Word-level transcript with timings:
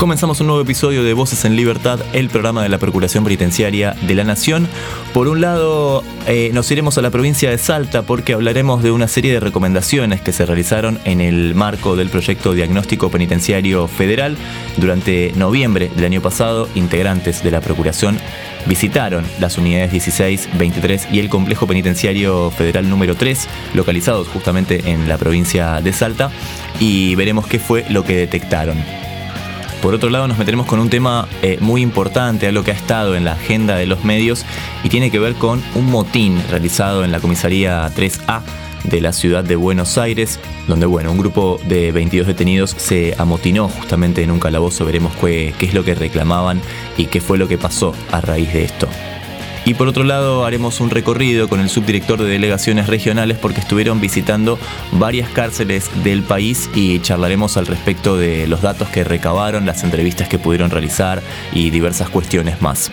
Comenzamos 0.00 0.40
un 0.40 0.46
nuevo 0.46 0.62
episodio 0.62 1.04
de 1.04 1.12
Voces 1.12 1.44
en 1.44 1.56
Libertad, 1.56 2.00
el 2.14 2.30
programa 2.30 2.62
de 2.62 2.70
la 2.70 2.78
Procuración 2.78 3.22
Penitenciaria 3.22 3.94
de 4.00 4.14
la 4.14 4.24
Nación. 4.24 4.66
Por 5.12 5.28
un 5.28 5.42
lado, 5.42 6.02
eh, 6.26 6.50
nos 6.54 6.70
iremos 6.70 6.96
a 6.96 7.02
la 7.02 7.10
provincia 7.10 7.50
de 7.50 7.58
Salta 7.58 8.00
porque 8.00 8.32
hablaremos 8.32 8.82
de 8.82 8.92
una 8.92 9.08
serie 9.08 9.34
de 9.34 9.40
recomendaciones 9.40 10.22
que 10.22 10.32
se 10.32 10.46
realizaron 10.46 10.98
en 11.04 11.20
el 11.20 11.54
marco 11.54 11.96
del 11.96 12.08
proyecto 12.08 12.54
Diagnóstico 12.54 13.10
Penitenciario 13.10 13.88
Federal. 13.88 14.38
Durante 14.78 15.34
noviembre 15.36 15.90
del 15.94 16.06
año 16.06 16.22
pasado, 16.22 16.66
integrantes 16.74 17.42
de 17.42 17.50
la 17.50 17.60
Procuración 17.60 18.18
visitaron 18.64 19.26
las 19.38 19.58
unidades 19.58 19.92
16, 19.92 20.48
23 20.58 21.08
y 21.12 21.18
el 21.18 21.28
complejo 21.28 21.66
penitenciario 21.66 22.50
federal 22.50 22.88
número 22.88 23.16
3, 23.16 23.48
localizados 23.74 24.28
justamente 24.28 24.90
en 24.90 25.10
la 25.10 25.18
provincia 25.18 25.82
de 25.82 25.92
Salta, 25.92 26.30
y 26.78 27.14
veremos 27.16 27.46
qué 27.46 27.58
fue 27.58 27.84
lo 27.90 28.02
que 28.02 28.16
detectaron. 28.16 28.78
Por 29.82 29.94
otro 29.94 30.10
lado, 30.10 30.28
nos 30.28 30.36
meteremos 30.36 30.66
con 30.66 30.78
un 30.78 30.90
tema 30.90 31.26
eh, 31.40 31.56
muy 31.60 31.80
importante, 31.80 32.46
algo 32.46 32.62
que 32.62 32.70
ha 32.70 32.74
estado 32.74 33.16
en 33.16 33.24
la 33.24 33.32
agenda 33.32 33.76
de 33.76 33.86
los 33.86 34.04
medios 34.04 34.44
y 34.84 34.90
tiene 34.90 35.10
que 35.10 35.18
ver 35.18 35.34
con 35.34 35.62
un 35.74 35.90
motín 35.90 36.38
realizado 36.50 37.02
en 37.02 37.12
la 37.12 37.20
comisaría 37.20 37.88
3A 37.88 38.42
de 38.84 39.00
la 39.00 39.14
ciudad 39.14 39.42
de 39.42 39.56
Buenos 39.56 39.96
Aires, 39.96 40.38
donde 40.68 40.84
bueno, 40.84 41.10
un 41.10 41.18
grupo 41.18 41.58
de 41.66 41.92
22 41.92 42.26
detenidos 42.26 42.70
se 42.76 43.14
amotinó 43.16 43.68
justamente 43.68 44.22
en 44.22 44.30
un 44.30 44.38
calabozo, 44.38 44.84
veremos 44.84 45.12
qué 45.16 45.54
es 45.60 45.72
lo 45.72 45.82
que 45.82 45.94
reclamaban 45.94 46.60
y 46.98 47.06
qué 47.06 47.22
fue 47.22 47.38
lo 47.38 47.48
que 47.48 47.56
pasó 47.56 47.94
a 48.12 48.20
raíz 48.20 48.52
de 48.52 48.64
esto. 48.64 48.86
Y 49.70 49.74
por 49.74 49.86
otro 49.86 50.02
lado 50.02 50.44
haremos 50.44 50.80
un 50.80 50.90
recorrido 50.90 51.48
con 51.48 51.60
el 51.60 51.68
subdirector 51.68 52.20
de 52.20 52.28
delegaciones 52.28 52.88
regionales 52.88 53.38
porque 53.38 53.60
estuvieron 53.60 54.00
visitando 54.00 54.58
varias 54.90 55.30
cárceles 55.30 55.88
del 56.02 56.24
país 56.24 56.68
y 56.74 56.98
charlaremos 56.98 57.56
al 57.56 57.68
respecto 57.68 58.16
de 58.16 58.48
los 58.48 58.62
datos 58.62 58.88
que 58.88 59.04
recabaron, 59.04 59.66
las 59.66 59.84
entrevistas 59.84 60.28
que 60.28 60.40
pudieron 60.40 60.70
realizar 60.70 61.22
y 61.52 61.70
diversas 61.70 62.08
cuestiones 62.08 62.60
más. 62.60 62.90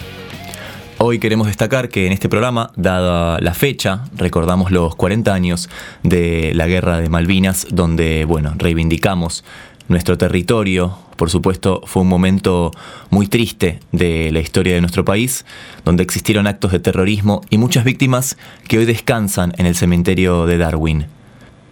Hoy 1.00 1.18
queremos 1.18 1.48
destacar 1.48 1.90
que 1.90 2.06
en 2.06 2.12
este 2.12 2.30
programa, 2.30 2.70
dada 2.76 3.40
la 3.40 3.56
fecha, 3.56 4.02
recordamos 4.16 4.70
los 4.70 4.96
40 4.96 5.34
años 5.34 5.70
de 6.04 6.52
la 6.54 6.68
Guerra 6.68 7.00
de 7.00 7.10
Malvinas, 7.10 7.66
donde, 7.72 8.26
bueno, 8.26 8.54
reivindicamos 8.56 9.44
nuestro 9.88 10.18
territorio, 10.18 10.98
por 11.16 11.30
supuesto, 11.30 11.82
fue 11.86 12.02
un 12.02 12.10
momento 12.10 12.72
muy 13.10 13.28
triste 13.28 13.80
de 13.92 14.32
la 14.32 14.40
historia 14.40 14.76
de 14.76 14.82
nuestro 14.82 15.06
país, 15.06 15.46
donde 15.86 16.04
existieron 16.04 16.48
actos 16.48 16.72
de 16.72 16.80
terrorismo 16.80 17.42
y 17.50 17.58
muchas 17.58 17.84
víctimas 17.84 18.38
que 18.68 18.78
hoy 18.78 18.86
descansan 18.86 19.54
en 19.58 19.66
el 19.66 19.76
cementerio 19.76 20.46
de 20.46 20.58
Darwin. 20.58 21.08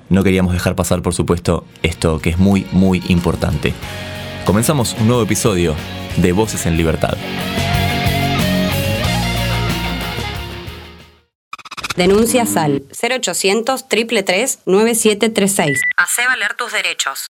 No 0.10 0.24
queríamos 0.24 0.54
dejar 0.54 0.76
pasar, 0.76 1.02
por 1.02 1.14
supuesto, 1.14 1.66
esto 1.84 2.20
que 2.20 2.30
es 2.30 2.38
muy, 2.38 2.66
muy 2.72 3.02
importante. 3.10 3.74
Comenzamos 4.46 4.96
un 5.00 5.08
nuevo 5.08 5.24
episodio 5.24 5.76
de 6.18 6.32
Voces 6.32 6.66
en 6.66 6.78
Libertad. 6.78 7.18
Denuncia 11.96 12.46
SAL 12.46 12.84
0800 12.92 13.88
333 13.88 14.60
9736. 14.66 15.80
Hace 15.98 16.26
valer 16.28 16.54
tus 16.56 16.74
derechos. 16.74 17.28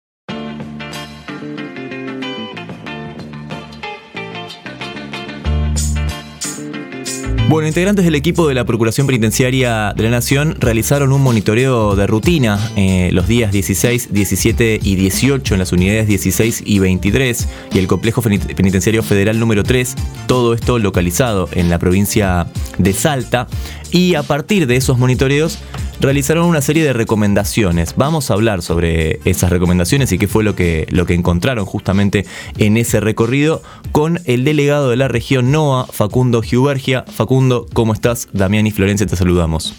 Bueno, 7.48 7.68
integrantes 7.68 8.04
del 8.04 8.16
equipo 8.16 8.48
de 8.48 8.56
la 8.56 8.66
Procuración 8.66 9.06
Penitenciaria 9.06 9.94
de 9.96 10.02
la 10.04 10.10
Nación 10.10 10.56
realizaron 10.60 11.12
un 11.14 11.22
monitoreo 11.22 11.96
de 11.96 12.08
rutina 12.08 12.60
eh, 12.76 13.12
los 13.14 13.28
días 13.28 13.52
16, 13.52 14.12
17 14.12 14.80
y 14.82 14.96
18 14.96 15.54
en 15.54 15.60
las 15.60 15.72
unidades 15.72 16.08
16 16.08 16.64
y 16.66 16.80
23 16.80 17.48
y 17.72 17.78
el 17.78 17.86
complejo 17.86 18.24
penitenciario 18.24 19.04
federal 19.04 19.40
número 19.40 19.64
3, 19.64 19.94
todo 20.26 20.56
esto 20.56 20.80
localizado 20.80 21.48
en 21.52 21.70
la 21.70 21.78
provincia 21.78 22.48
de 22.80 22.94
Salta. 22.94 23.48
Y 23.92 24.16
a 24.16 24.24
partir 24.24 24.68
de 24.68 24.76
esos 24.76 24.98
monitoreos 24.98 25.60
realizaron 26.00 26.46
una 26.46 26.62
serie 26.62 26.84
de 26.84 26.94
recomendaciones. 26.94 27.96
Vamos 27.96 28.30
a 28.30 28.34
hablar 28.34 28.62
sobre 28.62 29.20
esas 29.26 29.50
recomendaciones 29.50 30.12
y 30.12 30.18
qué 30.18 30.28
fue 30.28 30.44
lo 30.44 30.56
que, 30.56 30.88
lo 30.90 31.06
que 31.06 31.14
encontraron 31.14 31.66
justamente 31.66 32.26
en 32.58 32.78
ese 32.78 33.00
recorrido 33.00 33.62
con 33.92 34.20
el 34.26 34.44
delegado 34.44 34.90
de 34.90 34.98
la 34.98 35.08
región 35.08 35.52
NOA, 35.52 35.88
Facundo 35.88 36.42
Giubergia. 36.42 37.04
Facundo, 37.04 37.66
¿cómo 37.74 37.94
estás? 37.94 38.28
Damián 38.34 38.68
y 38.68 38.72
Florencia, 38.72 39.08
te 39.08 39.16
saludamos. 39.16 39.74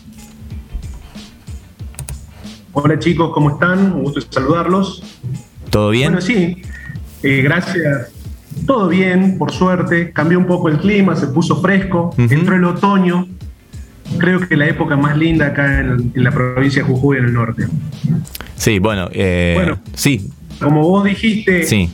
Hola 2.72 2.98
chicos, 2.98 3.30
¿cómo 3.32 3.52
están? 3.52 3.92
Un 3.92 4.02
gusto 4.02 4.20
saludarlos. 4.28 5.02
¿Todo 5.70 5.90
bien? 5.90 6.12
Bueno, 6.12 6.20
sí, 6.26 6.62
eh, 7.22 7.40
gracias. 7.42 8.12
Todo 8.66 8.88
bien, 8.88 9.38
por 9.38 9.52
suerte. 9.52 10.12
Cambió 10.12 10.38
un 10.38 10.46
poco 10.46 10.68
el 10.68 10.78
clima, 10.78 11.16
se 11.16 11.26
puso 11.26 11.60
fresco, 11.60 12.14
entró 12.18 12.54
el 12.54 12.64
otoño, 12.64 13.28
creo 14.18 14.40
que 14.40 14.56
la 14.56 14.66
época 14.66 14.96
más 14.96 15.16
linda 15.16 15.46
acá 15.46 15.80
en, 15.80 16.12
la 16.14 16.30
provincia 16.30 16.82
de 16.82 16.88
Jujuy, 16.88 17.18
en 17.18 17.24
el 17.26 17.32
norte. 17.32 17.66
Sí, 18.56 18.78
bueno, 18.78 19.08
eh, 19.12 19.52
bueno, 19.54 19.80
sí. 19.94 20.30
Como 20.60 20.82
vos 20.82 21.04
dijiste, 21.04 21.64
sí. 21.64 21.90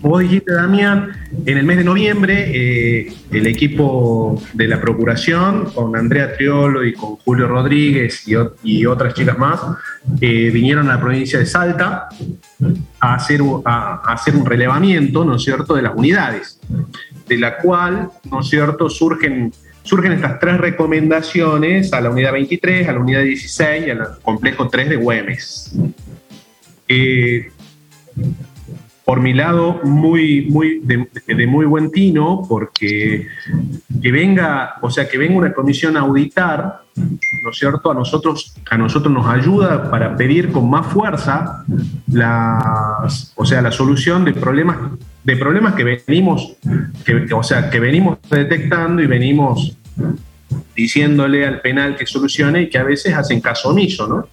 Como 0.00 0.14
vos 0.14 0.20
dijiste, 0.20 0.52
Damián, 0.52 1.10
en 1.44 1.58
el 1.58 1.64
mes 1.64 1.78
de 1.78 1.84
noviembre, 1.84 2.50
eh, 2.54 3.12
el 3.32 3.46
equipo 3.48 4.40
de 4.52 4.68
la 4.68 4.80
Procuración, 4.80 5.70
con 5.74 5.96
Andrea 5.96 6.34
Triolo 6.34 6.84
y 6.84 6.92
con 6.92 7.16
Julio 7.16 7.48
Rodríguez 7.48 8.24
y, 8.62 8.86
otras 8.86 9.14
chicas 9.14 9.36
más, 9.36 9.60
eh, 10.20 10.50
vinieron 10.52 10.88
a 10.88 10.94
la 10.94 11.00
provincia 11.00 11.40
de 11.40 11.46
Salta 11.46 12.08
a 13.00 13.14
hacer, 13.14 13.40
a 13.64 14.12
hacer 14.12 14.36
un 14.36 14.46
relevamiento, 14.46 15.24
¿no 15.24 15.34
es 15.34 15.42
cierto?, 15.42 15.74
de 15.74 15.82
las 15.82 15.96
unidades, 15.96 16.60
de 17.26 17.38
la 17.38 17.58
cual, 17.58 18.08
¿no 18.30 18.40
es 18.40 18.48
cierto?, 18.48 18.88
surgen 18.88 19.52
surgen 19.88 20.12
estas 20.12 20.38
tres 20.38 20.58
recomendaciones 20.58 21.94
a 21.94 22.02
la 22.02 22.10
unidad 22.10 22.32
23, 22.32 22.88
a 22.88 22.92
la 22.92 22.98
unidad 22.98 23.22
16 23.22 23.86
y 23.86 23.90
al 23.90 24.18
complejo 24.20 24.68
3 24.68 24.90
de 24.90 24.96
Güemes. 24.96 25.72
Eh, 26.86 27.50
por 29.08 29.22
mi 29.22 29.32
lado, 29.32 29.80
muy, 29.84 30.50
muy, 30.50 30.82
de, 30.84 31.46
muy 31.46 31.64
buen 31.64 31.90
tino, 31.90 32.44
porque 32.46 33.26
que 34.02 34.12
venga, 34.12 34.74
o 34.82 34.90
sea, 34.90 35.08
que 35.08 35.16
venga 35.16 35.34
una 35.34 35.54
comisión 35.54 35.96
a 35.96 36.00
auditar, 36.00 36.82
¿no 36.94 37.50
es 37.50 37.56
cierto? 37.56 37.90
A 37.90 37.94
nosotros, 37.94 38.54
a 38.68 38.76
nosotros 38.76 39.10
nos 39.10 39.26
ayuda 39.26 39.90
para 39.90 40.14
pedir 40.14 40.52
con 40.52 40.68
más 40.68 40.88
fuerza 40.88 41.64
las, 42.12 43.32
o 43.34 43.46
sea, 43.46 43.62
la 43.62 43.72
solución 43.72 44.26
de 44.26 44.34
problemas, 44.34 44.76
de 45.24 45.36
problemas 45.38 45.72
que 45.72 45.84
venimos, 45.84 46.58
que, 47.06 47.32
o 47.32 47.42
sea, 47.42 47.70
que 47.70 47.80
venimos 47.80 48.18
detectando 48.30 49.00
y 49.00 49.06
venimos 49.06 49.74
diciéndole 50.76 51.46
al 51.46 51.62
penal 51.62 51.96
que 51.96 52.04
solucione 52.04 52.60
y 52.60 52.68
que 52.68 52.76
a 52.76 52.84
veces 52.84 53.14
hacen 53.14 53.40
caso 53.40 53.70
omiso, 53.70 54.06
¿no? 54.06 54.28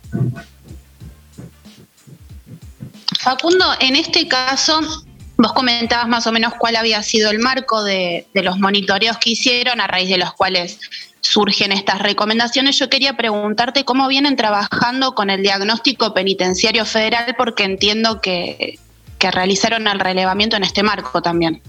Facundo, 3.25 3.65
en 3.79 3.95
este 3.95 4.27
caso, 4.27 4.79
vos 5.35 5.51
comentabas 5.53 6.07
más 6.07 6.27
o 6.27 6.31
menos 6.31 6.53
cuál 6.59 6.75
había 6.75 7.01
sido 7.01 7.31
el 7.31 7.39
marco 7.39 7.83
de, 7.83 8.27
los 8.35 8.59
monitoreos 8.59 9.17
que 9.17 9.31
hicieron, 9.31 9.81
a 9.81 9.87
raíz 9.87 10.09
de 10.09 10.19
los 10.19 10.31
cuales 10.33 10.79
surgen 11.21 11.71
estas 11.71 12.03
recomendaciones. 12.03 12.77
Yo 12.77 12.87
quería 12.87 13.17
preguntarte 13.17 13.83
cómo 13.83 14.07
vienen 14.07 14.35
trabajando 14.35 15.15
con 15.15 15.31
el 15.31 15.41
diagnóstico 15.41 16.13
penitenciario 16.13 16.85
federal, 16.85 17.33
porque 17.35 17.63
entiendo 17.63 18.21
que, 18.21 18.77
que 19.17 19.31
realizaron 19.31 19.87
el 19.87 19.99
relevamiento 19.99 20.55
en 20.55 20.63
este 20.63 20.83
marco 20.83 21.23
también. 21.23 21.63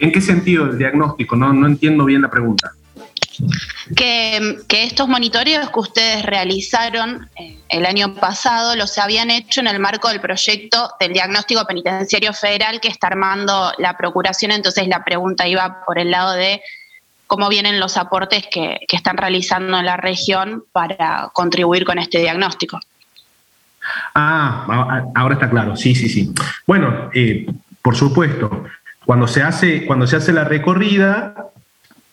¿En 0.00 0.12
qué 0.12 0.20
sentido 0.20 0.66
el 0.66 0.76
diagnóstico? 0.76 1.34
No, 1.34 1.50
no 1.54 1.66
entiendo 1.66 2.04
bien 2.04 2.20
la 2.20 2.30
pregunta. 2.30 2.74
Que, 3.94 4.58
estos 4.68 5.08
monitoreos 5.08 5.70
que 5.70 5.78
ustedes 5.80 6.24
realizaron 6.24 7.28
eh, 7.36 7.58
el 7.68 7.86
año 7.86 8.14
pasado 8.14 8.74
los 8.74 8.98
habían 8.98 9.30
hecho 9.30 9.60
en 9.60 9.68
el 9.68 9.78
marco 9.78 10.08
del 10.08 10.20
proyecto 10.20 10.90
del 10.98 11.12
diagnóstico 11.12 11.64
penitenciario 11.66 12.32
federal 12.32 12.80
que 12.80 12.88
está 12.88 13.08
armando 13.08 13.72
la 13.78 13.96
Procuración. 13.96 14.50
Entonces 14.50 14.88
la 14.88 15.04
pregunta 15.04 15.46
iba 15.46 15.84
por 15.84 15.98
el 15.98 16.10
lado 16.10 16.32
de 16.32 16.62
cómo 17.26 17.48
vienen 17.48 17.80
los 17.80 17.96
aportes 17.96 18.46
que, 18.50 18.78
están 18.88 19.16
realizando 19.16 19.78
en 19.78 19.86
la 19.86 19.96
región 19.96 20.64
para 20.72 21.30
contribuir 21.32 21.84
con 21.84 21.98
este 21.98 22.18
diagnóstico. 22.18 22.80
Ah, 24.14 25.04
ahora 25.14 25.34
está 25.34 25.48
claro, 25.48 25.76
sí, 25.76 25.94
sí, 25.94 26.08
sí. 26.08 26.32
Bueno, 26.66 27.10
eh, 27.14 27.46
por 27.82 27.94
supuesto, 27.94 28.64
cuando 29.04 29.28
se 29.28 29.42
hace, 29.42 29.86
cuando 29.86 30.06
se 30.06 30.16
hace 30.16 30.32
la 30.32 30.44
recorrida, 30.44 31.50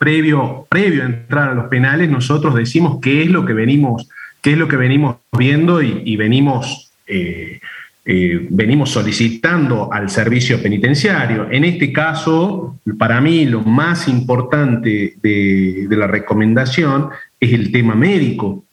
previo, 0.03 0.67
previo 0.67 1.03
a 1.03 1.05
entrar 1.05 1.47
a 1.47 1.53
los 1.53 1.67
penales, 1.67 2.09
nosotros 2.09 2.55
decimos 2.55 2.99
qué 3.01 3.23
es 3.23 3.29
lo 3.29 3.45
que 3.45 3.53
venimos, 3.53 4.09
qué 4.41 4.51
es 4.51 4.57
lo 4.57 4.67
que 4.67 4.75
venimos 4.75 5.15
viendo 5.31 5.81
y, 5.81 6.17
venimos, 6.17 6.91
eh, 7.07 7.61
eh, 8.03 8.47
venimos 8.49 8.89
solicitando 8.89 9.93
al 9.93 10.09
servicio 10.09 10.61
penitenciario. 10.61 11.47
En 11.49 11.63
este 11.63 11.93
caso, 11.93 12.81
para 12.99 13.21
mí 13.21 13.45
lo 13.45 13.61
más 13.61 14.09
importante 14.09 15.15
de, 15.23 15.87
la 15.89 16.07
recomendación 16.07 17.07
es 17.39 17.53
el 17.53 17.71
tema 17.71 17.95
médico. 17.95 18.65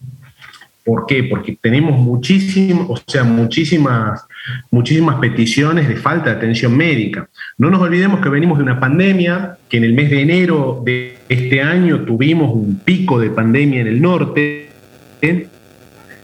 ¿Por 0.84 1.06
qué? 1.06 1.22
Porque 1.22 1.56
tenemos 1.60 1.96
muchísimas, 1.96 2.86
o 2.88 3.00
sea, 3.06 3.22
muchísimas, 3.22 4.26
muchísimas 4.72 5.20
peticiones 5.20 5.86
de 5.86 5.94
falta 5.94 6.30
de 6.30 6.36
atención 6.38 6.76
médica. 6.76 7.28
No 7.60 7.68
nos 7.68 7.82
olvidemos 7.82 8.20
que 8.20 8.30
venimos 8.30 8.56
de 8.56 8.64
una 8.64 8.80
pandemia, 8.80 9.58
que 9.68 9.76
en 9.76 9.84
el 9.84 9.92
mes 9.92 10.08
de 10.08 10.22
enero 10.22 10.80
de 10.82 11.18
este 11.28 11.60
año 11.60 12.06
tuvimos 12.06 12.54
un 12.54 12.80
pico 12.82 13.20
de 13.20 13.28
pandemia 13.28 13.82
en 13.82 13.86
el 13.86 14.00
norte, 14.00 14.70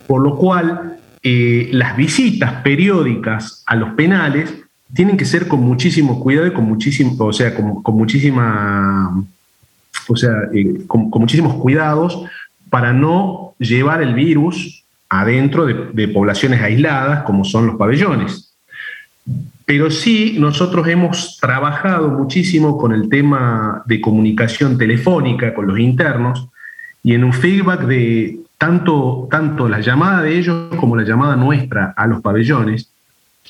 por 0.06 0.22
lo 0.22 0.34
cual 0.34 0.96
eh, 1.22 1.68
las 1.72 1.94
visitas 1.94 2.62
periódicas 2.62 3.62
a 3.66 3.76
los 3.76 3.90
penales 3.90 4.54
tienen 4.94 5.18
que 5.18 5.26
ser 5.26 5.46
con 5.46 5.60
muchísimo 5.60 6.20
cuidado 6.20 6.46
y 6.46 6.54
con 6.54 6.64
muchísimo, 6.64 7.14
o 7.18 7.32
sea, 7.34 7.54
con, 7.54 7.94
muchísima, 7.94 9.22
o 10.08 10.16
sea, 10.16 10.32
eh, 10.54 10.86
con 10.86 11.10
muchísimos 11.10 11.56
cuidados 11.56 12.18
para 12.70 12.94
no 12.94 13.52
llevar 13.58 14.00
el 14.00 14.14
virus 14.14 14.84
adentro 15.10 15.66
de, 15.66 16.08
poblaciones 16.08 16.62
aisladas 16.62 17.24
como 17.24 17.44
son 17.44 17.66
los 17.66 17.76
pabellones. 17.76 18.45
Pero 19.66 19.90
sí, 19.90 20.36
nosotros 20.38 20.86
hemos 20.86 21.38
trabajado 21.38 22.08
muchísimo 22.08 22.78
con 22.78 22.92
el 22.92 23.08
tema 23.08 23.82
de 23.84 24.00
comunicación 24.00 24.78
telefónica 24.78 25.52
con 25.52 25.66
los 25.66 25.78
internos 25.80 26.48
y 27.02 27.14
en 27.14 27.24
un 27.24 27.32
feedback 27.32 27.82
de 27.82 28.38
tanto, 28.58 29.26
tanto 29.28 29.68
la 29.68 29.80
llamada 29.80 30.22
de 30.22 30.38
ellos 30.38 30.74
como 30.76 30.94
la 30.94 31.02
llamada 31.02 31.34
nuestra 31.34 31.92
a 31.96 32.06
los 32.06 32.22
pabellones. 32.22 32.90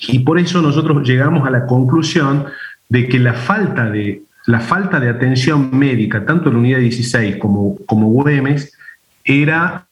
Y 0.07 0.19
por 0.19 0.39
eso 0.39 0.59
nosotros 0.59 1.07
llegamos 1.07 1.47
a 1.47 1.51
la 1.51 1.67
conclusión 1.67 2.45
de 2.89 3.07
que 3.07 3.19
la 3.19 3.33
falta 3.33 3.87
de, 3.87 4.23
la 4.47 4.59
falta 4.59 4.99
de 4.99 5.09
atención 5.09 5.69
médica, 5.71 6.25
tanto 6.25 6.49
en 6.49 6.55
la 6.55 6.59
unidad 6.59 6.79
16 6.79 7.37
como, 7.37 7.77
como 7.85 8.07
Güemes, 8.07 8.75
era, 9.23 9.85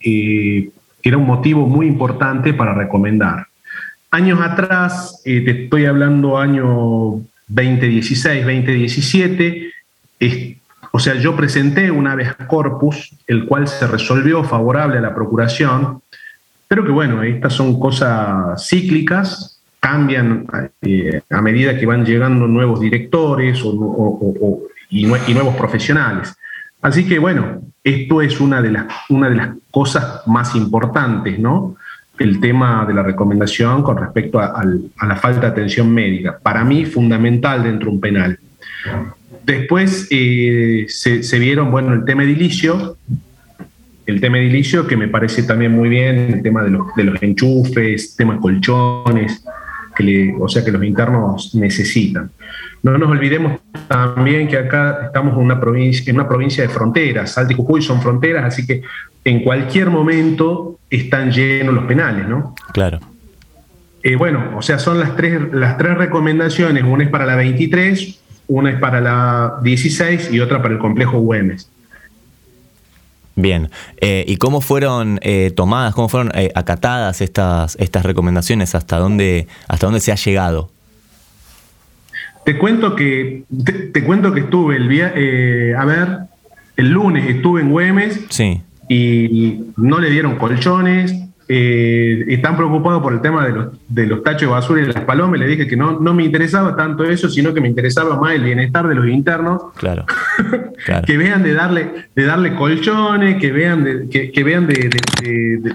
eh, 0.00 0.68
era 1.02 1.16
un 1.16 1.26
motivo 1.26 1.66
muy 1.66 1.86
importante 1.86 2.52
para 2.52 2.74
recomendar. 2.74 3.46
Años 4.12 4.40
atrás, 4.40 5.22
eh, 5.24 5.40
te 5.40 5.64
estoy 5.64 5.86
hablando 5.86 6.36
año 6.36 7.20
2016, 7.46 8.44
2017, 8.44 9.72
o 10.92 10.98
sea, 10.98 11.14
yo 11.14 11.36
presenté 11.36 11.90
un 11.90 12.08
habeas 12.08 12.34
corpus, 12.48 13.14
el 13.26 13.46
cual 13.46 13.68
se 13.68 13.86
resolvió 13.86 14.42
favorable 14.42 14.98
a 14.98 15.00
la 15.00 15.14
procuración, 15.14 16.02
pero 16.66 16.84
que 16.84 16.90
bueno, 16.90 17.22
estas 17.22 17.52
son 17.52 17.78
cosas 17.78 18.66
cíclicas, 18.68 19.60
cambian 19.78 20.46
eh, 20.82 21.22
a 21.30 21.40
medida 21.40 21.78
que 21.78 21.86
van 21.86 22.04
llegando 22.04 22.46
nuevos 22.46 22.80
directores 22.80 23.62
y, 24.90 25.06
nuevos 25.06 25.56
profesionales. 25.56 26.34
Así 26.82 27.06
que 27.06 27.18
bueno, 27.18 27.62
esto 27.84 28.22
es 28.22 28.40
una 28.40 28.60
de 28.60 28.72
las, 28.72 28.86
una 29.08 29.28
de 29.28 29.36
las 29.36 29.50
cosas 29.70 30.26
más 30.26 30.54
importantes, 30.56 31.38
¿no? 31.38 31.76
El 32.20 32.38
tema 32.38 32.84
de 32.86 32.94
la 32.94 33.02
recomendación 33.02 33.82
con 33.82 33.96
respecto 33.96 34.38
a, 34.38 34.62
la 34.62 35.16
falta 35.16 35.40
de 35.40 35.46
atención 35.48 35.90
médica. 35.90 36.38
Para 36.40 36.64
mí, 36.64 36.84
fundamental 36.84 37.62
dentro 37.64 37.86
de 37.86 37.94
un 37.94 38.00
penal. 38.00 38.38
Después 39.44 40.06
eh, 40.10 40.84
se, 40.88 41.38
vieron, 41.38 41.70
bueno, 41.70 41.94
el 41.94 42.04
tema 42.04 42.22
edilicio, 42.22 42.98
el 44.04 44.20
tema 44.20 44.38
edilicio 44.38 44.86
que 44.86 44.96
me 44.96 45.08
parece 45.08 45.42
también 45.44 45.72
muy 45.72 45.88
bien, 45.88 46.34
el 46.34 46.42
tema 46.42 46.62
de 46.62 46.70
los, 46.70 46.94
de 46.94 47.04
los 47.04 47.22
enchufes, 47.22 48.14
tema 48.16 48.38
colchones, 48.38 49.42
que 49.96 50.34
o 50.38 50.48
sea 50.48 50.64
que 50.64 50.72
los 50.72 50.84
internos 50.84 51.54
necesitan. 51.54 52.30
No 52.82 52.96
nos 52.96 53.10
olvidemos 53.10 53.60
también 53.88 54.48
que 54.48 54.56
acá 54.56 55.00
estamos 55.06 55.34
en 55.34 55.40
una 55.40 55.60
provincia, 55.60 56.10
en 56.10 56.16
una 56.16 56.28
provincia 56.28 56.62
de 56.62 56.70
fronteras. 56.70 57.32
Salta 57.32 57.52
y 57.52 57.56
Jujuy 57.56 57.82
son 57.82 58.00
fronteras, 58.00 58.44
así 58.44 58.66
que 58.66 58.82
en 59.24 59.42
cualquier 59.42 59.90
momento 59.90 60.78
están 60.88 61.30
llenos 61.30 61.74
los 61.74 61.84
penales, 61.84 62.26
¿no? 62.26 62.54
Claro. 62.72 63.00
Eh, 64.02 64.16
bueno, 64.16 64.52
o 64.56 64.62
sea, 64.62 64.78
son 64.78 64.98
las 64.98 65.14
tres, 65.14 65.52
las 65.52 65.76
tres 65.76 65.98
recomendaciones. 65.98 66.84
Una 66.84 67.04
es 67.04 67.10
para 67.10 67.26
la 67.26 67.36
23, 67.36 68.18
una 68.48 68.70
es 68.70 68.78
para 68.78 69.00
la 69.00 69.58
16 69.62 70.30
y 70.32 70.40
otra 70.40 70.62
para 70.62 70.72
el 70.72 70.80
complejo 70.80 71.18
Güemes. 71.18 71.70
Bien, 73.36 73.70
eh, 74.00 74.24
¿y 74.26 74.36
cómo 74.36 74.60
fueron 74.60 75.18
eh, 75.22 75.52
tomadas, 75.54 75.94
cómo 75.94 76.08
fueron 76.08 76.32
acatadas 76.54 77.20
estas, 77.20 77.76
estas 77.76 78.04
recomendaciones? 78.04 78.74
¿Hasta 78.74 78.98
dónde, 78.98 79.48
¿Hasta 79.68 79.86
dónde 79.86 80.00
se 80.00 80.12
ha 80.12 80.16
llegado? 80.16 80.70
Te 82.44 82.58
cuento 82.58 82.96
que, 82.96 83.44
te, 83.92 84.04
cuento 84.04 84.32
que 84.32 84.40
estuve 84.40 84.76
el 84.76 84.88
día, 84.88 85.12
eh, 85.14 85.74
a 85.76 85.84
ver, 85.84 86.18
el 86.76 86.90
lunes 86.90 87.28
estuve 87.28 87.60
en 87.60 87.70
Güemes 87.70 88.20
sí. 88.30 88.62
y 88.88 89.60
no 89.76 89.98
le 89.98 90.10
dieron 90.10 90.36
colchones. 90.36 91.14
Eh, 91.52 92.26
están 92.28 92.56
preocupados 92.56 93.02
por 93.02 93.12
el 93.12 93.20
tema 93.20 93.44
de 93.44 93.52
los, 93.52 93.66
de 93.88 94.06
los 94.06 94.22
tachos 94.22 94.42
de 94.42 94.46
basura 94.46 94.82
y 94.82 94.86
las 94.86 95.02
palomas. 95.02 95.40
Le 95.40 95.48
dije 95.48 95.66
que 95.66 95.76
no, 95.76 95.98
no 95.98 96.14
me 96.14 96.22
interesaba 96.22 96.76
tanto 96.76 97.02
eso, 97.02 97.28
sino 97.28 97.52
que 97.52 97.60
me 97.60 97.66
interesaba 97.66 98.20
más 98.20 98.34
el 98.36 98.44
bienestar 98.44 98.86
de 98.86 98.94
los 98.94 99.08
internos. 99.08 99.62
Claro. 99.74 100.06
que 101.06 101.16
vean 101.18 101.42
de 101.42 101.52
darle, 101.52 102.06
de 102.14 102.24
darle 102.24 102.54
colchones, 102.54 103.40
que 103.40 103.50
vean, 103.50 103.82
de, 103.82 104.30
que, 104.32 104.44
vean 104.44 104.68
de, 104.68 104.90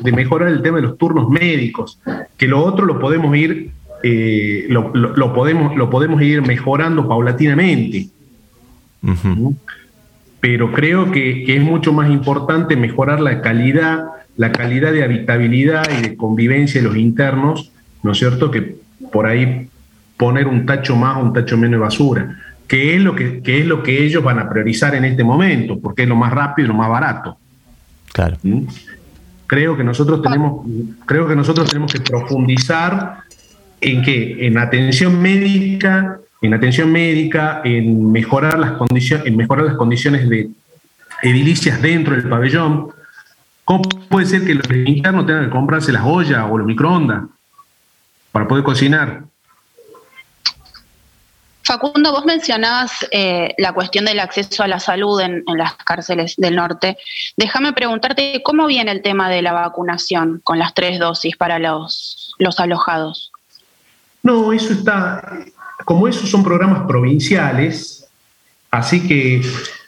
de, 0.02 0.12
mejorar 0.14 0.48
el 0.48 0.62
tema 0.62 0.78
de 0.78 0.84
los 0.84 0.98
turnos 0.98 1.30
médicos. 1.30 2.00
Que 2.38 2.48
lo 2.48 2.64
otro 2.64 2.86
lo 2.86 2.98
podemos 2.98 3.36
ir 3.36 3.72
eh, 4.04 4.66
lo, 4.70 5.34
podemos, 5.34 5.76
lo 5.76 5.90
podemos 5.90 6.22
ir 6.22 6.42
mejorando 6.42 7.08
paulatinamente. 7.08 8.08
Pero 10.40 10.72
creo 10.72 11.12
que, 11.12 11.56
es 11.56 11.62
mucho 11.62 11.94
más 11.94 12.10
importante 12.10 12.76
mejorar 12.76 13.20
la 13.22 13.42
calidad, 13.42 14.06
la 14.38 14.52
calidad 14.52 14.92
de 14.92 15.04
habitabilidad 15.04 15.86
y 15.98 16.02
de 16.02 16.16
convivencia 16.16 16.82
de 16.82 16.88
los 16.88 16.98
internos, 16.98 17.72
¿no 18.04 18.12
es 18.12 18.20
cierto? 18.20 18.52
Que 18.52 18.78
por 19.12 19.26
ahí 19.26 19.70
poner 20.18 20.48
un 20.48 20.66
tacho 20.66 20.96
más 20.96 21.18
o 21.18 21.22
un 21.22 21.34
tacho 21.34 21.58
menos 21.58 21.72
de 21.72 21.78
basura, 21.78 22.40
que 22.68 22.96
es 22.96 23.02
lo 23.02 23.16
que, 23.16 23.42
es 23.44 23.66
lo 23.66 23.84
que 23.84 24.04
ellos 24.04 24.24
van 24.24 24.40
a 24.40 24.50
priorizar 24.50 24.96
en 24.96 25.06
este 25.06 25.24
momento, 25.24 25.80
porque 25.80 26.04
es 26.04 26.10
lo 26.10 26.16
más 26.16 26.32
rápido 26.32 26.66
y 26.66 26.70
lo 26.70 26.76
más 26.76 26.90
barato. 26.90 27.38
Claro. 28.14 28.38
Creo 29.48 29.78
que 29.78 29.84
nosotros 29.84 30.22
tenemos, 30.22 30.66
creo 31.06 31.28
que 31.28 31.36
nosotros 31.36 31.70
tenemos 31.70 31.92
que 31.92 32.00
profundizar 32.00 33.26
en 33.82 34.02
qué? 34.02 34.48
En 34.48 34.58
atención 34.58 35.22
médica, 35.22 36.20
en 36.42 36.54
atención 36.54 36.92
médica, 36.92 37.62
en 37.64 38.12
mejorar 38.12 38.60
las 38.60 38.72
condiciones, 38.74 39.26
en 39.26 39.38
mejorar 39.38 39.66
las 39.66 39.76
condiciones 39.76 40.30
de 40.30 40.50
edilicias 41.22 41.82
dentro 41.82 42.16
del 42.16 42.30
pabellón. 42.30 42.90
¿Cómo 43.64 43.82
puede 44.10 44.28
ser 44.28 44.46
que 44.46 44.54
los 44.54 44.70
internos 44.72 45.26
tengan 45.26 45.46
que 45.46 45.52
comprarse 45.52 45.92
las 45.92 46.04
ollas 46.06 46.46
o 46.50 46.58
los 46.58 46.68
microondas 46.68 47.24
para 48.32 48.48
poder 48.48 48.64
cocinar? 48.64 49.24
Facundo, 51.64 52.12
vos 52.12 52.26
mencionabas 52.26 53.08
eh, 53.10 53.56
la 53.58 53.74
cuestión 53.74 54.06
del 54.06 54.20
acceso 54.20 54.62
a 54.62 54.68
la 54.68 54.80
salud 54.80 55.20
en, 55.20 55.44
las 55.48 55.74
cárceles 55.74 56.36
del 56.38 56.56
norte. 56.56 56.96
Déjame 57.38 57.74
preguntarte 57.74 58.44
cómo 58.44 58.68
viene 58.68 58.92
el 58.92 59.02
tema 59.02 59.30
de 59.30 59.42
la 59.42 59.52
vacunación 59.52 60.42
con 60.44 60.60
las 60.60 60.76
tres 60.76 61.00
dosis 61.00 61.36
para 61.38 61.58
los, 61.58 62.36
los 62.38 62.60
alojados. 62.60 63.32
No, 64.26 64.52
eso 64.52 64.74
está, 64.74 65.46
como 65.86 66.08
esos 66.08 66.28
son 66.28 66.44
programas 66.44 66.88
provinciales, 66.88 68.08
así 68.72 69.08
que 69.08 69.40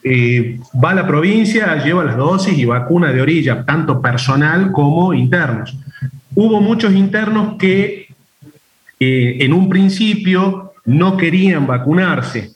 eh, 0.03 0.60
va 0.82 0.91
a 0.91 0.94
la 0.94 1.08
provincia, 1.08 1.84
lleva 1.84 2.03
las 2.03 2.17
dosis 2.17 2.56
y 2.56 2.63
vacuna 2.63 3.12
de 3.12 3.20
orilla, 3.20 3.65
tanto 3.65 4.00
personal 4.00 4.72
como 4.72 5.12
internos. 5.15 5.75
Hubo 6.36 6.62
muchos 6.62 6.94
internos 6.94 7.56
que 7.58 8.10
eh, 9.00 9.38
en 9.39 9.53
un 9.53 9.70
principio 9.70 10.74
no 10.86 11.17
querían 11.17 11.65
vacunarse, 11.65 12.51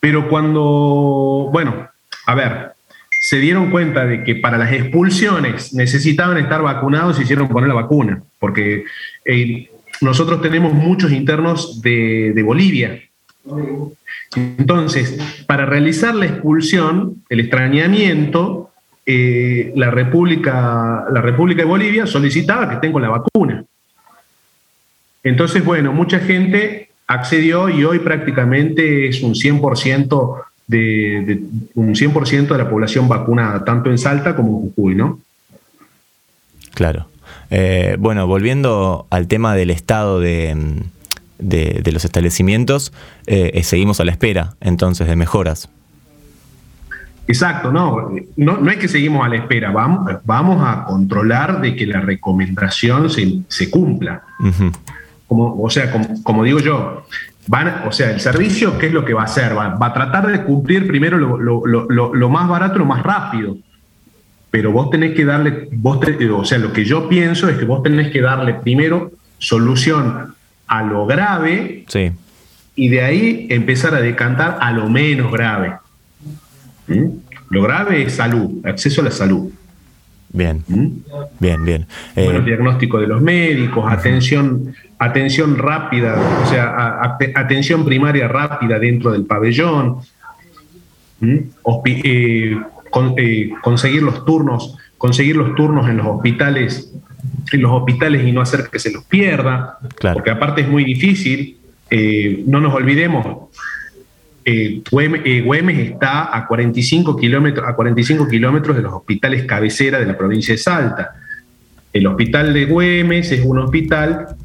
pero 0.00 0.26
cuando, 0.26 1.50
bueno, 1.52 1.86
a 2.26 2.34
ver, 2.34 2.72
se 3.20 3.40
dieron 3.40 3.70
cuenta 3.70 4.06
de 4.06 4.24
que 4.24 4.36
para 4.36 4.56
las 4.56 4.72
expulsiones 4.72 5.74
necesitaban 5.74 6.38
estar 6.38 6.62
vacunados 6.62 7.18
y 7.18 7.24
hicieron 7.24 7.46
poner 7.46 7.68
la 7.68 7.74
vacuna, 7.74 8.22
porque 8.38 8.84
eh, 9.26 9.68
nosotros 10.00 10.42
tenemos 10.42 10.72
muchos 10.72 11.12
internos 11.12 11.80
de, 11.82 12.42
Bolivia. 12.44 13.02
Entonces, 14.34 15.18
para 15.46 15.66
realizar 15.66 16.14
la 16.14 16.26
expulsión, 16.26 17.22
el 17.28 17.40
extrañamiento, 17.40 18.70
eh, 19.04 19.72
la, 19.76 19.90
República, 19.90 21.06
la 21.10 21.20
República 21.20 21.62
de 21.62 21.68
Bolivia 21.68 22.06
solicitaba 22.06 22.68
que 22.68 22.74
estén 22.76 22.92
con 22.92 23.02
la 23.02 23.08
vacuna. 23.08 23.64
Entonces, 25.22 25.64
bueno, 25.64 25.92
mucha 25.92 26.20
gente 26.20 26.90
accedió 27.06 27.68
y 27.68 27.84
hoy 27.84 28.00
prácticamente 28.00 29.08
es 29.08 29.22
un 29.22 29.34
100% 29.34 30.42
de, 30.66 31.42
un 31.74 31.94
100% 31.94 32.48
de 32.48 32.58
la 32.58 32.68
población 32.68 33.08
vacunada, 33.08 33.64
tanto 33.64 33.90
en 33.90 33.98
Salta 33.98 34.34
como 34.34 34.48
en 34.48 34.72
Jujuy, 34.72 34.94
¿no? 34.94 35.20
Claro. 36.74 37.08
Eh, 37.50 37.96
bueno, 37.98 38.26
volviendo 38.26 39.06
al 39.10 39.28
tema 39.28 39.54
del 39.54 39.70
estado 39.70 40.20
de, 40.20 40.84
los 41.92 42.04
establecimientos, 42.04 42.92
eh, 43.26 43.62
seguimos 43.62 44.00
a 44.00 44.04
la 44.04 44.12
espera 44.12 44.54
entonces 44.60 45.06
de 45.06 45.16
mejoras. 45.16 45.68
Exacto, 47.28 47.72
no, 47.72 48.10
no, 48.36 48.70
es 48.70 48.76
que 48.76 48.86
seguimos 48.86 49.24
a 49.24 49.28
la 49.28 49.36
espera, 49.36 49.72
vamos, 49.72 50.08
vamos 50.24 50.62
a 50.64 50.84
controlar 50.84 51.60
de 51.60 51.74
que 51.74 51.84
la 51.86 52.00
recomendación 52.00 53.10
se, 53.10 53.70
cumpla. 53.70 54.22
como, 55.26 55.60
o 55.60 55.68
sea, 55.68 55.92
como, 56.22 56.44
digo 56.44 56.60
yo, 56.60 57.04
van, 57.48 57.82
o 57.86 57.90
sea, 57.90 58.12
el 58.12 58.20
servicio, 58.20 58.78
¿qué 58.78 58.86
es 58.86 58.92
lo 58.92 59.04
que 59.04 59.12
va 59.12 59.22
a 59.22 59.24
hacer? 59.24 59.58
Va, 59.58 59.76
a 59.80 59.92
tratar 59.92 60.28
de 60.28 60.44
cumplir 60.44 60.86
primero 60.86 61.18
lo, 61.18 62.28
más 62.28 62.48
barato, 62.48 62.78
lo 62.78 62.86
más 62.86 63.02
rápido. 63.02 63.56
Pero 64.50 64.72
vos 64.72 64.90
tenés 64.90 65.14
que 65.14 65.24
darle, 65.24 65.68
vos 65.72 65.98
o 66.32 66.44
sea, 66.44 66.58
lo 66.58 66.72
que 66.72 66.84
yo 66.84 67.08
pienso 67.08 67.48
es 67.48 67.58
que 67.58 67.64
vos 67.64 67.82
tenés 67.82 68.10
que 68.10 68.20
darle 68.20 68.54
primero 68.54 69.12
solución 69.38 70.34
a 70.66 70.82
lo 70.82 71.06
grave 71.06 71.84
y 72.74 72.88
de 72.88 73.02
ahí 73.02 73.46
empezar 73.50 73.94
a 73.94 74.00
decantar 74.00 74.58
a 74.60 74.72
lo 74.72 74.88
menos 74.88 75.32
grave. 75.32 75.74
¿Mm? 76.88 77.06
Lo 77.50 77.62
grave 77.62 78.02
es 78.02 78.14
salud, 78.14 78.64
acceso 78.66 79.00
a 79.00 79.04
la 79.04 79.10
salud. 79.10 79.50
Bien, 80.28 80.62
¿Mm? 80.66 80.86
bien, 81.40 81.64
bien. 81.64 81.86
Bueno, 82.14 82.40
eh, 82.40 82.42
diagnóstico 82.42 82.98
de 82.98 83.06
los 83.06 83.22
médicos, 83.22 83.84
atención, 83.90 84.74
atención 84.98 85.56
rápida, 85.56 86.16
o 86.42 86.46
sea, 86.46 87.18
atención 87.34 87.84
primaria 87.84 88.28
rápida 88.28 88.78
dentro 88.78 89.12
del 89.12 89.24
pabellón, 89.24 89.98
¿Mm? 91.20 91.38
eh, 91.86 92.60
eh, 93.16 93.50
conseguir 93.62 94.02
los 94.02 94.24
turnos, 94.24 94.76
conseguir 94.98 95.36
los 95.36 95.54
turnos 95.54 95.88
en 95.88 95.98
los 95.98 96.06
hospitales, 96.06 96.92
en 97.52 97.62
los 97.62 97.72
hospitales 97.72 98.26
y 98.26 98.32
no 98.32 98.40
hacer 98.40 98.68
que 98.70 98.78
se 98.78 98.90
los 98.90 99.04
pierda, 99.04 99.78
porque 100.14 100.30
aparte 100.30 100.62
es 100.62 100.68
muy 100.68 100.84
difícil. 100.84 101.58
no 102.46 102.60
nos 102.60 102.74
olvidemos, 102.74 103.48
eh, 104.48 104.80
eh, 105.24 105.42
Güemes, 105.44 105.78
está 105.80 106.36
a 106.36 106.46
45 106.46 107.16
kilómetros 107.16 107.68
a 107.68 107.74
45 107.74 108.28
kilómetros 108.28 108.76
de 108.76 108.82
los 108.82 108.92
hospitales 108.92 109.44
cabecera 109.44 109.98
de 109.98 110.06
la 110.06 110.16
provincia 110.16 110.54
de 110.54 110.58
Salta. 110.58 111.16
El 111.92 112.06
hospital 112.06 112.54
de 112.54 112.66
Güemes 112.66 113.32
es 113.32 113.44
un 113.44 113.58
hospital, 113.58 114.36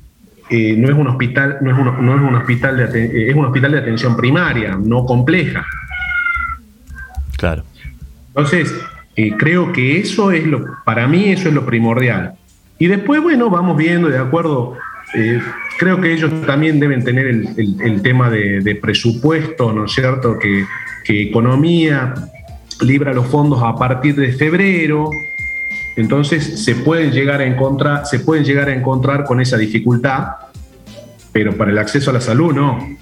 eh, 0.50 0.76
no 0.76 0.90
es 0.90 0.96
un 0.96 1.06
hospital, 1.06 1.60
no 1.62 1.70
es 1.70 1.78
un, 1.78 2.04
no 2.04 2.16
es 2.16 2.22
un 2.22 2.34
hospital 2.34 2.78
de 2.78 3.30
es 3.30 3.36
un 3.36 3.46
hospital 3.46 3.74
de 3.74 3.78
atención 3.78 4.18
primaria, 4.18 4.76
no 4.76 5.06
compleja. 5.06 5.68
Claro. 7.38 7.64
Entonces, 8.36 8.74
creo 9.38 9.72
que 9.74 10.00
eso 10.00 10.32
es 10.32 10.46
lo, 10.46 10.66
para 10.86 11.08
mí 11.08 11.30
eso 11.30 11.50
es 11.50 11.54
lo 11.54 11.66
primordial. 11.66 12.34
Y 12.80 12.88
después, 12.88 13.22
bueno, 13.22 13.50
vamos 13.50 13.78
viendo 13.78 14.10
de 14.10 14.18
acuerdo 14.18 14.78
creo 15.78 16.00
que 16.00 16.14
ellos 16.14 16.32
también 16.46 16.80
deben 16.80 17.04
tener 17.04 17.26
el, 17.28 18.02
tema 18.02 18.30
de, 18.30 18.78
presupuesto, 18.82 19.74
¿no 19.74 19.86
es 19.86 19.94
cierto? 19.94 20.38
Que, 20.38 20.66
economía 21.08 22.14
libra 22.80 23.12
los 23.14 23.28
fondos 23.28 23.62
a 23.62 23.76
partir 23.76 24.16
de 24.16 24.32
febrero, 24.32 25.10
entonces 25.98 26.64
se 26.64 26.74
pueden 26.74 27.12
llegar 27.12 27.42
a 27.42 27.46
encontrar, 27.46 28.06
se 28.06 28.20
pueden 28.20 28.46
llegar 28.46 28.70
a 28.70 28.74
encontrar 28.74 29.26
con 29.26 29.42
esa 29.42 29.58
dificultad, 29.58 30.28
pero 31.34 31.58
para 31.58 31.72
el 31.72 31.78
acceso 31.78 32.12
a 32.12 32.14
la 32.14 32.22
salud 32.22 32.54
no. 32.54 32.96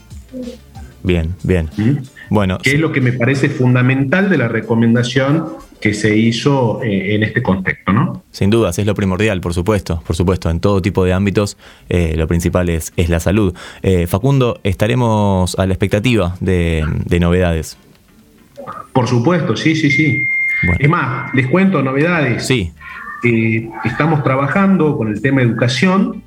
Bien, 1.04 1.36
bien. 1.44 1.70
¿Mm? 1.78 1.98
Bueno, 2.30 2.60
que 2.60 2.72
es 2.72 2.80
lo 2.80 2.92
que 2.92 3.02
me 3.02 3.14
parece 3.14 3.50
fundamental 3.50 4.30
de 4.30 4.38
la 4.38 4.48
recomendación 4.48 5.46
que 5.82 5.94
se 5.94 6.16
hizo 6.16 6.82
eh, 6.84 7.16
en 7.16 7.24
este 7.24 7.42
contexto, 7.42 7.92
¿no? 7.92 8.24
Sin 8.32 8.50
dudas, 8.50 8.78
es 8.80 8.86
lo 8.86 8.94
primordial, 8.94 9.42
por 9.42 9.54
supuesto, 9.54 10.04
por 10.06 10.16
supuesto, 10.16 10.50
en 10.50 10.60
todo 10.60 10.82
tipo 10.82 11.06
de 11.06 11.14
ámbitos 11.14 11.58
eh, 11.88 12.14
lo 12.18 12.28
principal 12.28 12.70
es, 12.70 12.94
es 12.98 13.10
la 13.10 13.20
salud. 13.20 13.56
Eh, 13.82 14.06
Facundo, 14.08 14.60
estaremos 14.64 15.58
a 15.58 15.66
la 15.66 15.74
expectativa 15.74 16.36
de, 16.40 16.86
novedades. 17.20 17.78
Por 18.94 19.08
supuesto, 19.08 19.56
sí, 19.56 19.76
sí, 19.76 19.90
sí. 19.90 20.26
Es 20.78 20.90
más, 20.90 21.34
les 21.34 21.48
cuento 21.48 21.82
novedades. 21.82 22.46
Sí. 22.46 22.72
estamos 23.86 24.24
trabajando 24.24 24.98
con 24.98 25.08
el 25.08 25.22
tema 25.22 25.42
educación, 25.42 26.24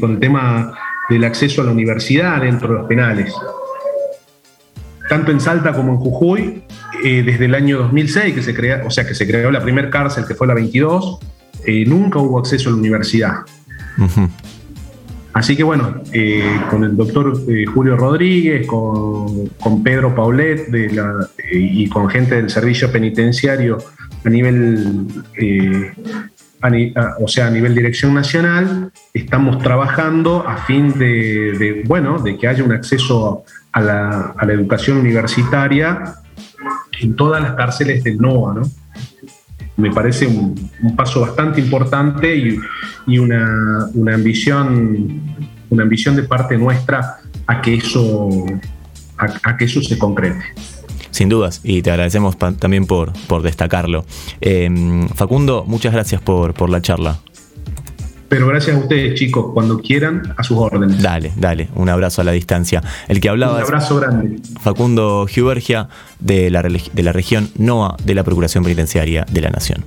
con 0.00 0.10
el 0.12 0.18
tema 0.20 0.72
del 1.10 1.24
acceso 1.24 1.62
a 1.62 1.64
la 1.64 1.72
universidad 1.72 2.40
dentro 2.40 2.68
de 2.68 2.74
los 2.74 2.86
penales 2.86 3.34
tanto 5.08 5.32
en 5.32 5.40
Salta 5.40 5.72
como 5.72 5.92
en 5.92 5.98
Jujuy, 5.98 6.62
eh, 7.04 7.22
desde 7.24 7.46
el 7.46 7.54
año 7.54 7.78
2006, 7.78 8.34
que 8.34 8.42
se 8.42 8.54
crea, 8.54 8.82
o 8.86 8.90
sea, 8.90 9.06
que 9.06 9.14
se 9.14 9.26
creó 9.26 9.50
la 9.50 9.62
primera 9.62 9.90
cárcel, 9.90 10.24
que 10.26 10.34
fue 10.34 10.46
la 10.46 10.54
22, 10.54 11.18
eh, 11.66 11.84
nunca 11.86 12.18
hubo 12.18 12.38
acceso 12.38 12.68
a 12.68 12.72
la 12.72 12.78
universidad. 12.78 13.34
Así 15.32 15.56
que 15.56 15.62
bueno, 15.62 16.02
eh, 16.12 16.42
con 16.70 16.84
el 16.84 16.96
doctor 16.96 17.40
Julio 17.72 17.96
Rodríguez, 17.96 18.66
con, 18.66 19.82
Pedro 19.82 20.14
Paulet 20.14 20.68
de 20.68 20.90
la, 20.90 21.28
y 21.52 21.88
con 21.88 22.08
gente 22.08 22.36
del 22.36 22.50
servicio 22.50 22.90
penitenciario 22.90 23.78
a 24.24 24.30
nivel, 24.30 25.06
o 27.20 27.28
sea, 27.28 27.46
a 27.46 27.50
nivel 27.50 27.74
dirección 27.74 28.14
nacional, 28.14 28.90
estamos 29.14 29.58
trabajando 29.62 30.44
a 30.46 30.56
fin 30.56 30.98
de, 30.98 31.56
de, 31.56 31.82
bueno, 31.86 32.18
de 32.18 32.36
que 32.36 32.48
haya 32.48 32.64
un 32.64 32.72
acceso 32.72 33.44
a 33.78 33.80
la, 33.80 34.34
a 34.36 34.44
la 34.44 34.52
educación 34.52 34.98
universitaria 34.98 36.14
en 37.00 37.14
todas 37.14 37.40
las 37.40 37.52
cárceles 37.52 38.02
del 38.02 38.18
NOA, 38.18 38.54
¿no? 38.54 38.62
Me 39.76 39.92
parece 39.92 40.26
un, 40.26 40.70
paso 40.96 41.20
bastante 41.20 41.60
importante 41.60 42.34
y, 42.36 42.58
y 43.06 43.18
una, 43.18 43.88
una, 43.94 44.14
ambición, 44.14 45.22
una 45.70 45.84
ambición 45.84 46.16
de 46.16 46.24
parte 46.24 46.58
nuestra 46.58 47.18
a 47.46 47.62
que 47.62 47.74
eso, 47.74 48.28
a, 49.16 49.56
que 49.56 49.66
eso 49.66 49.80
se 49.80 49.96
concrete. 49.96 50.42
Sin 51.12 51.28
dudas, 51.28 51.60
y 51.62 51.82
te 51.82 51.92
agradecemos 51.92 52.36
también 52.36 52.86
por, 52.86 53.12
por 53.28 53.42
destacarlo. 53.42 54.04
Em, 54.40 55.08
Facundo, 55.10 55.64
muchas 55.64 55.92
gracias 55.92 56.20
por, 56.20 56.54
por 56.54 56.70
la 56.70 56.82
charla. 56.82 57.20
Pero 58.28 58.46
gracias 58.46 58.76
a 58.76 58.80
ustedes, 58.80 59.18
chicos, 59.18 59.52
cuando 59.54 59.78
quieran, 59.80 60.34
a 60.36 60.42
sus 60.42 60.58
órdenes. 60.58 61.02
Dale, 61.02 61.32
dale, 61.36 61.68
un 61.74 61.88
abrazo 61.88 62.20
a 62.20 62.24
la 62.24 62.32
distancia. 62.32 62.82
El 63.08 63.20
que 63.20 63.28
hablaba. 63.28 63.56
Un 63.56 63.62
abrazo 63.62 63.96
grande. 63.96 64.36
Facundo 64.60 65.26
Giubergia, 65.26 65.88
de 66.20 66.50
la, 66.50 66.62
de 66.62 67.02
la 67.02 67.12
región 67.12 67.50
NOA 67.56 67.96
de 68.04 68.14
la 68.14 68.24
Procuración 68.24 68.64
Penitenciaria 68.64 69.24
de 69.30 69.40
la 69.40 69.50
Nación. 69.50 69.84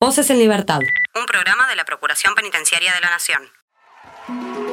Voces 0.00 0.30
en 0.30 0.38
Libertad. 0.38 0.80
Un 1.14 1.26
programa 1.26 1.68
de 1.68 1.76
la 1.76 1.84
Procuración 1.84 2.34
Penitenciaria 2.34 2.92
de 2.94 3.00
la 3.00 3.10
Nación. 3.10 4.71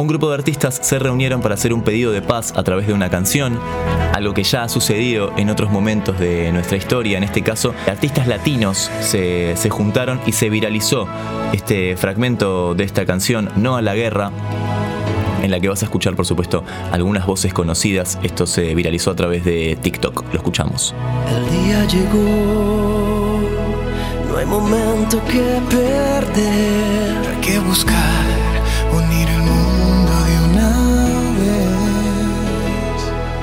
Un 0.00 0.06
grupo 0.06 0.30
de 0.30 0.36
artistas 0.36 0.80
se 0.82 0.98
reunieron 0.98 1.42
para 1.42 1.56
hacer 1.56 1.74
un 1.74 1.82
pedido 1.82 2.10
de 2.10 2.22
paz 2.22 2.54
a 2.56 2.62
través 2.62 2.86
de 2.86 2.94
una 2.94 3.10
canción, 3.10 3.60
algo 4.14 4.32
que 4.32 4.44
ya 4.44 4.62
ha 4.62 4.68
sucedido 4.70 5.30
en 5.36 5.50
otros 5.50 5.70
momentos 5.70 6.18
de 6.18 6.50
nuestra 6.52 6.78
historia. 6.78 7.18
En 7.18 7.22
este 7.22 7.42
caso, 7.42 7.74
artistas 7.86 8.26
latinos 8.26 8.90
se, 9.02 9.54
juntaron 9.68 10.18
y 10.26 10.32
se 10.32 10.48
viralizó 10.48 11.06
este 11.52 11.98
fragmento 11.98 12.74
de 12.74 12.84
esta 12.84 13.04
canción, 13.04 13.50
No 13.56 13.76
a 13.76 13.82
la 13.82 13.94
Guerra, 13.94 14.30
en 15.42 15.50
la 15.50 15.60
que 15.60 15.68
vas 15.68 15.82
a 15.82 15.84
escuchar, 15.84 16.16
por 16.16 16.24
supuesto, 16.24 16.64
algunas 16.92 17.26
voces 17.26 17.52
conocidas. 17.52 18.18
Esto 18.22 18.46
se 18.46 18.74
viralizó 18.74 19.10
a 19.10 19.16
través 19.16 19.44
de 19.44 19.76
TikTok. 19.82 20.24
Lo 20.32 20.38
escuchamos. 20.38 20.94
El 21.28 21.62
día 21.62 21.84
llegó, 21.84 23.42
no 24.30 24.36
hay 24.38 24.46
momento 24.46 25.20
que 25.26 25.60
perder, 25.68 27.18
hay 27.34 27.40
que 27.42 27.58
buscar 27.58 28.39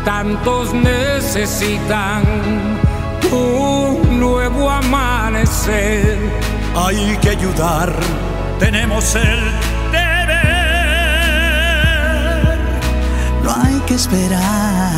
tantos 0.08 0.74
necesitan 0.74 2.24
un 3.30 4.20
nuevo 4.22 4.70
amanecer. 4.70 6.18
Hay 6.78 7.18
que 7.18 7.32
ayudar, 7.32 7.94
tenemos 8.58 9.16
el 9.16 9.40
deber. 9.92 10.48
No 13.44 13.54
hay 13.54 13.82
que 13.86 13.96
esperar 13.96 14.94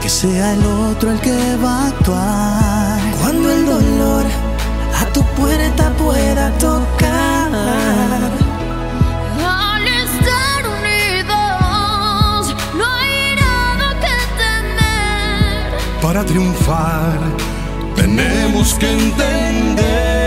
que 0.00 0.08
sea 0.08 0.54
el 0.54 0.64
otro 0.64 1.10
el 1.12 1.20
que 1.20 1.56
va 1.62 1.82
a 1.82 1.88
actuar. 1.88 3.00
Cuando 3.20 3.52
el 3.52 3.66
dolor 3.66 4.24
a 4.98 5.04
tu 5.12 5.22
puerta 5.36 5.90
pueda 5.98 6.50
tocar 6.52 6.83
para 16.14 16.24
triunfar. 16.26 17.18
Tenemos 17.96 18.74
que 18.74 18.86
entender 18.86 20.23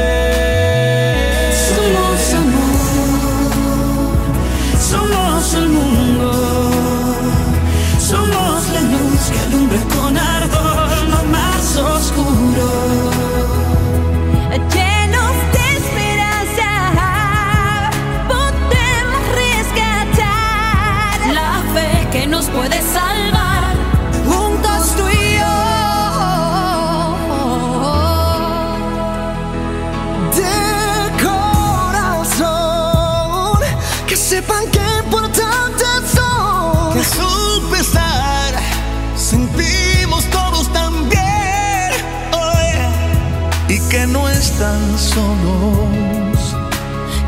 tan 44.58 44.98
solos. 44.98 46.56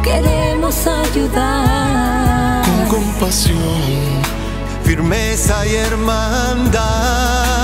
Queremos 0.03 0.87
ayudar. 0.87 2.63
Con 2.65 2.99
compasión, 2.99 3.81
firmeza 4.83 5.65
y 5.67 5.75
hermandad. 5.75 7.58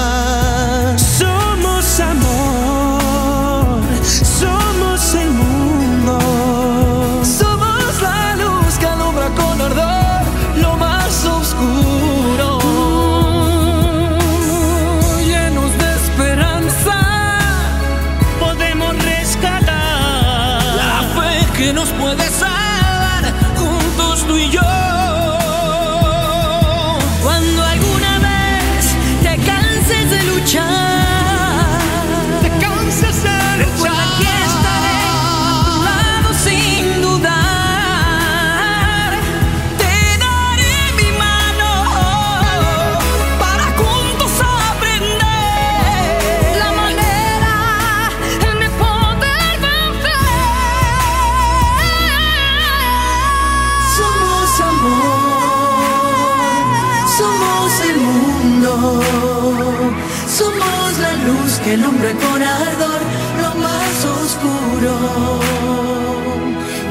Somos 60.37 60.97
la 60.99 61.13
luz 61.27 61.59
que 61.63 61.77
nombra 61.77 62.11
con 62.23 62.41
ardor 62.43 63.01
lo 63.41 63.51
más 63.65 64.05
oscuro. 64.21 64.93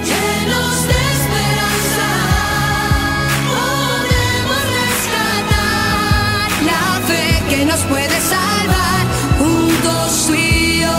Llenos 0.08 0.74
de 0.90 0.98
esperanza, 1.16 2.08
podemos 3.52 4.62
rescatar 4.80 6.46
la 6.70 6.82
fe 7.08 7.26
que 7.50 7.64
nos 7.64 7.80
puede 7.92 8.16
salvar 8.34 9.02
juntos, 9.38 10.06
frío. 10.26 10.96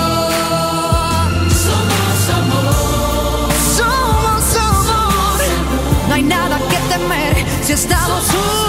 Somos 1.66 2.20
amor. 2.42 3.50
Somos 3.78 4.46
amor. 4.72 5.40
No 6.08 6.14
hay 6.14 6.24
nada 6.24 6.58
que 6.70 6.78
temer 6.94 7.34
si 7.66 7.74
estamos 7.74 8.24
juntos. 8.32 8.65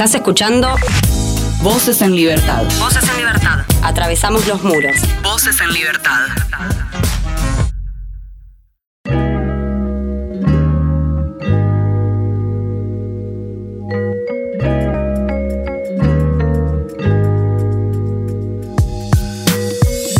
Estás 0.00 0.14
escuchando 0.14 0.74
Voces 1.62 2.00
en 2.00 2.16
Libertad. 2.16 2.64
Voces 2.78 3.06
en 3.06 3.18
Libertad. 3.18 3.66
Atravesamos 3.82 4.48
los 4.48 4.62
muros. 4.64 4.96
Voces 5.22 5.60
en 5.60 5.74
Libertad. 5.74 6.26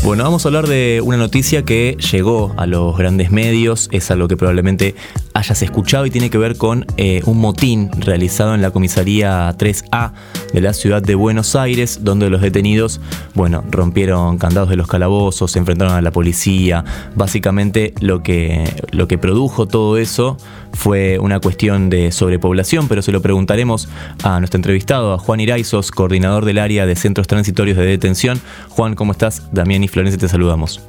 Bueno, 0.05 0.25
vamos 0.25 0.45
a 0.45 0.49
hablar 0.49 0.67
de 0.67 1.01
una 1.03 1.17
noticia 1.17 1.65
que 1.65 1.97
llegó 2.13 2.53
a 2.59 2.67
los 2.67 2.99
grandes 2.99 3.31
medios, 3.31 3.89
es 3.93 4.11
algo 4.11 4.29
que 4.29 4.37
probablemente 4.37 4.95
hayas 5.41 5.63
escuchado 5.63 6.05
y 6.07 6.11
tiene 6.11 6.29
que 6.31 6.39
ver 6.39 6.57
con 6.57 6.87
eh, 6.97 7.23
un 7.25 7.39
motín 7.39 7.91
realizado 7.99 8.55
en 8.55 8.61
la 8.63 8.71
comisaría 8.71 9.51
3A 9.57 10.13
de 10.53 10.61
la 10.61 10.75
ciudad 10.75 11.03
de 11.03 11.15
Buenos 11.15 11.57
Aires, 11.57 12.01
donde 12.03 12.29
los 12.29 12.43
detenidos, 12.43 13.01
bueno, 13.35 13.65
rompieron 13.71 14.37
candados 14.37 14.69
de 14.69 14.77
los 14.77 14.87
calabozos, 14.87 15.51
se 15.53 15.59
enfrentaron 15.59 15.95
a 15.95 16.03
la 16.03 16.13
policía. 16.13 16.85
Básicamente 17.15 17.95
lo 18.01 18.23
que, 18.23 18.71
lo 18.93 19.09
que 19.09 19.17
produjo 19.17 19.67
todo 19.67 19.97
eso 19.97 20.37
fue 20.75 21.19
una 21.19 21.41
cuestión 21.41 21.89
de 21.89 22.13
sobrepoblación, 22.13 22.87
pero 22.89 23.01
se 23.01 23.11
lo 23.11 23.23
preguntaremos 23.23 23.89
a 24.23 24.39
nuestro 24.41 24.59
entrevistado, 24.59 25.15
a 25.15 25.19
Juan 25.19 25.41
Iraizos, 25.41 25.91
coordinador 25.91 26.45
del 26.45 26.59
área 26.59 26.85
de 26.85 26.97
centros 26.97 27.27
transitorios 27.27 27.79
de 27.79 27.87
detención. 27.87 28.41
Juan, 28.69 28.95
¿cómo 28.95 29.13
estás? 29.13 29.49
Damián 29.53 29.83
y 29.83 29.89
Florencia 29.89 30.21
te 30.21 30.29
saludamos. 30.29 30.81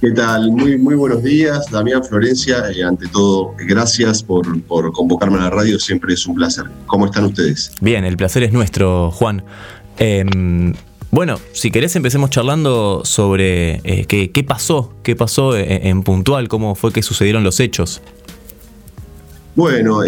¿Qué 0.00 0.12
tal? 0.12 0.52
Muy, 0.52 0.78
muy 0.78 0.94
buenos 0.94 1.24
días, 1.24 1.66
Damián 1.72 2.04
Florencia. 2.04 2.70
Eh, 2.70 2.84
ante 2.84 3.08
todo, 3.08 3.56
gracias 3.58 4.22
por, 4.22 4.62
por, 4.62 4.92
convocarme 4.92 5.38
a 5.38 5.40
la 5.40 5.50
radio, 5.50 5.76
siempre 5.80 6.14
es 6.14 6.24
un 6.24 6.36
placer. 6.36 6.66
¿Cómo 6.86 7.06
están 7.06 7.24
ustedes? 7.24 7.72
Bien, 7.80 8.04
el 8.04 8.16
placer 8.16 8.44
es 8.44 8.52
nuestro, 8.52 9.10
Juan. 9.10 9.42
Em, 9.98 10.72
bueno, 11.10 11.40
si 11.52 11.72
querés 11.72 11.96
empecemos 11.96 12.30
charlando 12.30 13.02
sobre 13.04 13.80
eh, 13.82 14.04
qué, 14.06 14.30
qué, 14.30 14.44
pasó, 14.44 14.94
qué 15.02 15.16
pasó 15.16 15.56
eh, 15.56 15.88
en, 15.88 16.04
puntual, 16.04 16.46
cómo 16.46 16.76
fue 16.76 16.92
que 16.92 17.02
sucedieron 17.02 17.42
los 17.42 17.58
hechos. 17.58 18.00
Bueno, 19.56 20.02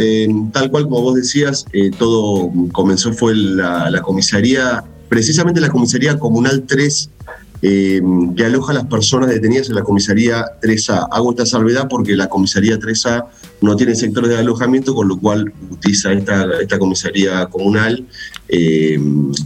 tal 0.52 0.70
cual 0.70 0.84
como 0.84 1.02
vos 1.02 1.16
decías, 1.16 1.64
todo 1.98 2.52
comenzó 2.70 3.12
fue 3.12 3.34
la, 3.34 3.90
la 3.90 4.00
comisaría, 4.00 4.84
precisamente 5.08 5.60
la 5.60 5.68
comisaría 5.68 6.16
comunal 6.16 6.62
3 6.68 7.10
eh, 7.62 8.00
que 8.36 8.44
aloja 8.44 8.72
a 8.72 8.76
las 8.76 8.86
personas 8.86 9.28
detenidas 9.28 9.68
en 9.68 9.74
la 9.74 9.82
comisaría 9.82 10.44
3A. 10.62 11.08
Hago 11.10 11.30
esta 11.30 11.44
salvedad 11.44 11.88
porque 11.90 12.16
la 12.16 12.28
comisaría 12.28 12.78
3A 12.78 13.26
no 13.60 13.76
tiene 13.76 13.94
sectores 13.94 14.30
de 14.30 14.38
alojamiento, 14.38 14.94
con 14.94 15.08
lo 15.08 15.18
cual 15.18 15.52
utiliza 15.70 16.12
esta, 16.12 16.48
esta 16.60 16.78
comisaría 16.78 17.44
comunal 17.46 18.06
eh, 18.48 18.98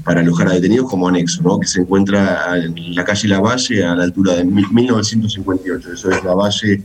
para 0.05 0.20
alojar 0.20 0.48
a 0.48 0.53
detenidos 0.53 0.88
como 0.88 1.09
anexo, 1.09 1.42
¿no? 1.42 1.59
que 1.59 1.66
se 1.66 1.81
encuentra 1.81 2.57
en 2.57 2.94
la 2.94 3.05
calle 3.05 3.27
La 3.27 3.40
Valle 3.40 3.85
a 3.85 3.96
la 3.96 4.05
altura 4.05 4.37
de 4.37 4.44
1958. 4.44 5.92
Eso 5.92 6.11
es 6.11 6.22
La 6.22 6.35
Valle, 6.35 6.83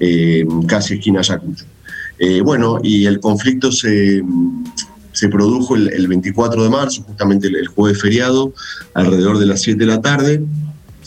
eh, 0.00 0.44
casi 0.66 0.94
esquina 0.94 1.20
Ayacucho. 1.20 1.64
bueno, 2.44 2.80
y 2.82 3.06
el 3.06 3.20
conflicto 3.20 3.70
se 3.70 4.22
se 5.12 5.28
produjo 5.28 5.76
el, 5.76 6.08
24 6.08 6.64
de 6.64 6.70
marzo, 6.70 7.02
justamente 7.02 7.46
el, 7.46 7.56
el, 7.56 7.66
jueves 7.68 8.00
feriado, 8.00 8.54
alrededor 8.94 9.38
de 9.38 9.44
las 9.44 9.60
7 9.60 9.78
de 9.78 9.86
la 9.86 10.00
tarde. 10.00 10.42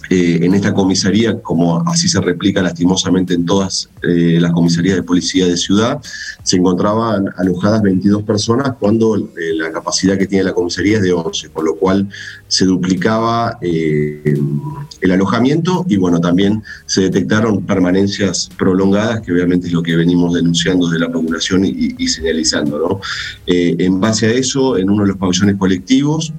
Eh, 0.10 0.40
en 0.42 0.54
esta 0.54 0.74
comisaría, 0.74 1.42
como 1.42 1.82
así 1.88 2.08
se 2.08 2.22
replica 2.22 2.62
lastimosamente 2.62 3.34
en 3.34 3.46
todas 3.46 3.90
eh, 4.04 4.38
las 4.40 4.52
comisarías 4.52 4.96
de 4.96 5.04
policía 5.04 5.48
de 5.48 5.58
ciudad, 5.58 6.00
se 6.44 6.58
encontraban 6.58 7.30
alojadas 7.38 7.82
22 7.82 8.24
personas 8.24 8.74
cuando 8.80 9.18
eh, 9.18 9.54
la 9.56 9.72
capacidad 9.72 10.18
que 10.18 10.28
tiene 10.28 10.44
la 10.44 10.54
comisaría 10.54 10.98
es 10.98 11.04
de 11.04 11.14
11, 11.14 11.50
con 11.50 11.66
lo 11.66 11.76
cual 11.76 12.08
se 12.48 12.66
duplicaba 12.66 13.58
el 13.62 15.12
alojamiento 15.12 15.86
y 15.90 15.98
bueno, 15.98 16.20
también 16.20 16.64
se 16.86 17.02
detectaron 17.02 17.66
permanencias 17.66 18.50
prolongadas, 18.58 19.22
que 19.22 19.32
obviamente 19.32 19.68
es 19.68 19.74
lo 19.74 19.82
que 19.82 19.96
venimos 19.96 20.34
denunciando 20.34 20.88
de 20.90 21.00
la 21.00 21.10
Procuración 21.10 21.66
y, 21.66 21.96
y 21.98 22.08
señalizando. 22.08 22.80
¿no? 22.80 23.02
en 23.48 24.00
base 24.00 24.28
a 24.28 24.32
eso, 24.32 24.78
en 24.78 24.90
uno 24.90 25.04
de 25.04 25.10
los 25.10 25.18
pabellones 25.18 25.58
colectivos, 25.58 26.34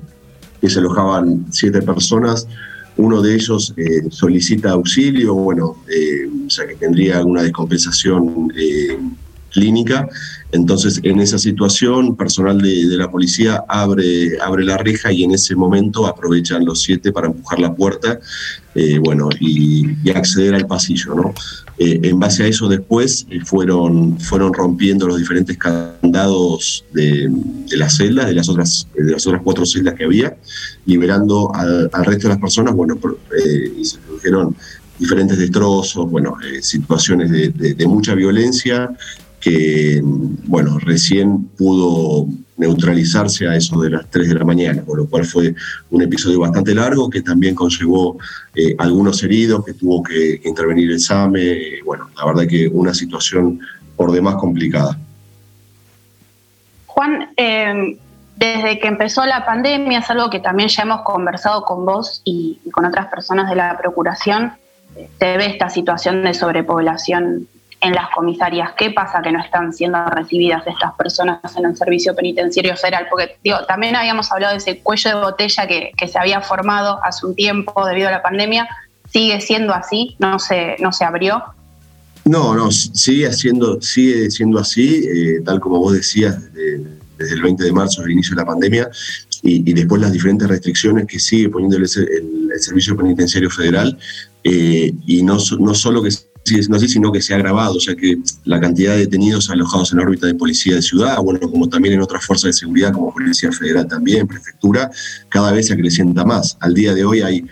que 0.61 0.69
se 0.69 0.79
alojaban 0.79 1.47
siete 1.51 1.83
personas, 1.83 2.47
uno 2.97 3.21
de 3.21 3.35
ellos 3.35 3.75
eh, 3.77 4.05
solicita 4.11 4.71
auxilio, 4.71 5.35
bueno, 5.35 5.77
eh, 5.89 6.29
sea 6.49 6.67
que 6.67 6.77
tendría 6.77 7.19
alguna 7.19 7.43
descompensación 7.43 8.53
eh, 8.57 8.99
clínica. 9.51 10.09
Entonces, 10.53 11.01
en 11.03 11.21
esa 11.21 11.39
situación, 11.39 12.17
personal 12.17 12.61
de, 12.61 12.85
la 12.97 13.11
policía 13.11 13.65
abre, 13.69 14.39
abre 14.41 14.65
la 14.65 14.79
reja 14.79 15.13
y 15.13 15.25
en 15.25 15.33
ese 15.33 15.55
momento 15.55 16.07
aprovechan 16.07 16.65
los 16.65 16.83
siete 16.83 17.13
para 17.13 17.27
empujar 17.27 17.59
la 17.59 17.75
puerta 17.75 18.21
bueno, 19.03 19.29
y, 19.41 20.11
acceder 20.11 20.55
al 20.55 20.67
pasillo. 20.67 21.15
¿no? 21.15 21.35
En 21.79 22.19
base 22.19 22.45
a 22.45 22.47
eso, 22.47 22.69
después 22.69 23.27
fueron, 23.45 24.19
fueron 24.19 24.55
rompiendo 24.55 25.07
los 25.07 25.19
diferentes 25.19 25.59
candados 25.59 26.85
de, 26.93 27.31
las 27.73 27.97
celdas, 27.97 28.27
de 28.27 28.35
las, 28.35 28.49
otras, 28.49 28.89
de 28.95 29.13
las 29.13 29.27
otras 29.27 29.43
cuatro 29.43 29.67
celdas 29.67 29.95
que 29.95 30.05
había 30.05 30.37
liberando 30.87 31.55
al, 31.55 31.91
resto 32.05 32.29
de 32.29 32.35
las 32.35 32.41
personas, 32.41 32.75
bueno, 32.75 32.99
eh, 33.45 33.73
y 33.79 33.85
se 33.85 33.99
produjeron 33.99 34.57
diferentes 34.99 35.39
destrozos, 35.39 36.11
bueno, 36.11 36.37
eh, 36.43 36.63
situaciones 36.63 37.31
de, 37.31 37.87
mucha 37.87 38.15
violencia 38.15 38.91
que, 39.41 40.01
bueno, 40.03 40.79
recién 40.79 41.45
pudo 41.57 42.27
neutralizarse 42.57 43.47
a 43.47 43.55
eso 43.55 43.81
de 43.81 43.91
las 43.91 44.09
3 44.11 44.29
de 44.29 44.35
la 44.35 44.45
mañana, 44.45 44.83
con 44.85 44.99
lo 44.99 45.07
cual 45.07 45.25
fue 45.25 45.55
un 45.91 46.03
episodio 46.03 46.41
bastante 46.41 46.75
largo 46.75 47.11
que 47.11 47.23
también 47.23 47.55
conllevó 47.55 48.19
eh, 48.55 48.75
algunos 48.79 49.23
heridos, 49.23 49.65
que 49.65 49.75
tuvo 49.75 50.03
que, 50.03 50.41
intervenir 50.45 50.91
el 50.91 51.01
SAME, 51.01 51.83
bueno, 51.85 52.09
la 52.17 52.25
verdad 52.25 52.47
que 52.49 52.69
una 52.69 52.95
situación 52.95 53.61
por 53.97 54.13
demás 54.13 54.37
complicada. 54.37 54.99
Juan, 56.87 57.31
eh, 57.37 57.99
desde 58.37 58.79
que 58.79 58.89
empezó 58.89 59.25
la 59.25 59.45
pandemia, 59.45 60.01
es 60.01 60.11
algo 60.11 60.29
que 60.31 60.41
también 60.41 60.69
ya 60.69 60.83
hemos 60.83 61.03
conversado 61.03 61.63
con 61.63 61.85
vos 61.87 62.21
y, 62.25 62.59
con 62.73 62.85
otras 62.85 63.07
personas 63.09 63.49
de 63.49 63.57
la 63.57 63.77
Procuración, 63.79 64.53
se 65.19 65.37
ve 65.37 65.47
esta 65.47 65.69
situación 65.69 66.23
de 66.23 66.33
sobrepoblación 66.33 67.49
en 67.87 67.95
las 67.95 68.11
comisarías. 68.11 68.71
¿Qué 68.77 68.91
pasa 68.91 69.23
que 69.23 69.31
no 69.31 69.41
están 69.41 69.73
siendo 69.73 70.05
recibidas 70.07 70.67
estas 70.67 70.95
personas 70.95 71.39
en 71.57 71.67
el 71.67 71.77
servicio 71.77 72.15
penitenciario 72.15 72.77
federal? 72.77 73.07
Porque 73.09 73.37
digo, 73.43 73.59
también 73.67 73.97
habíamos 73.97 74.31
hablado 74.33 74.53
de 74.53 74.59
ese 74.59 74.81
cuello 74.81 75.11
de 75.11 75.17
botella 75.17 75.67
que, 75.67 76.09
se 76.09 76.19
había 76.19 76.41
formado 76.41 76.99
hace 77.05 77.27
un 77.27 77.35
tiempo 77.35 77.87
debido 77.87 78.09
a 78.09 78.13
la 78.13 78.23
pandemia. 78.23 78.69
¿Sigue 79.11 79.41
siendo 79.41 79.73
así? 79.73 80.17
¿No 80.19 80.39
se, 80.39 80.77
no 80.81 80.93
se 80.93 81.05
abrió? 81.05 81.43
No, 82.25 82.55
no, 82.55 82.73
sigue 82.73 83.33
siendo, 83.33 83.81
sigue 83.81 84.31
siendo 84.31 84.59
así, 84.59 85.07
eh, 85.07 85.41
tal 85.45 85.61
como 85.61 85.79
vos 85.79 85.93
decías, 85.93 86.37
desde 86.53 87.35
el 87.35 87.43
20 87.43 87.63
de 87.63 87.73
marzo, 87.73 88.03
el 88.03 88.11
inicio 88.11 88.35
de 88.35 88.43
la 88.43 88.47
pandemia, 88.47 88.91
y, 89.43 89.73
después 89.73 90.03
las 90.03 90.13
diferentes 90.13 90.49
restricciones 90.49 91.07
que 91.07 91.21
sigue 91.21 91.49
poniendo 91.49 91.77
el, 91.77 91.87
Servicio 92.59 92.97
Penitenciario 92.97 93.49
Federal, 93.49 93.97
eh, 94.43 94.93
y 95.07 95.23
no, 95.23 95.39
no 95.61 95.75
solo 95.75 96.03
que 96.03 96.11
siendo 96.55 96.77
así, 96.77 96.89
sino 96.89 97.13
que 97.13 97.21
se 97.21 97.33
ha 97.33 97.37
agravado, 97.37 97.79
sea 97.81 97.95
que 97.97 98.19
la 98.45 98.61
cantidad 98.61 98.93
de 98.93 99.01
detenidos 99.01 99.51
alojados 99.51 99.93
en 99.93 99.99
la 99.99 100.05
órbita 100.05 100.27
de 100.27 100.35
policía 100.35 100.77
de 100.77 100.83
ciudad, 100.83 101.19
bueno, 101.19 101.41
como 101.41 101.69
también 101.69 101.95
en 101.95 102.01
otras 102.01 102.25
fuerzas 102.25 102.49
de 102.49 102.53
seguridad, 102.53 102.93
como 102.93 103.13
Policía 103.13 103.51
Federal 103.53 103.87
también, 103.87 104.27
Prefectura, 104.27 104.91
cada 105.29 105.53
vez 105.53 105.67
se 105.67 105.75
acrecienta 105.75 106.25
más. 106.25 106.57
Al 106.61 106.75
día 106.75 106.95
de 106.95 107.05
hoy 107.05 107.21
hay 107.23 107.45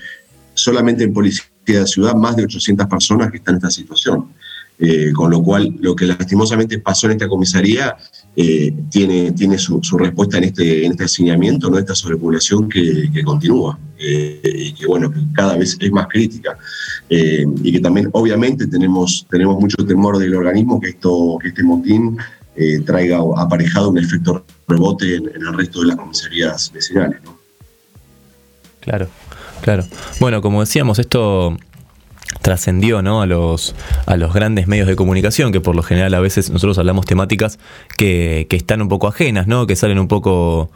solamente 0.54 1.04
en 1.04 1.12
Policía 1.12 1.44
de 1.66 1.87
Ciudad 1.87 2.14
más 2.14 2.37
de 2.37 2.44
800 2.44 2.87
personas 2.87 3.30
que 3.30 3.38
están 3.38 3.54
en 3.54 3.59
esta 3.59 3.70
situación. 3.70 4.28
Eh, 4.76 5.12
con 5.12 5.30
lo 5.30 5.40
cual, 5.40 5.72
lo 5.80 5.94
que 5.94 6.04
lastimosamente 6.04 6.80
pasó 6.80 7.07
en 7.07 7.12
esta 7.12 7.28
comisaría 7.28 7.96
eh, 8.37 8.75
tiene, 8.90 9.33
tiene 9.33 9.59
su, 9.59 9.81
respuesta 9.99 10.38
en 10.38 10.44
este, 10.44 10.85
en 10.85 10.92
este 10.92 11.05
hacinamiento, 11.05 11.70
¿no? 11.70 11.79
esta 11.79 11.94
sobrepoblación 11.94 12.68
que, 12.68 13.11
continúa 13.25 13.79
eh, 13.99 14.40
y 14.44 14.73
que, 14.73 14.87
bueno, 14.87 15.12
cada 15.35 15.57
vez 15.57 15.77
es 15.81 15.92
más 15.92 16.09
crítica. 16.09 16.59
y 17.09 17.73
que 17.73 17.81
también, 17.81 18.09
obviamente, 18.12 18.66
tenemos, 18.66 19.27
tenemos 19.31 19.61
mucho 19.61 19.85
temor 19.87 20.18
del 20.18 20.35
organismo 20.35 20.81
que, 20.81 20.90
esto, 20.90 21.38
que 21.40 21.49
este 21.49 21.62
motín 21.62 22.16
traiga 22.87 23.18
aparejado 23.37 23.90
un 23.90 23.99
efecto 23.99 24.44
rebote 24.68 25.16
en, 25.16 25.27
el 25.27 25.53
resto 25.55 25.81
de 25.81 25.87
las 25.88 25.97
comisarías 25.97 26.73
vecinales. 26.73 27.20
Claro, 28.81 29.09
claro. 29.62 29.85
Bueno, 30.20 30.42
como 30.42 30.61
decíamos, 30.61 30.99
esto 30.99 31.57
trascendió 32.42 33.03
¿no? 33.03 33.23
a, 33.23 33.27
los, 33.27 33.75
a 34.07 34.16
los 34.16 34.33
grandes 34.33 34.66
medios 34.66 34.87
de 34.87 34.97
comunicación, 34.97 35.53
que 35.53 35.61
por 35.61 35.77
lo 35.77 35.83
general 35.83 36.14
a 36.14 36.20
veces 36.20 36.51
nosotros 36.51 36.79
hablamos 36.79 37.07
temáticas 37.07 37.59
que, 37.97 38.47
están 38.51 38.83
un 38.83 38.88
poco 38.88 39.09
ajenas, 39.09 39.47
¿no? 39.47 39.66
que 39.66 39.77
salen 39.77 39.99
un 39.99 40.09
poco 40.09 40.70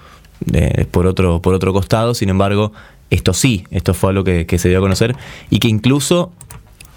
eh, 0.52 0.86
por, 0.90 1.06
otro, 1.06 1.40
por 1.40 1.54
otro 1.54 1.72
costado, 1.72 2.14
sin 2.14 2.28
embargo, 2.28 2.72
esto 3.10 3.32
sí, 3.32 3.66
esto 3.70 3.94
fue 3.94 4.10
algo 4.10 4.24
que, 4.24 4.58
se 4.58 4.68
dio 4.68 4.78
a 4.78 4.80
conocer 4.80 5.16
y 5.50 5.58
que 5.58 5.68
incluso 5.68 6.32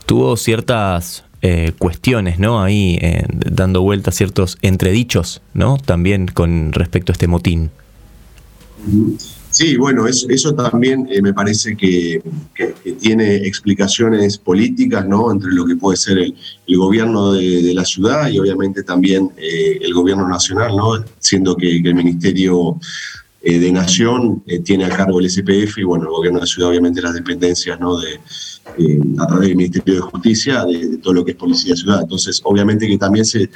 tuvo 0.06 0.36
ciertas 0.38 1.24
eh, 1.42 1.72
cuestiones, 1.78 2.38
¿no? 2.40 2.62
Ahí 2.62 2.98
eh, 3.02 3.26
dando 3.30 3.82
vueltas 3.82 4.16
ciertos 4.16 4.58
entredichos, 4.62 5.42
¿no? 5.54 5.78
También 5.78 6.28
con 6.28 6.74
respecto 6.74 7.12
a 7.12 7.14
este 7.14 7.28
motín. 7.28 7.72
Sí, 9.52 9.76
bueno, 9.76 10.08
eso, 10.08 10.30
eso 10.30 10.56
también 10.56 11.08
eh, 11.12 11.22
me 11.22 11.34
parece 11.34 11.76
que, 11.76 12.22
tiene 13.00 13.36
explicaciones 13.36 14.38
políticas, 14.38 15.06
¿no? 15.06 15.32
Entre 15.32 15.52
lo 15.52 15.66
que 15.66 15.76
puede 15.76 15.98
ser 15.98 16.18
el, 16.20 16.36
el 16.68 16.78
gobierno 16.78 17.34
de, 17.34 17.74
la 17.74 17.84
ciudad 17.84 18.30
y 18.30 18.40
obviamente 18.40 18.84
también 18.84 19.30
eh, 19.38 19.80
el 19.82 19.94
gobierno 19.94 20.28
nacional, 20.28 20.76
¿no? 20.76 21.04
Siendo 21.20 21.56
que, 21.56 21.78
el 21.78 21.96
Ministerio 21.96 22.80
eh, 23.42 23.60
de 23.60 23.72
Nación 23.72 24.42
eh, 24.48 24.60
tiene 24.60 24.86
a 24.86 24.90
cargo 24.90 25.20
el 25.20 25.30
SPF 25.30 25.80
y, 25.80 25.84
bueno, 25.84 26.06
el 26.06 26.12
gobierno 26.12 26.40
de 26.40 26.44
la 26.44 26.48
ciudad, 26.48 26.70
obviamente 26.70 27.02
las 27.02 27.14
dependencias, 27.14 27.80
¿no? 27.80 28.00
De, 28.00 28.20
a 29.20 29.28
través 29.28 29.50
del 29.50 29.58
Ministerio 29.58 29.96
de 29.96 30.02
Justicia, 30.02 30.64
de, 30.64 30.88
de 30.88 30.98
todo 30.98 31.14
lo 31.14 31.26
que 31.26 31.32
es 31.32 31.38
Policía 31.38 31.76
Ciudad. 31.76 32.02
Entonces, 32.02 32.40
obviamente 32.44 32.88
que 32.88 32.98
también 32.98 33.26
se, 33.26 33.50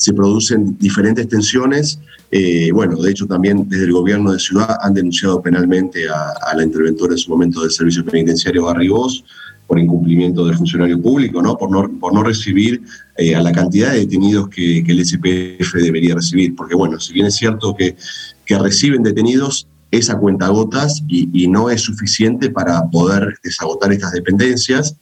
se 0.00 0.14
producen 0.14 0.78
diferentes 0.78 1.28
tensiones. 1.28 2.00
Eh, 2.30 2.70
bueno, 2.72 2.96
de 2.96 3.10
hecho 3.10 3.26
también 3.26 3.68
desde 3.68 3.84
el 3.84 3.92
gobierno 3.92 4.32
de 4.32 4.38
Ciudad 4.38 4.78
han 4.80 4.94
denunciado 4.94 5.42
penalmente 5.42 6.08
a, 6.08 6.56
la 6.56 6.62
interventora 6.62 7.12
en 7.12 7.18
su 7.18 7.30
momento 7.30 7.60
del 7.60 7.70
Servicio 7.70 8.02
Penitenciario 8.06 8.64
Barrigós 8.64 9.22
por 9.66 9.78
incumplimiento 9.78 10.46
del 10.46 10.56
funcionario 10.56 11.00
público, 11.00 11.42
¿no? 11.42 11.58
Por 11.58 11.70
no, 11.70 12.00
por 12.00 12.14
no 12.14 12.22
recibir 12.22 12.80
eh, 13.18 13.36
a 13.36 13.42
la 13.42 13.52
cantidad 13.52 13.92
de 13.92 14.00
detenidos 14.00 14.48
que, 14.48 14.78
el 14.78 15.04
SPF 15.04 15.74
debería 15.74 16.14
recibir. 16.14 16.56
Porque 16.56 16.74
bueno, 16.74 16.98
si 16.98 17.12
bien 17.12 17.26
es 17.26 17.36
cierto 17.36 17.76
que 17.76 17.94
reciben 18.58 19.02
detenidos, 19.02 19.68
es 19.90 20.08
a 20.08 20.18
cuentagotas 20.18 21.02
y, 21.08 21.28
y 21.32 21.48
no 21.48 21.68
es 21.68 21.82
suficiente 21.82 22.50
para 22.50 22.88
poder 22.90 23.38
desagotar 23.42 23.92
estas 23.92 24.12
dependencias. 24.12 24.96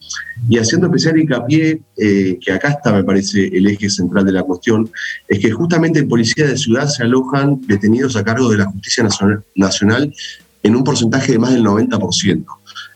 Y 0.48 0.58
haciendo 0.58 0.86
especial 0.86 1.18
hincapié, 1.18 1.82
eh, 1.96 2.38
que 2.40 2.52
acá 2.52 2.68
está, 2.70 2.92
me 2.92 3.04
parece, 3.04 3.48
el 3.48 3.66
eje 3.66 3.90
central 3.90 4.24
de 4.24 4.32
la 4.32 4.42
cuestión, 4.42 4.90
es 5.28 5.38
que 5.40 5.50
justamente 5.50 5.98
en 5.98 6.08
Policía 6.08 6.46
de 6.46 6.56
Ciudad 6.56 6.88
se 6.88 7.02
alojan 7.02 7.60
detenidos 7.66 8.16
a 8.16 8.24
cargo 8.24 8.48
de 8.48 8.58
la 8.58 8.66
Justicia 8.66 9.04
Nacional, 9.04 9.44
Nacional 9.54 10.14
en 10.62 10.76
un 10.76 10.84
porcentaje 10.84 11.32
de 11.32 11.38
más 11.38 11.52
del 11.52 11.64
90%, 11.64 12.44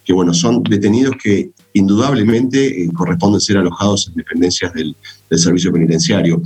que 0.05 0.13
bueno, 0.13 0.35
son 0.35 0.63
detenidos 0.63 1.15
que 1.23 1.51
indudablemente 1.75 2.85
eh, 2.85 2.91
corresponden 2.93 3.41
ser 3.41 3.59
alojados 3.59 4.09
en 4.09 4.15
dependencias 4.15 4.73
del, 4.73 4.97
del 5.29 5.39
servicio 5.39 5.73
penitenciario. 5.73 6.43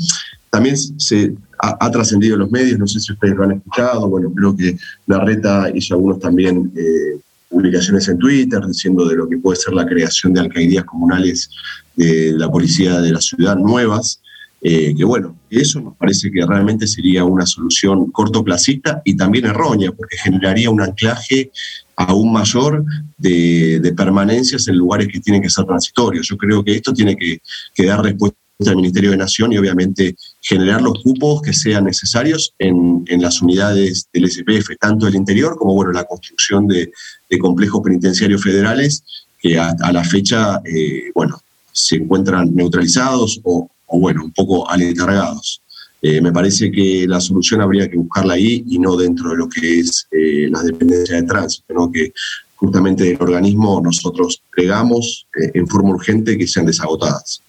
También 0.51 0.77
se 0.77 1.35
ha, 1.59 1.91
trascendido 1.91 2.35
en 2.35 2.41
los 2.41 2.51
medios, 2.51 2.79
no 2.79 2.87
sé 2.87 3.01
si 3.01 3.13
ustedes 3.13 3.35
lo 3.35 3.45
han 3.45 3.53
escuchado, 3.53 4.09
bueno, 4.09 4.33
creo 4.35 4.57
que 4.57 4.77
Larreta 5.07 5.71
hizo 5.75 5.95
algunos 5.95 6.19
también 6.21 6.73
eh, 6.77 7.19
publicaciones 7.49 8.09
en 8.09 8.19
Twitter 8.19 8.61
diciendo 8.67 9.07
de 9.07 9.17
lo 9.17 9.29
que 9.29 9.39
puede 9.39 9.57
ser 9.57 9.75
la 9.75 9.87
creación 9.87 10.33
de 10.35 10.41
alcaldías 10.41 10.85
comunales 10.85 11.51
de 11.97 12.33
la 12.37 12.51
policía 12.51 13.01
de 13.01 13.13
la 13.13 13.21
ciudad 13.21 13.57
nuevas, 13.57 14.21
eh, 14.63 14.95
que 14.97 15.05
bueno, 15.05 15.37
eso 15.51 15.81
nos 15.81 15.97
parece 15.97 16.31
que 16.31 16.45
realmente 16.45 16.87
sería 16.87 17.25
una 17.25 17.47
solución 17.47 18.11
cortoplacista 18.11 19.01
y 19.05 19.17
también 19.17 19.47
errónea, 19.47 19.93
porque 19.93 20.17
generaría 20.17 20.71
un 20.71 20.81
anclaje 20.81 21.51
aún 21.97 22.33
mayor 22.33 22.85
de, 23.17 23.81
de 23.81 23.93
permanencias 23.93 24.67
en 24.69 24.77
lugares 24.77 25.09
que 25.09 25.21
tienen 25.21 25.43
que 25.43 25.51
ser 25.51 25.65
transitorios. 25.67 26.29
Yo 26.29 26.37
creo 26.37 26.65
que 26.65 26.75
esto 26.75 26.93
tiene 26.93 27.17
que, 27.17 27.39
que 27.75 27.87
dar 27.87 28.03
respuesta 28.03 28.39
al 28.65 28.77
Ministerio 28.77 29.11
de 29.11 29.19
Nación 29.19 29.53
y 29.53 29.59
obviamente 29.59 30.17
generar 30.41 30.81
los 30.81 31.03
cupos 31.03 31.43
que 31.43 31.53
sean 31.53 31.85
necesarios 31.85 32.55
en, 32.59 33.05
en 33.07 33.21
las 33.21 33.43
unidades 33.43 34.09
del 34.13 34.31
SPF, 34.31 34.77
tanto 34.81 35.07
del 35.07 35.17
interior 35.17 35.57
como 35.59 35.75
bueno, 35.75 35.93
la 35.93 36.05
construcción 36.05 36.67
de, 36.67 36.91
de 37.29 37.39
complejos 37.39 37.83
penitenciarios 37.83 38.43
federales 38.43 39.05
que 39.39 39.59
a, 39.59 39.75
la 39.93 40.03
fecha 40.03 40.61
eh, 40.65 41.11
bueno, 41.15 41.39
se 41.71 41.97
encuentran 41.97 42.55
neutralizados 42.55 43.41
o, 43.45 43.69
bueno, 43.89 44.25
un 44.25 44.33
poco 44.33 44.69
aletargados. 44.69 45.61
Eh, 46.01 46.21
me 46.21 46.33
parece 46.33 46.71
que 46.71 47.07
la 47.07 47.21
solución 47.21 47.61
habría 47.61 47.89
que 47.89 47.97
buscarla 47.97 48.35
ahí 48.35 48.65
y 48.67 48.79
no 48.79 48.97
dentro 48.97 49.31
de 49.31 49.37
lo 49.37 49.49
que 49.49 49.81
es 49.81 50.07
eh, 50.11 50.49
las 50.51 50.65
dependencias 50.65 51.21
de 51.21 51.27
tránsito, 51.27 51.75
¿no? 51.75 51.91
que 51.91 52.13
justamente 52.55 53.05
del 53.05 53.21
organismo 53.21 53.81
nosotros 53.83 54.43
plegamos 54.51 55.27
eh, 55.41 55.51
en 55.55 55.67
forma 55.69 55.91
urgente 55.91 56.39
que 56.39 56.47
sean 56.47 56.67
desagotadas. 56.67 57.43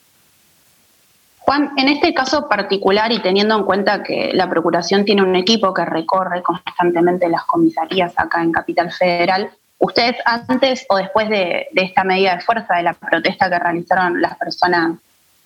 Juan, 1.48 1.72
en 1.78 1.88
este 1.88 2.14
caso 2.14 2.50
particular 2.50 3.10
y 3.14 3.22
teniendo 3.22 3.56
en 3.56 3.64
cuenta 3.64 4.04
que 4.04 4.32
la 4.34 4.50
Procuración 4.50 5.06
tiene 5.06 5.24
un 5.24 5.34
equipo 5.38 5.74
que 5.74 5.86
recorre 5.86 6.44
constantemente 6.44 7.30
las 7.30 7.46
comisarías 7.46 8.12
acá 8.18 8.44
en 8.44 8.52
Capital 8.52 8.92
Federal, 8.92 9.50
¿ustedes 9.80 10.18
antes 10.26 10.86
o 10.90 10.98
después 10.98 11.30
de, 11.30 11.68
esta 11.74 12.04
medida 12.04 12.36
de 12.36 12.42
fuerza 12.42 12.76
de 12.76 12.84
la 12.84 12.94
protesta 12.94 13.50
que 13.50 13.60
realizaron 13.60 14.22
las 14.22 14.38
personas 14.38 14.98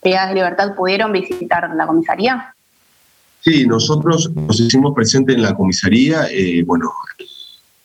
privadas 0.01 0.29
de 0.29 0.35
libertad 0.35 0.73
pudieron 0.73 1.11
visitar 1.11 1.69
la 1.75 1.85
comisaría? 1.85 2.55
Sí, 3.41 3.67
nosotros 3.67 4.31
nos 4.31 4.59
hicimos 4.59 4.95
presentes 4.95 5.35
en 5.35 5.43
la 5.43 5.53
comisaría, 5.53 6.25
eh, 6.31 6.63
bueno, 6.65 6.91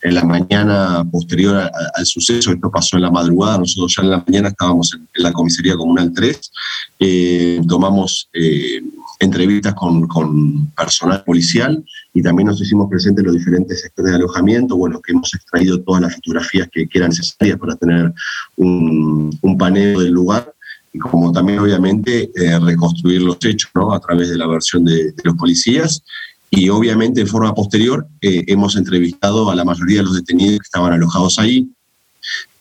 en 0.09 0.15
la 0.15 0.25
mañana 0.25 1.05
posterior 1.11 1.57
a- 1.57 1.67
a- 1.67 1.91
al 1.99 2.07
suceso, 2.07 2.53
esto 2.53 2.71
pasó 2.71 2.97
en 2.97 3.03
la 3.03 3.11
madrugada, 3.11 3.59
nosotros 3.59 3.95
ya 3.97 4.03
en 4.05 4.11
la 4.11 4.25
mañana 4.27 4.49
estábamos 4.49 4.93
en, 4.95 5.01
en 5.15 5.23
la 5.23 5.33
comisaría 5.33 5.75
comunal 5.77 6.13
3, 6.15 6.53
eh, 7.01 7.61
tomamos 7.67 8.29
eh, 8.33 8.81
entrevistas 9.19 9.75
con, 9.75 10.07
con 10.07 10.67
personal 10.73 11.25
policial 11.25 11.83
y 12.15 12.23
también 12.23 12.47
nos 12.49 12.61
hicimos 12.61 12.89
presentes 12.89 13.23
en 13.23 13.27
los 13.27 13.37
diferentes 13.37 13.81
sectores 13.81 14.11
de 14.13 14.17
alojamiento, 14.17 14.77
bueno, 14.77 15.01
que 15.01 15.13
hemos 15.13 15.35
extraído 15.35 15.81
todas 15.81 16.03
las 16.03 16.15
fotografías 16.15 16.69
que, 16.71 16.87
que 16.89 16.99
eran 16.99 17.11
necesarias 17.11 17.59
para 17.59 17.75
tener 17.77 18.13
un, 18.57 19.37
un 19.43 19.59
paneo 19.59 20.01
del 20.01 20.13
lugar 20.13 20.53
como 21.11 21.31
también 21.31 21.59
obviamente 21.59 22.31
eh, 22.35 22.59
reconstruir 22.59 23.21
los 23.21 23.37
hechos 23.45 23.71
¿no? 23.75 23.93
a 23.93 24.01
través 24.01 24.31
de 24.31 24.39
la 24.39 24.47
versión 24.47 24.83
de, 24.83 25.13
de 25.13 25.23
los 25.25 25.35
policías 25.37 26.03
y 26.51 26.69
obviamente 26.69 27.21
en 27.21 27.27
forma 27.27 27.55
posterior 27.55 28.07
eh, 28.21 28.45
hemos 28.47 28.77
entrevistado 28.77 29.51
a 29.51 29.55
la 29.55 29.65
mayoría 29.65 29.99
de 29.99 30.05
los 30.05 30.15
detenidos 30.15 30.59
que 30.59 30.65
estaban 30.65 30.93
alojados 30.93 31.39
ahí. 31.39 31.69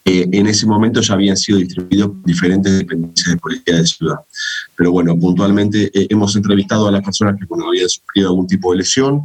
Eh, 0.07 0.27
en 0.33 0.45
ese 0.45 0.67
momento 0.67 1.01
ya 1.01 1.15
habían 1.15 1.35
sido 1.35 1.57
distribuidos 1.57 2.11
diferentes 2.23 2.77
dependencias 2.77 3.31
de 3.31 3.37
policía 3.37 3.75
de 3.77 3.87
ciudad. 3.87 4.17
Pero 4.75 4.91
bueno, 4.91 5.17
puntualmente 5.17 5.89
eh, 5.93 6.07
hemos 6.09 6.35
entrevistado 6.35 6.87
a 6.87 6.91
las 6.91 7.03
personas 7.03 7.37
que 7.39 7.45
bueno, 7.45 7.67
habían 7.67 7.89
sufrido 7.89 8.29
algún 8.29 8.47
tipo 8.47 8.71
de 8.71 8.77
lesión, 8.79 9.21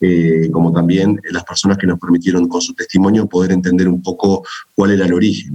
eh, 0.00 0.50
como 0.50 0.72
también 0.72 1.20
las 1.30 1.44
personas 1.44 1.78
que 1.78 1.86
nos 1.86 1.98
permitieron 1.98 2.48
con 2.48 2.60
su 2.60 2.74
testimonio 2.74 3.26
poder 3.26 3.52
entender 3.52 3.88
un 3.88 4.02
poco 4.02 4.44
cuál 4.74 4.92
era 4.92 5.06
el 5.06 5.14
origen. 5.14 5.54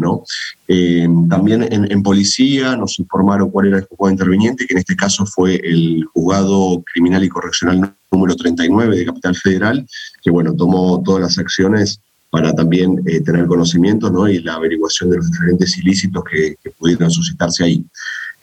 Eh, 0.67 1.07
también 1.29 1.67
en, 1.71 2.03
policía 2.03 2.75
nos 2.75 2.99
informaron 2.99 3.51
cuál 3.51 3.67
era 3.67 3.77
el 3.77 3.85
juzgado 3.85 4.11
interviniente, 4.11 4.65
que 4.65 4.73
en 4.73 4.79
este 4.79 4.95
caso 4.95 5.25
fue 5.25 5.55
el 5.55 6.03
juzgado 6.13 6.83
criminal 6.91 7.23
y 7.23 7.29
correccional 7.29 7.93
número 8.11 8.35
39 8.35 8.97
de 8.97 9.05
Capital 9.05 9.35
Federal, 9.35 9.87
que 10.23 10.31
bueno, 10.31 10.55
tomó 10.55 11.01
todas 11.03 11.21
las 11.21 11.37
acciones 11.37 12.01
para 12.29 12.53
también 12.53 13.01
eh, 13.05 13.21
tener 13.21 13.47
conocimiento 13.47 14.09
¿no? 14.09 14.27
y 14.27 14.39
la 14.39 14.55
averiguación 14.55 15.09
de 15.09 15.17
los 15.17 15.31
diferentes 15.31 15.77
ilícitos 15.77 16.23
que, 16.23 16.55
que 16.63 16.69
pudieron 16.71 17.09
suscitarse 17.09 17.63
ahí. 17.63 17.85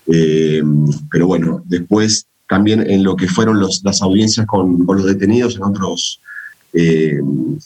Eh, 0.09 0.63
pero 1.11 1.27
bueno, 1.27 1.63
después 1.65 2.27
también 2.49 2.89
en 2.89 3.03
lo 3.03 3.17
que 3.17 3.29
fueron 3.29 3.61
los, 3.61 3.83
las 3.85 4.03
audiencias 4.03 4.47
con, 4.47 4.85
los 4.87 5.05
detenidos 5.05 5.57
en 5.57 5.65
otros 5.65 6.21
eh, 6.73 7.19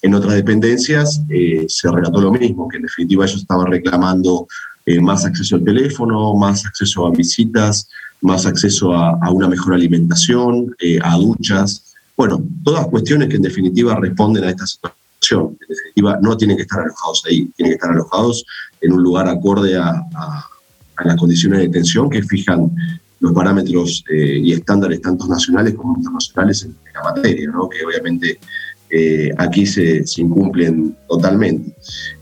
en 0.02 0.14
otras 0.14 0.34
dependencias 0.34 1.20
eh, 1.30 1.64
se 1.68 1.90
relató 1.90 2.20
lo 2.20 2.30
mismo, 2.30 2.68
que 2.68 2.76
en 2.76 2.84
definitiva 2.84 3.24
ellos 3.24 3.40
estaban 3.40 3.66
reclamando 3.66 4.46
eh, 4.86 5.00
más 5.00 5.24
acceso 5.24 5.56
al 5.56 5.64
teléfono, 5.64 6.34
más 6.36 6.64
acceso 6.64 7.06
a 7.06 7.10
visitas, 7.10 7.88
más 8.20 8.46
acceso 8.46 8.94
a, 8.94 9.18
una 9.32 9.48
mejor 9.48 9.74
alimentación, 9.74 10.76
a 11.02 11.16
duchas. 11.16 11.96
Bueno, 12.16 12.40
todas 12.62 12.86
cuestiones 12.86 13.28
que 13.28 13.36
en 13.36 13.42
definitiva 13.42 13.96
responden 13.96 14.44
a 14.44 14.50
esta 14.50 14.66
situación. 14.66 15.58
En 15.60 15.68
definitiva, 15.68 16.18
no 16.22 16.36
tienen 16.36 16.56
que 16.56 16.62
estar 16.62 16.80
alojados 16.80 17.24
ahí, 17.26 17.50
tienen 17.56 17.72
que 17.72 17.76
estar 17.76 17.90
alojados 17.90 18.44
en 18.80 18.92
un 18.92 19.02
lugar 19.02 19.26
acorde 19.28 19.76
a, 19.76 19.90
a 20.96 21.04
las 21.04 21.16
condiciones 21.16 21.58
de 21.58 21.66
detención 21.66 22.08
que 22.10 22.22
fijan 22.22 22.70
los 23.20 23.32
parámetros 23.32 24.02
eh, 24.10 24.40
y 24.42 24.52
estándares 24.52 25.00
tanto 25.00 25.26
nacionales 25.28 25.74
como 25.74 25.96
internacionales 25.96 26.64
en, 26.64 26.74
la 26.92 27.02
materia, 27.14 27.48
¿no? 27.50 27.68
que 27.68 27.84
obviamente 27.84 28.40
eh, 28.90 29.30
aquí 29.38 29.66
se, 29.66 30.02
incumplen 30.16 30.96
totalmente. 31.08 31.72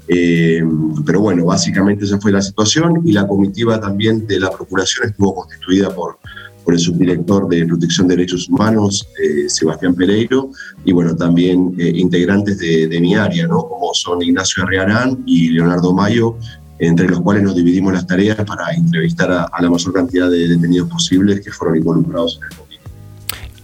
Eh, 0.08 0.62
pero 1.06 1.20
bueno, 1.20 1.46
básicamente 1.46 2.04
esa 2.04 2.20
fue 2.20 2.32
la 2.32 2.42
situación 2.42 3.02
y 3.04 3.12
la 3.12 3.26
comitiva 3.26 3.80
también 3.80 4.26
de 4.26 4.40
la 4.40 4.50
Procuración 4.50 5.08
estuvo 5.08 5.34
constituida 5.34 5.94
por, 5.94 6.18
por 6.64 6.74
el 6.74 6.80
subdirector 6.80 7.48
de 7.48 7.64
Protección 7.64 8.08
de 8.08 8.16
Derechos 8.16 8.48
Humanos, 8.48 9.08
Sebastián 9.46 9.94
Pereiro, 9.94 10.50
y 10.84 10.92
bueno, 10.92 11.16
también 11.16 11.74
integrantes 11.78 12.58
de, 12.58 13.00
mi 13.00 13.14
área, 13.14 13.46
¿no? 13.46 13.66
como 13.66 13.94
son 13.94 14.22
Ignacio 14.22 14.64
Arriarán 14.64 15.22
y 15.26 15.50
Leonardo 15.50 15.94
Mayo, 15.94 16.36
entre 16.78 17.08
los 17.08 17.20
cuales 17.20 17.42
nos 17.42 17.54
dividimos 17.54 17.92
las 17.92 18.06
tareas 18.06 18.36
para 18.44 18.72
entrevistar 18.72 19.30
a, 19.32 19.44
a 19.44 19.62
la 19.62 19.70
mayor 19.70 19.92
cantidad 19.92 20.30
de 20.30 20.48
detenidos 20.48 20.88
posibles 20.88 21.40
que 21.40 21.50
fueron 21.50 21.76
involucrados 21.76 22.38
en 22.38 22.44
el 22.44 22.56
conflicto. 22.56 22.90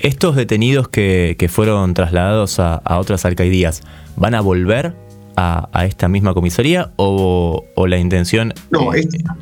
¿Estos 0.00 0.37
detenidos 0.37 0.88
que, 0.88 1.37
que 1.38 1.48
fueron 1.48 1.94
trasladados 1.94 2.59
a, 2.59 2.74
a, 2.74 2.98
otras 2.98 3.24
alcaldías 3.24 3.83
van 4.16 4.35
a 4.35 4.40
volver 4.40 4.94
a, 5.37 5.68
a 5.72 5.87
esta 5.87 6.09
misma 6.09 6.35
comisaría 6.35 6.92
o, 6.96 7.64
o 7.74 7.87
la 7.87 7.98
intención? 7.98 8.53
No, 8.70 8.92
este, 8.92 9.18
esta 9.18 9.37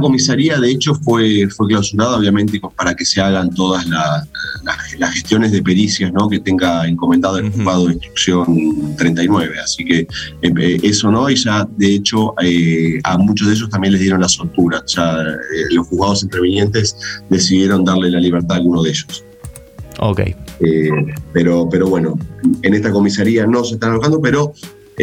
comisaría, 0.00 0.58
de 0.58 0.70
hecho, 0.70 0.94
fue, 0.94 1.48
fue 1.48 1.68
clausurada, 1.68 2.16
obviamente, 2.16 2.60
para 2.76 2.94
que 2.94 3.04
se 3.04 3.20
hagan 3.20 3.50
todas 3.54 3.86
las 3.86 5.14
gestiones 5.14 5.52
de 5.52 5.62
pericias 5.62 6.12
¿no? 6.12 6.28
que 6.28 6.40
tenga 6.40 6.86
encomendado 6.86 7.38
el 7.38 7.50
juzgado 7.50 7.86
de 7.86 7.94
instrucción 7.94 8.96
39. 8.96 9.54
Así 9.62 9.84
que 9.84 10.06
eh, 10.42 10.80
eso 10.82 11.10
no, 11.10 11.28
y 11.30 11.36
ya, 11.36 11.68
de 11.76 11.94
hecho, 11.94 12.34
eh, 12.42 13.00
a 13.04 13.18
muchos 13.18 13.48
de 13.48 13.54
ellos 13.54 13.70
también 13.70 13.92
les 13.92 14.02
dieron 14.02 14.20
la 14.20 14.28
soltura. 14.28 14.82
Ya 14.86 15.20
eh, 15.22 15.74
los 15.74 15.86
juzgados 15.88 16.22
intervinientes 16.22 16.96
decidieron 17.28 17.84
darle 17.84 18.10
la 18.10 18.20
libertad 18.20 18.56
a 18.56 18.56
alguno 18.56 18.82
de 18.82 18.90
ellos. 18.90 19.24
Ok. 19.98 20.20
pero, 21.32 21.68
pero 21.70 21.88
bueno, 21.88 22.18
en 22.62 22.74
esta 22.74 22.90
comisaría 22.90 23.46
no 23.46 23.64
se 23.64 23.74
están 23.74 23.92
alojando, 23.92 24.20
pero 24.20 24.54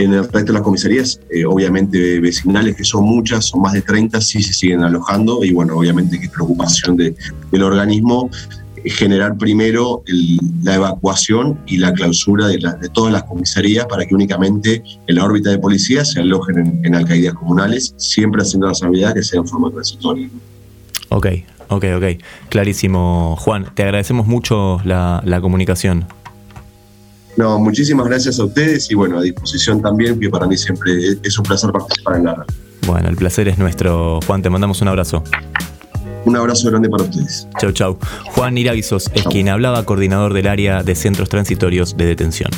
en 0.04 0.14
el 0.14 0.24
resto 0.24 0.40
de 0.40 0.54
las 0.54 0.62
comisarías, 0.62 1.20
eh, 1.32 1.44
obviamente 1.46 2.20
vecinales, 2.20 2.76
que 2.76 2.84
son 2.84 3.04
muchas, 3.04 3.46
son 3.46 3.62
más 3.62 3.74
de 3.74 3.82
30, 3.82 4.22
sí 4.22 4.44
se 4.44 4.54
siguen 4.54 4.84
alojando 4.84 5.44
y 5.44 5.52
bueno, 5.52 5.76
obviamente 5.76 6.20
que 6.20 6.26
es 6.26 6.32
preocupación 6.32 6.98
de, 6.98 7.16
del 7.52 7.64
organismo 7.64 8.30
eh, 8.84 8.90
generar 8.92 9.38
primero 9.38 10.04
la 10.64 10.76
evacuación 10.76 11.60
y 11.66 11.78
la 11.78 11.94
clausura 11.94 12.48
de, 12.48 12.60
todas 12.94 13.12
las 13.12 13.24
comisarías 13.24 13.88
para 13.88 14.06
que 14.06 14.14
únicamente 14.14 14.84
en 15.08 15.16
la 15.16 15.26
órbita 15.26 15.50
de 15.50 15.58
policía 15.58 16.06
se 16.06 16.20
alojen 16.20 16.80
en, 16.84 16.96
alcaldías 16.96 17.34
comunales, 17.34 17.96
siempre 17.98 18.44
haciendo 18.44 18.68
la 18.68 18.76
salvedad 18.76 19.16
que 19.16 19.24
sea 19.24 19.40
en 19.40 19.48
forma 19.48 19.72
transitoria. 19.72 20.30
Ok, 21.10 21.28
ok, 21.70 21.86
ok. 21.96 22.22
Clarísimo, 22.50 23.36
Juan. 23.40 23.68
Te 23.74 23.82
agradecemos 23.82 24.28
mucho 24.28 24.80
la 24.84 25.40
comunicación. 25.42 26.06
No, 27.38 27.60
muchísimas 27.60 28.08
gracias 28.08 28.40
a 28.40 28.46
ustedes 28.46 28.90
y 28.90 28.96
bueno, 28.96 29.20
a 29.20 29.22
disposición 29.22 29.80
también, 29.82 30.20
que 30.20 30.28
para 30.30 30.48
mí 30.48 30.58
siempre 30.58 30.92
es 31.24 31.38
un 31.38 31.46
placer 31.46 31.72
participar 31.72 32.18
en 32.18 32.26
la 32.26 32.34
red. 32.34 32.46
Bueno, 32.88 33.10
el 33.10 33.16
placer 33.16 33.48
es 33.48 33.60
nuestro. 33.60 34.20
Juan, 34.26 34.42
te 34.42 34.50
mandamos 34.50 34.82
un 34.82 34.88
abrazo. 34.88 35.24
Un 36.26 36.36
abrazo 36.36 36.70
grande 36.70 36.90
para 36.90 37.04
ustedes. 37.04 37.48
Chau, 37.62 37.72
chau. 37.72 37.98
Juan 38.32 38.58
Iraguizos 38.58 39.12
es 39.14 39.24
quien 39.24 39.50
hablaba, 39.50 39.86
coordinador 39.86 40.34
del 40.34 40.48
área 40.48 40.82
de 40.82 40.96
centros 40.96 41.30
transitorios 41.30 41.96
de 41.96 42.06
detención. 42.06 42.50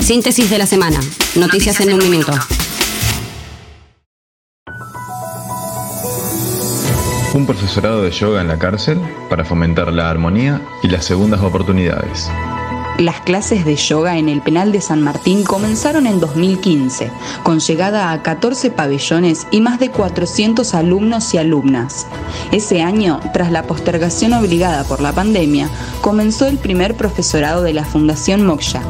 Síntesis 0.00 0.50
de 0.50 0.58
la 0.58 0.66
semana. 0.66 0.98
Noticias, 1.36 1.78
en, 1.80 1.94
un 1.94 2.10
minuto. 2.10 2.32
Un 7.32 7.46
profesorado 7.46 8.02
de 8.02 8.10
yoga 8.10 8.40
en 8.40 8.48
la 8.48 8.58
cárcel 8.58 9.00
para 9.28 9.44
fomentar 9.44 9.92
la 9.92 10.10
armonía 10.10 10.60
y 10.82 10.88
las 10.88 11.04
segundas 11.04 11.40
oportunidades. 11.42 12.28
Las 12.98 13.20
clases 13.20 13.64
de 13.64 13.76
yoga 13.76 14.18
en 14.18 14.28
el 14.28 14.42
penal 14.42 14.72
de 14.72 14.80
San 14.80 15.00
Martín 15.00 15.44
comenzaron 15.44 16.08
en 16.08 16.18
2015, 16.18 17.10
con 17.44 17.60
llegada 17.60 18.10
a 18.10 18.22
14 18.22 18.72
pabellones 18.72 19.46
y 19.52 19.60
más 19.60 19.78
de 19.78 19.90
400 19.90 20.74
alumnos 20.74 21.32
y 21.32 21.38
alumnas. 21.38 22.08
Ese 22.50 22.82
año, 22.82 23.20
tras 23.32 23.52
la 23.52 23.62
postergación 23.62 24.32
obligada 24.32 24.82
por 24.82 25.00
la 25.00 25.12
pandemia, 25.12 25.70
comenzó 26.00 26.48
el 26.48 26.58
primer 26.58 26.96
profesorado 26.96 27.62
de 27.62 27.72
la 27.72 27.84
Fundación 27.84 28.44
Moksha. 28.44 28.82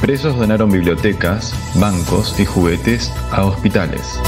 Presos 0.00 0.36
donaron 0.36 0.68
bibliotecas, 0.68 1.54
bancos 1.76 2.38
y 2.38 2.44
juguetes 2.44 3.12
a 3.30 3.44
hospitales. 3.44 4.18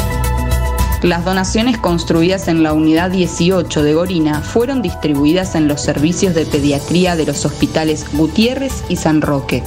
Las 1.03 1.25
donaciones 1.25 1.77
construidas 1.79 2.49
en 2.49 2.63
la 2.63 2.73
unidad 2.73 3.11
18 3.11 3.83
de 3.83 3.95
Gorina 3.95 4.41
fueron 4.41 4.81
distribuidas 4.81 5.55
en 5.55 5.69
los 5.69 5.83
servicios 5.83 6.35
de 6.35 6.47
pediatría 6.47 7.17
de 7.17 7.27
los 7.27 7.45
hospitales 7.45 8.07
Gutiérrez 8.13 8.83
y 8.89 8.97
San 8.97 9.21
Roque. 9.21 9.63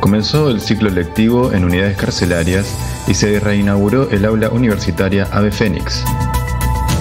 Comenzó 0.00 0.48
el 0.50 0.60
ciclo 0.60 0.90
lectivo 0.90 1.52
en 1.52 1.64
unidades 1.64 1.96
carcelarias 1.96 2.66
y 3.06 3.14
se 3.14 3.40
reinauguró 3.40 4.10
el 4.10 4.24
aula 4.24 4.48
universitaria 4.48 5.28
Ave 5.30 5.50
Fénix. 5.50 6.02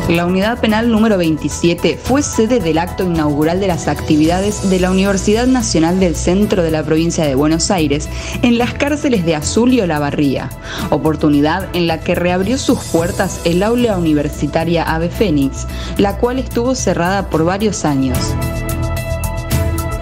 La 0.09 0.25
unidad 0.25 0.59
penal 0.59 0.91
número 0.91 1.17
27 1.17 1.97
fue 2.01 2.23
sede 2.23 2.59
del 2.59 2.77
acto 2.77 3.05
inaugural 3.05 3.61
de 3.61 3.67
las 3.67 3.87
actividades 3.87 4.69
de 4.69 4.81
la 4.81 4.91
Universidad 4.91 5.47
Nacional 5.47 6.01
del 6.01 6.17
Centro 6.17 6.61
de 6.61 6.71
la 6.71 6.83
provincia 6.83 7.25
de 7.25 7.35
Buenos 7.35 7.71
Aires 7.71 8.09
en 8.41 8.57
las 8.57 8.73
cárceles 8.73 9.25
de 9.25 9.35
Azul 9.35 9.71
y 9.71 9.79
Olavarría, 9.79 10.49
oportunidad 10.89 11.73
en 11.73 11.87
la 11.87 12.01
que 12.01 12.15
reabrió 12.15 12.57
sus 12.57 12.79
puertas 12.83 13.39
el 13.45 13.63
aula 13.63 13.97
universitaria 13.97 14.83
Ave 14.83 15.09
Fénix, 15.09 15.67
la 15.97 16.17
cual 16.17 16.37
estuvo 16.37 16.75
cerrada 16.75 17.29
por 17.29 17.45
varios 17.45 17.85
años. 17.85 18.17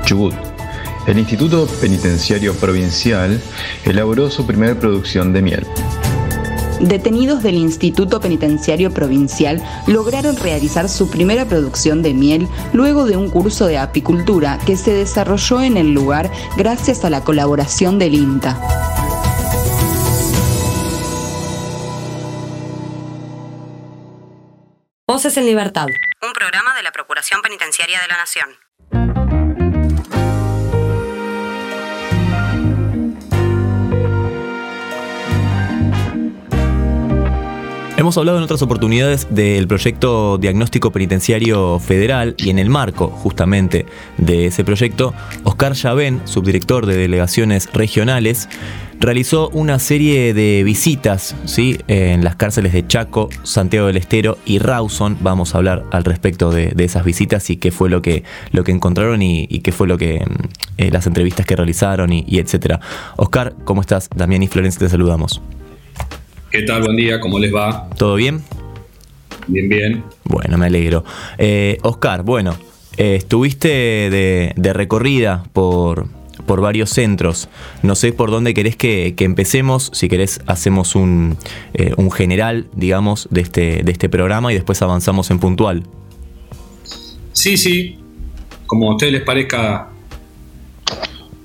Chubut. 0.06 0.34
El 1.06 1.20
Instituto 1.20 1.68
Penitenciario 1.80 2.56
Provincial 2.56 3.40
elaboró 3.86 4.32
su 4.32 4.48
primera 4.48 4.74
producción 4.80 5.32
de 5.32 5.42
miel 5.44 5.68
detenidos 6.82 7.44
del 7.44 7.56
Instituto 7.56 8.20
Penitenciario 8.20 8.92
Provincial 8.92 9.64
lograron 9.88 10.36
realizar 10.38 10.90
su 10.90 11.10
primera 11.10 11.46
producción 11.46 12.02
de 12.02 12.14
miel 12.14 12.48
luego 12.74 13.06
de 13.06 13.18
un 13.18 13.30
curso 13.30 13.68
de 13.68 13.78
apicultura 13.78 14.60
que 14.66 14.78
se 14.78 14.94
desarrolló 14.94 15.62
en 15.62 15.78
el 15.78 15.94
lugar 15.94 16.32
gracias 16.58 17.06
a 17.06 17.10
la 17.10 17.24
colaboración 17.24 18.00
del 18.00 18.16
INTA. 18.16 18.60
Voces 25.08 25.36
en 25.36 25.46
Libertad, 25.46 25.88
un 26.22 26.34
programa 26.34 26.74
de 26.76 26.84
la 26.84 26.92
Procuración 26.92 27.42
Penitenciaria 27.42 28.00
de 28.00 28.08
la 28.08 28.18
Nación. 28.18 29.21
Hemos 38.02 38.18
hablado 38.18 38.40
en 38.40 38.44
otras 38.44 38.64
oportunidades 38.64 39.28
del 39.30 39.68
proyecto 39.68 40.40
Diagnóstico 40.40 40.90
Penitenciario 40.90 41.78
Federal 41.78 42.34
y 42.36 42.50
en 42.50 42.58
el 42.58 42.68
marco 42.68 43.10
justamente 43.10 43.86
de 44.18 44.48
ese 44.48 44.64
proyecto, 44.64 45.14
Oscar 45.44 45.74
Yavén, 45.74 46.20
subdirector 46.26 46.88
de 46.88 46.98
delegaciones 46.98 47.72
regionales, 47.72 48.50
realizó 49.00 49.50
una 49.50 49.78
serie 49.78 50.34
de 50.34 50.64
visitas 50.64 51.36
¿sí? 51.46 51.80
en 51.88 52.24
las 52.24 52.38
cárceles 52.38 52.74
de 52.74 52.88
Chaco, 52.88 53.30
Santiago 53.44 53.86
del 53.86 53.98
Estero 53.98 54.40
y 54.46 54.58
Rawson. 54.58 55.18
Vamos 55.22 55.54
a 55.54 55.60
hablar 55.60 55.86
al 55.92 56.04
respecto 56.04 56.50
de, 56.50 56.74
esas 56.80 57.06
visitas 57.06 57.52
y 57.52 57.58
qué 57.58 57.70
fue 57.70 57.92
lo 57.92 58.02
que, 58.02 58.24
lo 58.52 58.64
que 58.64 58.72
encontraron 58.72 59.22
y, 59.22 59.46
qué 59.60 59.72
fue 59.72 59.88
lo 59.88 60.00
que 60.00 60.26
eh, 60.78 60.90
las 60.90 61.06
entrevistas 61.06 61.46
que 61.46 61.56
realizaron 61.56 62.12
y, 62.12 62.26
y 62.28 62.40
etcétera. 62.40 62.80
Oscar, 63.18 63.54
¿cómo 63.64 63.82
estás? 63.82 64.10
Damián 64.16 64.42
y 64.42 64.48
Florencia 64.48 64.80
te 64.80 64.90
saludamos. 64.90 65.40
¿Qué 66.52 66.64
tal? 66.64 66.82
Buen 66.82 66.98
día, 66.98 67.22
¿cómo 67.22 67.40
les 67.40 67.56
va? 67.56 67.88
¿Todo 67.98 68.16
bien? 68.16 68.42
Bien, 69.48 69.70
bien. 69.70 70.04
Bueno, 70.26 70.58
me 70.58 70.66
alegro. 70.66 71.06
Eh, 71.38 71.78
Oscar, 71.82 72.24
bueno, 72.24 72.58
eh, 72.98 73.16
estuviste 73.16 73.70
de, 73.70 74.74
recorrida 74.74 75.46
por, 75.54 76.08
por 76.46 76.60
varios 76.60 76.90
centros. 76.90 77.48
No 77.84 77.96
sé 77.96 78.12
por 78.12 78.32
dónde 78.32 78.54
querés 78.54 78.76
que, 78.76 79.16
empecemos. 79.20 79.92
Si 79.94 80.10
querés, 80.10 80.42
hacemos 80.46 80.96
un, 80.96 81.38
eh, 81.74 81.94
un, 81.96 82.12
general, 82.12 82.68
digamos, 82.76 83.30
de 83.32 83.40
este, 83.40 83.84
de 83.84 83.92
este 83.94 84.10
programa 84.10 84.52
y 84.52 84.56
después 84.56 84.82
avanzamos 84.82 85.32
en 85.32 85.40
puntual. 85.40 85.84
Sí, 87.32 87.56
sí. 87.56 87.98
Como 88.66 88.92
a 88.92 88.96
ustedes 88.96 89.14
les 89.14 89.22
parezca 89.22 89.91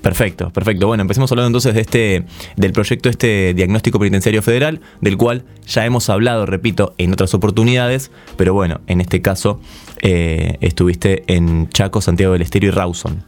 Perfecto, 0.07 0.51
perfecto. 0.51 0.87
Bueno, 0.87 1.01
empecemos 1.01 1.29
hablando 1.33 1.47
entonces 1.47 1.73
de 1.73 1.81
este, 1.81 2.23
del 2.55 2.71
proyecto 2.71 3.09
este 3.09 3.53
diagnóstico 3.53 3.99
penitenciario 3.99 4.41
federal, 4.41 4.79
del 5.01 5.17
cual 5.17 5.43
ya 5.67 5.85
hemos 5.85 6.09
hablado, 6.09 6.45
repito, 6.45 6.95
en 6.97 7.11
otras 7.11 7.33
oportunidades, 7.33 8.09
pero 8.37 8.53
bueno, 8.53 8.79
en 8.87 9.01
este 9.01 9.21
caso 9.21 9.59
eh, 10.01 10.59
estuviste 10.61 11.25
en 11.27 11.67
Chaco, 11.67 11.99
Santiago 11.99 12.31
del 12.31 12.41
Estero 12.41 12.67
y 12.67 12.69
Rawson. 12.69 13.21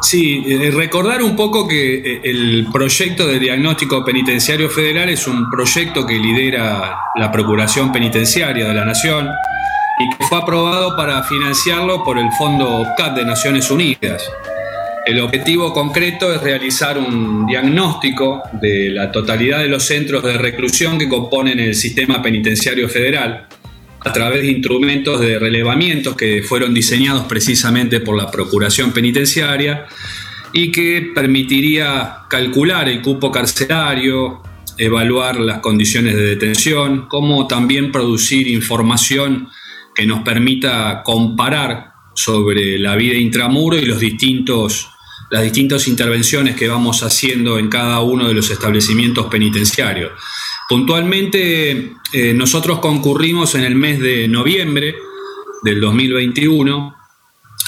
Sí, 0.00 0.42
eh, 0.46 0.70
recordar 0.70 1.22
un 1.22 1.36
poco 1.36 1.68
que 1.68 1.96
eh, 1.96 2.20
el 2.24 2.68
proyecto 2.72 3.26
de 3.26 3.38
diagnóstico 3.38 4.02
penitenciario 4.02 4.70
federal 4.70 5.10
es 5.10 5.26
un 5.26 5.50
proyecto 5.50 6.06
que 6.06 6.18
lidera 6.18 6.96
la 7.16 7.30
Procuración 7.30 7.92
Penitenciaria 7.92 8.66
de 8.66 8.72
la 8.72 8.86
Nación 8.86 9.28
y 9.98 10.16
que 10.16 10.24
fue 10.24 10.38
aprobado 10.38 10.96
para 10.96 11.22
financiarlo 11.22 12.02
por 12.02 12.18
el 12.18 12.30
Fondo 12.32 12.68
OPCAT 12.80 13.16
de 13.16 13.24
Naciones 13.24 13.70
Unidas. 13.70 14.28
El 15.06 15.20
objetivo 15.20 15.72
concreto 15.72 16.32
es 16.32 16.40
realizar 16.40 16.98
un 16.98 17.46
diagnóstico 17.46 18.42
de 18.52 18.90
la 18.90 19.12
totalidad 19.12 19.58
de 19.58 19.68
los 19.68 19.84
centros 19.84 20.22
de 20.24 20.38
reclusión 20.38 20.98
que 20.98 21.08
componen 21.08 21.60
el 21.60 21.74
sistema 21.74 22.22
penitenciario 22.22 22.88
federal 22.88 23.46
a 24.00 24.12
través 24.12 24.42
de 24.42 24.50
instrumentos 24.50 25.20
de 25.20 25.38
relevamientos 25.38 26.16
que 26.16 26.42
fueron 26.42 26.74
diseñados 26.74 27.24
precisamente 27.24 28.00
por 28.00 28.16
la 28.16 28.30
Procuración 28.30 28.92
Penitenciaria 28.92 29.86
y 30.52 30.70
que 30.70 31.10
permitiría 31.14 32.18
calcular 32.28 32.88
el 32.88 33.02
cupo 33.02 33.30
carcelario, 33.30 34.42
evaluar 34.78 35.38
las 35.40 35.58
condiciones 35.58 36.14
de 36.14 36.22
detención, 36.22 37.06
como 37.08 37.46
también 37.46 37.92
producir 37.92 38.48
información 38.48 39.48
que 39.94 40.06
nos 40.06 40.22
permita 40.22 41.02
comparar 41.04 41.92
sobre 42.14 42.78
la 42.78 42.96
vida 42.96 43.16
intramuro 43.16 43.76
y 43.76 43.84
los 43.84 44.00
distintos, 44.00 44.88
las 45.30 45.42
distintas 45.42 45.88
intervenciones 45.88 46.56
que 46.56 46.68
vamos 46.68 47.02
haciendo 47.02 47.58
en 47.58 47.68
cada 47.68 48.00
uno 48.00 48.28
de 48.28 48.34
los 48.34 48.50
establecimientos 48.50 49.26
penitenciarios. 49.26 50.12
Puntualmente, 50.68 51.92
eh, 52.12 52.34
nosotros 52.34 52.78
concurrimos 52.78 53.54
en 53.54 53.64
el 53.64 53.74
mes 53.74 54.00
de 54.00 54.28
noviembre 54.28 54.96
del 55.62 55.80
2021 55.80 56.94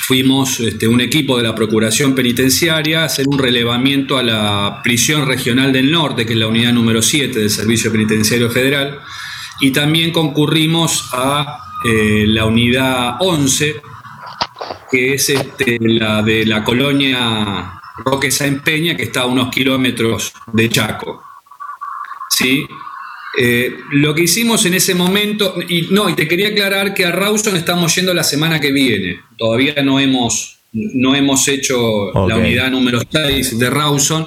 fuimos 0.07 0.61
este, 0.61 0.87
un 0.87 1.01
equipo 1.01 1.37
de 1.37 1.43
la 1.43 1.55
Procuración 1.57 2.14
Penitenciaria 2.14 3.03
a 3.03 3.07
hacer 3.07 3.27
un 3.27 3.41
relevamiento 3.41 4.16
a 4.16 4.22
la 4.22 4.81
prisión 4.85 5.27
regional 5.27 5.72
del 5.72 5.91
norte, 5.91 6.24
que 6.24 6.35
es 6.35 6.39
la 6.39 6.47
unidad 6.47 6.72
número 6.72 7.03
7 7.03 7.41
del 7.41 7.51
Servicio 7.51 7.91
Penitenciario 7.91 8.49
Federal, 8.49 9.01
y 9.61 9.72
también 9.72 10.12
concurrimos 10.12 11.09
a 11.12 11.66
eh, 11.89 12.24
la 12.26 12.47
unidad 12.47 13.16
11, 13.20 13.76
que 14.91 15.14
es 15.14 15.30
este, 15.30 15.78
la 15.80 16.22
de 16.22 16.45
la 16.45 16.64
colonia 16.64 17.80
Roque 18.05 18.30
Sáenz 18.30 18.62
Peña, 18.62 18.97
que 18.97 19.05
está 19.05 19.20
a 19.22 19.26
unos 19.26 19.51
kilómetros 19.51 20.32
de 20.53 20.68
Chaco. 20.68 21.22
¿Sí? 22.28 22.66
Eh, 23.39 23.76
lo 23.93 24.14
que 24.14 24.22
hicimos 24.22 24.64
en 24.66 24.74
ese 24.74 24.95
momento, 24.95 25.57
y 25.68 25.82
no, 25.91 26.09
y 26.09 26.14
te 26.14 26.26
quería 26.26 26.49
aclarar 26.49 26.95
que 26.95 27.05
a 27.05 27.12
Rawson 27.12 27.57
estamos 27.57 27.95
yendo 27.95 28.14
la 28.14 28.24
semana 28.24 28.59
que 28.61 28.72
viene. 28.72 29.20
Todavía 29.37 29.74
no 29.84 30.01
hemos, 30.01 30.59
no 30.72 31.14
hemos 31.14 31.47
hecho 31.47 32.12
la 32.26 32.37
unidad 32.37 32.70
número 32.70 33.01
6 33.09 33.59
de 33.59 33.70
Rawson, 33.70 34.26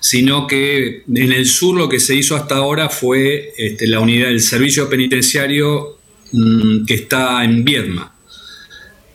sino 0.00 0.46
que 0.46 1.04
en 1.06 1.32
el 1.32 1.46
sur 1.46 1.76
lo 1.76 1.88
que 1.88 2.00
se 2.00 2.14
hizo 2.14 2.36
hasta 2.36 2.56
ahora 2.56 2.88
fue 2.88 3.52
este, 3.56 3.86
la 3.86 4.00
unidad 4.00 4.28
del 4.28 4.40
servicio 4.40 4.88
penitenciario 4.88 5.97
mm, 6.32 6.84
que 6.84 6.94
está 6.94 7.44
en 7.44 7.64
Viedma. 7.64 8.12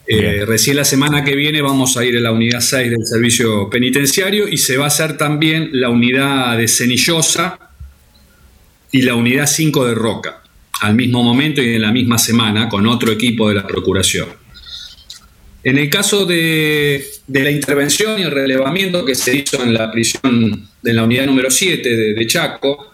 Eh, 0.05 0.43
recién 0.45 0.76
la 0.76 0.86
semana 0.86 1.24
que 1.24 1.36
viene 1.36 1.61
vamos 1.61 1.95
a 1.95 2.03
ir 2.03 2.18
a 2.18 2.20
la 2.20 2.32
unidad 2.32 2.59
6 2.59 2.91
del 2.91 3.05
servicio 3.05 3.70
penitenciario 3.70 4.49
y 4.49 4.57
se 4.57 4.76
va 4.76 4.86
a 4.86 4.88
hacer 4.88 5.18
también 5.18 5.70
la 5.72 5.89
unidad 5.89 6.57
de 6.57 6.68
Cenillosa, 6.68 7.57
y 8.93 9.01
la 9.01 9.16
unidad 9.16 9.47
5 9.47 9.88
de 9.88 9.95
Roca, 9.95 10.43
al 10.82 10.95
mismo 10.95 11.24
momento 11.24 11.61
y 11.61 11.74
en 11.74 11.82
la 11.82 11.91
misma 11.91 12.18
semana, 12.18 12.70
con 12.70 12.86
otro 12.88 13.11
equipo 13.11 13.49
de 13.49 13.55
la 13.55 13.68
Procuración. 13.68 14.30
En 15.64 15.78
el 15.80 15.89
caso 15.89 16.26
de, 16.26 17.03
la 17.28 17.49
intervención 17.49 18.20
y 18.20 18.22
el 18.22 18.32
relevamiento 18.32 19.03
que 19.03 19.16
se 19.16 19.36
hizo 19.36 19.64
en 19.64 19.74
la 19.74 19.91
prisión 19.91 20.70
de 20.82 20.93
la 20.93 21.03
unidad 21.03 21.26
número 21.26 21.49
7 21.49 22.14
de, 22.14 22.28
Chaco, 22.28 22.92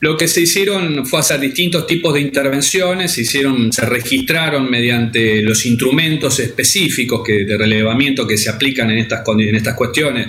lo 0.00 0.16
que 0.16 0.28
se 0.28 0.40
hicieron 0.40 1.06
fue 1.06 1.20
hacer 1.20 1.40
distintos 1.40 1.86
tipos 1.86 2.14
de 2.14 2.20
intervenciones, 2.20 3.12
se, 3.12 3.20
hicieron, 3.20 3.70
se 3.70 3.84
registraron 3.84 4.70
mediante 4.70 5.42
los 5.42 5.66
instrumentos 5.66 6.38
específicos 6.40 7.22
que, 7.24 7.44
de 7.44 7.58
relevamiento 7.58 8.26
que 8.26 8.38
se 8.38 8.48
aplican 8.48 8.90
en 8.90 8.98
estas, 8.98 9.22
en 9.28 9.54
estas 9.54 9.74
cuestiones, 9.74 10.28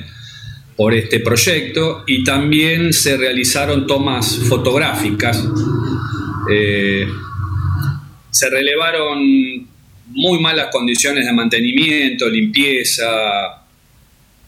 por 0.75 0.93
este 0.93 1.19
proyecto 1.19 2.03
y 2.07 2.23
también 2.23 2.91
se 2.91 3.15
realizaron 3.15 3.85
tomas 3.85 4.39
fotográficas. 4.49 5.47
Eh, 6.51 7.07
se 8.29 8.49
relevaron 8.49 9.19
muy 10.07 10.39
malas 10.39 10.67
condiciones 10.71 11.25
de 11.25 11.33
mantenimiento, 11.33 12.27
limpieza, 12.27 13.60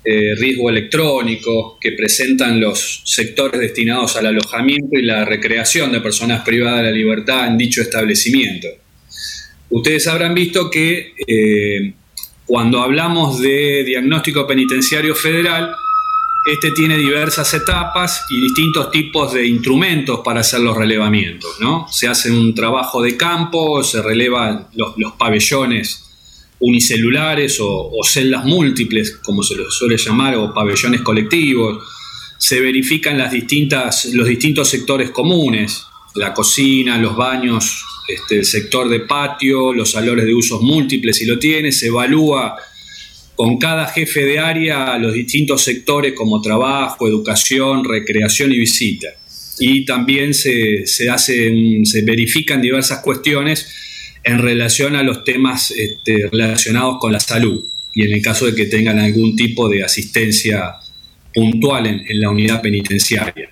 eh, 0.05 0.35
riesgo 0.35 0.69
electrónico 0.69 1.77
que 1.79 1.93
presentan 1.93 2.59
los 2.59 3.01
sectores 3.05 3.59
destinados 3.61 4.15
al 4.17 4.25
alojamiento 4.25 4.97
y 4.97 5.03
la 5.03 5.23
recreación 5.25 5.91
de 5.91 6.01
personas 6.01 6.43
privadas 6.43 6.79
de 6.79 6.91
la 6.91 6.91
libertad 6.91 7.47
en 7.47 7.57
dicho 7.57 7.81
establecimiento. 7.81 8.67
Ustedes 9.69 10.05
habrán 10.07 10.35
visto 10.35 10.69
que 10.69 11.13
eh, 11.25 11.93
cuando 12.45 12.81
hablamos 12.81 13.39
de 13.39 13.83
diagnóstico 13.85 14.45
penitenciario 14.45 15.15
federal, 15.15 15.73
este 16.45 16.71
tiene 16.71 16.97
diversas 16.97 17.53
etapas 17.53 18.25
y 18.29 18.41
distintos 18.41 18.91
tipos 18.91 19.31
de 19.33 19.47
instrumentos 19.47 20.19
para 20.19 20.41
hacer 20.41 20.59
los 20.59 20.75
relevamientos. 20.75 21.55
¿no? 21.59 21.87
Se 21.89 22.07
hace 22.07 22.29
un 22.29 22.53
trabajo 22.53 23.01
de 23.01 23.15
campo, 23.15 23.83
se 23.83 24.01
relevan 24.01 24.67
los, 24.75 24.93
pabellones 25.17 26.02
unicelulares 26.65 27.57
o, 27.59 27.91
celdas 28.03 28.45
múltiples, 28.45 29.17
como 29.21 29.43
se 29.43 29.55
los 29.55 29.75
suele 29.75 29.97
llamar, 29.97 30.35
o 30.35 30.53
pabellones 30.53 31.01
colectivos. 31.01 31.83
Se 32.37 32.59
verifican 32.59 33.17
las 33.17 33.31
distintas, 33.31 34.05
los 34.05 34.27
distintos 34.27 34.69
sectores 34.69 35.11
comunes, 35.11 35.83
la 36.15 36.33
cocina, 36.33 36.97
los 36.97 37.17
baños, 37.17 37.83
este, 38.07 38.39
el 38.39 38.45
sector 38.45 38.87
de 38.87 39.01
patio, 39.01 39.73
los 39.73 39.91
salones 39.91 40.25
de 40.25 40.33
usos 40.33 40.61
múltiples, 40.61 41.17
si 41.17 41.25
lo 41.25 41.37
tiene, 41.37 41.71
se 41.71 41.87
evalúa 41.87 42.55
con 43.35 43.57
cada 43.57 43.87
jefe 43.87 44.23
de 44.23 44.39
área 44.39 44.97
los 44.97 45.13
distintos 45.13 45.63
sectores 45.63 46.13
como 46.13 46.41
trabajo, 46.41 47.07
educación, 47.07 47.83
recreación 47.83 48.53
y 48.53 48.59
visita. 48.59 49.07
Y 49.59 49.85
también 49.85 50.33
se, 50.33 50.85
hace, 51.11 51.51
se 51.83 52.01
verifican 52.03 52.61
diversas 52.61 52.99
cuestiones 52.99 53.67
en 54.23 54.39
relación 54.39 54.95
a 54.95 55.03
los 55.03 55.23
temas 55.23 55.71
este, 55.71 56.29
relacionados 56.31 56.97
con 56.99 57.11
la 57.11 57.19
salud 57.19 57.65
y 57.93 58.03
en 58.03 58.13
el 58.13 58.21
caso 58.21 58.45
de 58.45 58.55
que 58.55 58.65
tengan 58.65 58.99
algún 58.99 59.35
tipo 59.35 59.69
de 59.69 59.83
asistencia 59.83 60.75
puntual 61.33 61.87
en, 61.87 62.19
la 62.19 62.29
unidad 62.29 62.61
penitenciaria. 62.61 63.49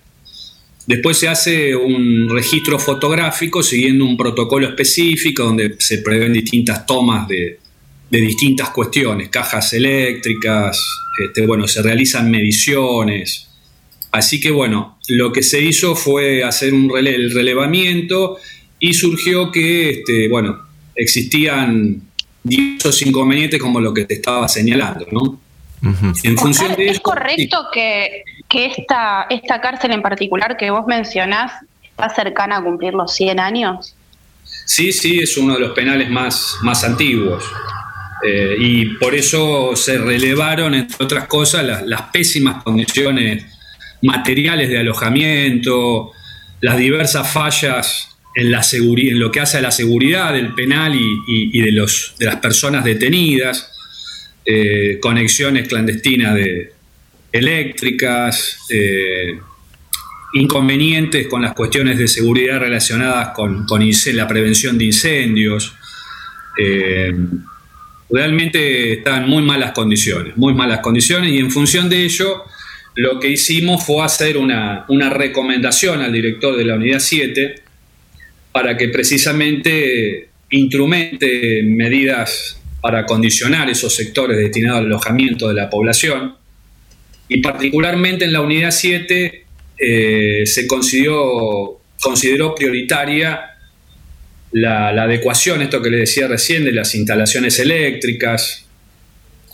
Después 0.88 1.18
se 1.18 1.28
hace 1.28 1.76
un 1.76 2.30
registro 2.30 2.80
fotográfico 2.80 3.62
siguiendo 3.62 4.06
un 4.06 4.18
protocolo 4.18 4.68
específico 4.68 5.44
donde 5.44 5.76
se 5.78 6.00
prevén 6.00 6.34
distintas 6.34 6.86
tomas 6.86 7.28
de, 7.28 7.60
de 8.10 8.22
distintas 8.22 8.70
cuestiones, 8.70 9.30
cajas 9.30 9.74
eléctricas, 9.74 10.80
este, 11.24 11.46
bueno, 11.46 11.68
se 11.68 11.82
realizan 11.82 12.30
mediciones. 12.32 13.48
Así 14.12 14.42
que 14.42 14.52
bueno, 14.52 14.98
lo 15.08 15.32
que 15.32 15.44
se 15.44 15.62
hizo 15.62 15.96
fue 15.96 16.44
hacer 16.44 16.74
un 16.74 16.92
el 16.98 17.32
relevamiento 17.32 18.38
y 18.82 18.94
surgió 18.94 19.52
que, 19.52 19.92
este, 19.92 20.28
bueno, 20.28 20.60
existían 20.96 22.02
diversos 22.44 23.02
inconvenientes 23.04 23.62
como 23.62 23.80
lo 23.80 23.94
que 23.94 24.06
te 24.06 24.16
estaba 24.16 24.48
señalando, 24.48 25.06
¿no? 25.12 25.40
En 26.24 26.38
función 26.38 26.76
de 26.76 26.90
¿Es 26.90 27.00
correcto 27.00 27.68
que, 27.72 28.24
esta, 28.50 29.28
esta 29.30 29.62
cárcel 29.62 29.92
en 29.92 30.02
particular 30.02 30.58
que 30.58 30.70
vos 30.72 30.86
mencionás 30.88 31.54
está 31.84 32.10
cercana 32.10 32.58
a 32.58 32.64
cumplir 32.64 32.94
los 32.94 33.14
100 33.14 33.40
años? 33.40 33.96
Sí, 34.66 34.92
sí, 34.92 35.20
es 35.20 35.38
uno 35.38 35.54
de 35.54 35.60
los 35.60 35.72
penales 35.72 36.10
más, 36.10 36.58
más 36.64 36.84
antiguos. 36.84 37.44
Eh, 38.24 38.56
y 38.60 38.86
por 38.98 39.14
eso 39.16 39.76
se 39.76 39.98
relevaron, 39.98 40.74
entre 40.74 41.04
otras 41.04 41.28
cosas, 41.28 41.84
las, 41.86 42.02
pésimas 42.14 42.64
condiciones 42.64 43.46
materiales 44.02 44.70
de 44.70 44.80
alojamiento, 44.80 46.12
las 46.60 46.78
diversas 46.78 47.32
fallas 47.32 48.11
en, 48.36 48.52
la 48.52 48.62
en 48.72 49.20
lo 49.20 49.32
que 49.32 49.40
hace 49.40 49.58
a 49.58 49.62
la 49.62 49.72
seguridad 49.72 50.34
del 50.34 50.54
penal 50.54 50.94
y, 50.96 51.60
de, 51.60 51.72
los, 51.72 52.16
de 52.20 52.26
las 52.26 52.38
personas 52.38 52.84
detenidas, 52.84 53.72
eh, 54.46 55.00
conexiones 55.02 55.68
clandestinas 55.68 56.36
de, 56.36 56.74
eléctricas, 57.32 58.58
eh, 58.70 59.40
inconvenientes 60.34 61.28
con 61.28 61.42
las 61.42 61.54
cuestiones 61.54 61.98
de 61.98 62.08
seguridad 62.08 62.60
relacionadas 62.60 63.30
con, 63.30 63.66
con 63.66 63.82
la 64.14 64.28
prevención 64.28 64.78
de 64.78 64.86
incendios 64.86 65.74
realmente 68.12 68.94
está 68.94 69.18
en 69.18 69.30
muy 69.30 69.44
malas 69.44 69.72
condiciones, 69.72 70.36
muy 70.38 70.54
malas 70.54 70.80
condiciones 70.80 71.32
y 71.32 71.40
en 71.40 71.50
función 71.50 71.90
de 71.90 72.04
ello 72.04 72.44
lo 72.96 73.20
que 73.20 73.30
hicimos 73.30 73.86
fue 73.86 74.04
hacer 74.04 74.38
una, 74.38 74.86
recomendación 75.10 76.02
al 76.02 76.12
director 76.12 76.58
de 76.58 76.66
la 76.66 76.76
unidad 76.76 77.00
7 77.00 77.56
para 78.52 78.78
que 78.78 78.90
precisamente 78.90 80.30
instrumente 80.50 81.64
medidas 81.64 82.60
para 82.82 83.06
condicionar 83.06 83.70
esos 83.70 83.96
sectores 83.96 84.38
destinados 84.38 84.80
al 84.80 84.86
alojamiento 84.88 85.48
de 85.48 85.54
la 85.54 85.70
población. 85.70 86.36
Y 87.28 87.42
particularmente 87.42 88.26
en 88.26 88.34
la 88.34 88.42
unidad 88.42 88.72
7 88.72 89.46
eh, 89.78 90.44
se 90.46 90.68
consideró, 90.68 91.80
consideró 92.00 92.54
prioritaria 92.54 93.52
la, 94.52 94.90
adecuación, 94.90 95.62
esto 95.62 95.82
que 95.82 95.90
le 95.90 95.98
decía 95.98 96.28
recién, 96.28 96.64
de 96.66 96.72
las 96.72 96.94
instalaciones 96.96 97.60
eléctricas, 97.60 98.66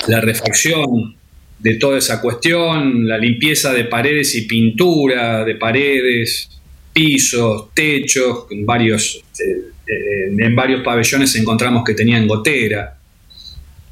la 0.08 0.22
refacción 0.22 1.16
de 1.60 1.76
toda 1.76 1.98
esa 1.98 2.22
cuestión, 2.22 3.08
la 3.08 3.18
limpieza 3.18 3.74
de 3.74 3.86
paredes 3.86 4.36
y 4.36 4.43
pintura 4.43 5.43
de 5.43 5.56
paredes, 5.56 6.50
pisos, 6.98 7.76
techos, 7.76 8.48
en 8.50 8.66
varios, 8.66 9.24
eh, 9.39 9.70
eh, 9.86 10.34
en 10.36 10.56
varios 10.56 10.82
pabellones 10.82 11.36
encontramos 11.36 11.84
que 11.86 11.93
tenían 11.93 12.28
gotera. 12.28 12.98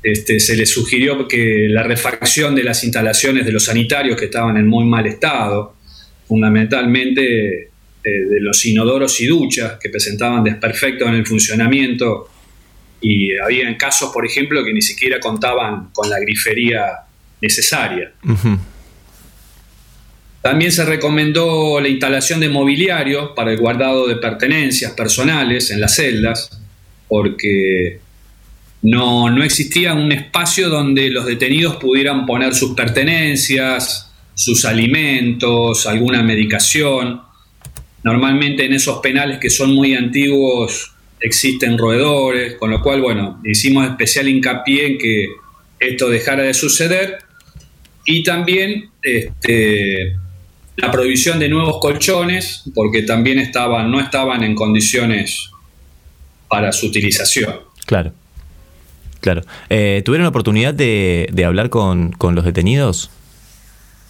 Este, 0.01 0.39
se 0.39 0.55
le 0.55 0.65
sugirió 0.65 1.27
que 1.27 1.67
la 1.69 1.83
refacción 1.83 2.55
de 2.55 2.63
las 2.63 2.83
instalaciones 2.83 3.45
de 3.45 3.51
los 3.51 3.65
sanitarios 3.65 4.17
que 4.17 4.25
estaban 4.25 4.57
en 4.57 4.67
muy 4.67 4.85
mal 4.85 5.05
estado. 5.05 5.75
fundamentalmente 6.27 7.61
eh, 7.61 7.69
de 8.03 8.39
los 8.41 8.65
inodoros 8.65 9.21
y 9.21 9.27
duchas 9.27 9.77
que 9.79 9.89
presentaban 9.89 10.43
desperfectos 10.43 11.07
en 11.07 11.13
el 11.13 11.25
funcionamiento 11.27 12.27
y 12.99 13.37
había 13.37 13.77
casos, 13.77 14.09
por 14.11 14.25
ejemplo, 14.25 14.65
que 14.65 14.73
ni 14.73 14.81
siquiera 14.81 15.19
contaban 15.19 15.89
con 15.93 16.09
la 16.09 16.19
grifería 16.19 16.81
necesaria. 17.39 18.11
También 20.45 20.71
se 20.71 20.85
recomendó 20.85 21.79
la 21.79 21.87
instalación 21.87 22.39
de 22.39 22.49
mobiliario 22.49 23.33
para 23.33 23.51
el 23.51 23.57
guardado 23.57 24.05
de 24.05 24.17
pertenencias 24.17 24.91
personales 24.91 25.71
en 25.71 25.81
las 25.81 25.95
celdas, 25.95 26.61
porque 27.07 27.97
no, 28.83 29.31
no 29.31 29.43
existía 29.43 29.95
un 29.95 30.11
espacio 30.11 30.69
donde 30.69 31.09
los 31.09 31.25
detenidos 31.25 31.77
pudieran 31.77 32.27
poner 32.27 32.53
sus 32.53 32.75
pertenencias, 32.75 34.13
sus 34.35 34.65
alimentos, 34.65 35.87
alguna 35.87 36.21
medicación. 36.21 37.21
Normalmente 38.03 38.65
en 38.65 38.73
esos 38.73 38.99
penales 38.99 39.39
que 39.39 39.49
son 39.49 39.73
muy 39.73 39.95
antiguos 39.95 40.93
existen 41.21 41.75
roedores, 41.75 42.53
con 42.53 42.69
lo 42.69 42.83
cual, 42.83 43.01
bueno, 43.01 43.41
hicimos 43.43 43.87
especial 43.87 44.27
hincapié 44.27 44.85
en 44.85 44.97
que 44.99 45.27
esto 45.79 46.07
dejara 46.07 46.43
de 46.43 46.53
suceder 46.53 47.17
y 48.05 48.21
también 48.21 48.91
este, 49.01 50.13
la 50.77 50.91
prohibición 50.91 51.39
de 51.39 51.49
nuevos 51.49 51.79
colchones, 51.79 52.63
porque 52.73 53.03
también 53.03 53.39
estaban, 53.39 53.89
no 53.89 53.99
estaban 53.99 54.43
en 54.43 54.55
condiciones 54.55 55.49
para 56.47 56.71
su 56.71 56.87
utilización. 56.87 57.55
Claro. 57.85 58.13
Claro. 59.21 59.41
Eh, 59.69 60.03
¿Tuvieron 60.05 60.23
la 60.25 60.29
oportunidad 60.29 60.73
de, 60.73 61.43
hablar 61.45 61.71
con, 61.71 62.15
los 62.19 62.45
detenidos? 62.45 63.09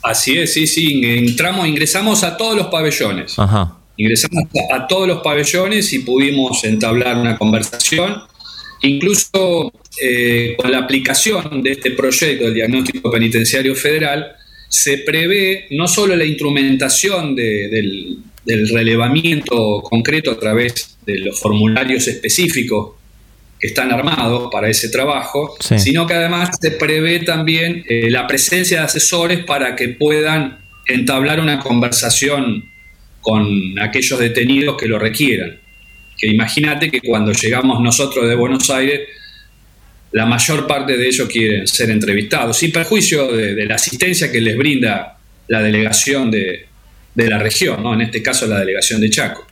Así 0.03 0.37
es, 0.37 0.53
sí, 0.53 0.67
sí. 0.67 1.01
Entramos, 1.03 1.67
ingresamos 1.67 2.23
a 2.23 2.35
todos 2.35 2.55
los 2.55 2.67
pabellones. 2.67 3.39
Ajá. 3.39 3.77
Ingresamos 3.95 4.43
a, 4.73 4.87
todos 4.87 5.07
los 5.07 5.21
pabellones 5.21 5.93
y 5.93 5.99
pudimos 5.99 6.65
entablar 6.65 7.17
una 7.17 7.37
conversación. 7.37 8.23
Incluso 8.81 9.71
eh, 10.01 10.55
con 10.57 10.69
la 10.69 10.79
aplicación 10.79 11.63
de 11.63 11.71
este 11.71 11.91
proyecto 11.91 12.43
del 12.43 12.53
diagnóstico 12.53 13.09
penitenciario 13.09 13.73
federal, 13.73 14.35
se 14.67 14.99
prevé 14.99 15.67
no 15.71 15.87
solo 15.87 16.15
la 16.15 16.25
instrumentación 16.25 17.35
del, 17.35 18.19
relevamiento 18.45 19.81
concreto 19.81 20.29
a 20.29 20.39
través 20.39 20.97
de 21.03 21.17
los 21.17 21.39
formularios 21.39 22.07
específicos 22.07 22.91
que 23.59 23.67
están 23.67 23.91
armados 23.91 24.49
para 24.51 24.69
ese 24.69 24.89
trabajo, 24.89 25.55
sino 25.59 26.05
que 26.05 26.13
además 26.13 26.51
se 26.61 26.71
prevé 26.71 27.21
también 27.21 27.83
eh, 27.89 28.11
la 28.11 28.27
presencia 28.27 28.79
de 28.79 28.85
asesores 28.85 29.43
para 29.45 29.75
que 29.75 29.89
puedan 29.89 30.59
entablar 30.87 31.39
una 31.39 31.59
conversación 31.59 32.69
con 33.21 33.79
aquellos 33.79 34.19
detenidos 34.19 34.77
que 34.77 34.87
lo 34.87 34.99
requieran. 34.99 35.59
Que 36.15 36.27
imagínate 36.27 36.91
que 36.91 37.01
cuando 37.01 37.31
llegamos 37.31 37.81
nosotros 37.81 38.27
de 38.29 38.35
Buenos 38.35 38.69
Aires, 38.69 39.01
la 40.15 40.25
mayor 40.25 40.65
parte 40.65 40.95
de 40.95 41.07
ellos 41.07 41.27
quieren 41.27 41.67
ser 41.67 41.89
entrevistados, 41.89 42.57
sin 42.57 42.71
perjuicio 42.71 43.33
de, 43.33 43.65
la 43.65 43.75
asistencia 43.75 44.31
que 44.31 44.39
les 44.39 44.55
brinda 44.55 45.17
la 45.49 45.61
delegación 45.61 46.31
de, 46.31 46.67
la 47.15 47.37
región, 47.37 47.83
¿no? 47.83 47.93
en 47.93 48.01
este 48.01 48.23
caso 48.23 48.47
la 48.47 48.59
delegación 48.59 49.01
de 49.01 49.09
Chaco. 49.09 49.45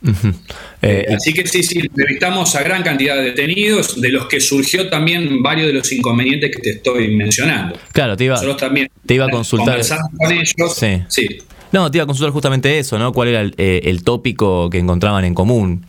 Eh, 0.80 1.06
Así 1.14 1.32
que 1.32 1.46
sí, 1.46 1.62
sí, 1.62 1.80
entrevistamos 1.80 2.54
a 2.56 2.62
gran 2.62 2.82
cantidad 2.82 3.16
de 3.16 3.24
detenidos, 3.24 4.00
de 4.00 4.08
los 4.10 4.26
que 4.26 4.40
surgió 4.40 4.88
también 4.88 5.42
varios 5.42 5.66
de 5.66 5.74
los 5.74 5.92
inconvenientes 5.92 6.50
que 6.54 6.62
te 6.62 6.70
estoy 6.70 7.14
mencionando. 7.14 7.78
Claro, 7.92 8.16
te 8.16 8.24
iba, 8.24 8.56
también 8.56 8.88
te 9.04 9.14
iba 9.14 9.26
a 9.26 9.30
consultar. 9.30 9.80
con 10.16 10.32
ellos. 10.32 10.76
Sí. 11.08 11.38
No, 11.72 11.90
te 11.90 11.98
iba 11.98 12.04
a 12.04 12.06
consultar 12.06 12.32
justamente 12.32 12.78
eso, 12.78 12.98
¿no? 12.98 13.12
¿Cuál 13.12 13.28
era 13.28 13.40
el, 13.40 13.54
eh, 13.58 13.98
tópico 14.02 14.70
que 14.70 14.78
encontraban 14.78 15.24
en 15.24 15.34
común 15.34 15.86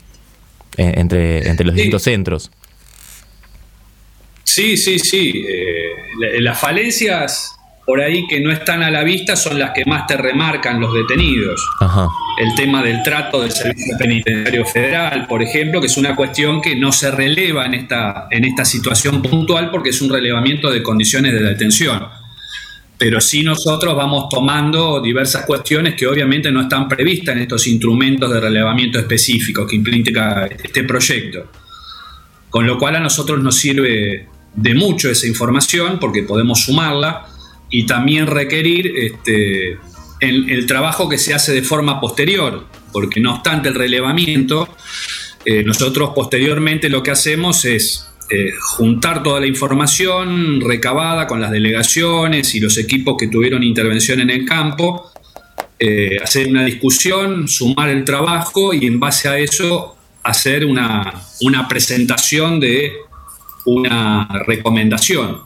eh, 0.78 0.94
entre, 0.96 1.48
entre 1.50 1.66
los 1.66 1.76
distintos 1.76 2.04
centros? 2.04 2.52
Sí, 4.46 4.78
sí, 4.78 5.00
sí. 5.00 5.46
Eh, 5.46 6.40
las 6.40 6.58
falencias 6.58 7.56
por 7.86 8.02
ahí 8.02 8.26
que 8.28 8.40
no 8.40 8.52
están 8.52 8.82
a 8.82 8.90
la 8.90 9.04
vista 9.04 9.36
son 9.36 9.60
las 9.60 9.72
que 9.72 9.86
más 9.86 10.08
te 10.08 10.18
remarcan 10.18 10.80
los 10.80 10.94
detenidos. 10.94 11.62
El 12.40 12.56
tema 12.56 12.82
del 12.82 13.04
trato 13.04 13.42
del 13.42 13.52
Servicio 13.52 13.96
Penitenciario 13.98 14.66
Federal, 14.66 15.28
por 15.28 15.44
ejemplo, 15.44 15.80
que 15.80 15.88
es 15.88 15.98
una 15.98 16.16
cuestión 16.16 16.62
que 16.62 16.76
no 16.76 16.92
se 16.92 17.12
releva 17.12 17.66
en 17.66 17.76
esta, 17.76 18.28
en 18.32 18.44
esta 18.44 18.66
situación 18.66 19.22
puntual 19.22 19.70
porque 19.70 19.90
es 19.90 20.02
un 20.02 20.10
relevamiento 20.10 20.72
de 20.72 20.82
condiciones 20.82 21.34
de 21.34 21.42
detención. 21.42 22.08
Pero 22.98 23.22
sí 23.22 23.44
nosotros 23.44 23.96
vamos 23.96 24.30
tomando 24.30 25.00
diversas 25.02 25.46
cuestiones 25.46 25.96
que 25.96 26.08
obviamente 26.08 26.52
no 26.52 26.62
están 26.62 26.88
previstas 26.88 27.36
en 27.36 27.42
estos 27.44 27.68
instrumentos 27.68 28.34
de 28.34 28.40
relevamiento 28.40 28.98
específicos 28.98 29.70
que 29.70 29.76
implica 29.76 30.46
este 30.46 30.84
proyecto. 30.84 31.52
Con 32.50 32.66
lo 32.66 32.80
cual 32.80 32.96
a 32.96 33.00
nosotros 33.00 33.44
nos 33.44 33.58
sirve 33.58 34.30
de 34.56 34.74
mucho 34.74 35.10
esa 35.10 35.28
información 35.28 36.00
porque 36.00 36.24
podemos 36.24 36.62
sumarla 36.62 37.28
y 37.70 37.86
también 37.86 38.28
requerir 38.28 38.94
este, 38.96 39.78
el, 40.20 40.66
trabajo 40.66 41.10
que 41.10 41.18
se 41.18 41.34
hace 41.34 41.54
de 41.54 41.62
forma 41.62 42.00
posterior, 42.00 42.66
porque 42.92 43.20
no 43.20 43.34
obstante 43.34 43.70
el 43.70 43.76
relevamiento, 43.76 44.70
eh, 45.44 45.64
nosotros 45.64 46.12
posteriormente 46.16 46.90
lo 46.90 47.04
que 47.04 47.12
hacemos 47.12 47.66
es 47.66 48.08
eh, 48.30 48.52
juntar 48.60 49.22
toda 49.22 49.40
la 49.40 49.48
información 49.48 50.62
recabada 50.62 51.28
con 51.28 51.42
las 51.42 51.52
delegaciones 51.52 52.56
y 52.56 52.60
los 52.60 52.78
equipos 52.78 53.16
que 53.20 53.28
tuvieron 53.28 53.62
intervención 53.62 54.20
en 54.20 54.30
el 54.30 54.46
campo, 54.46 55.12
eh, 55.78 56.18
hacer 56.24 56.48
una 56.48 56.64
discusión, 56.64 57.48
sumar 57.48 57.90
el 57.90 58.06
trabajo 58.06 58.74
y 58.74 58.86
en 58.86 59.00
base 59.00 59.28
a 59.28 59.38
eso 59.38 59.96
hacer 60.24 60.66
una, 60.66 61.22
una 61.42 61.68
presentación 61.68 62.60
de 62.60 62.94
una 63.66 64.28
recomendación. 64.46 65.40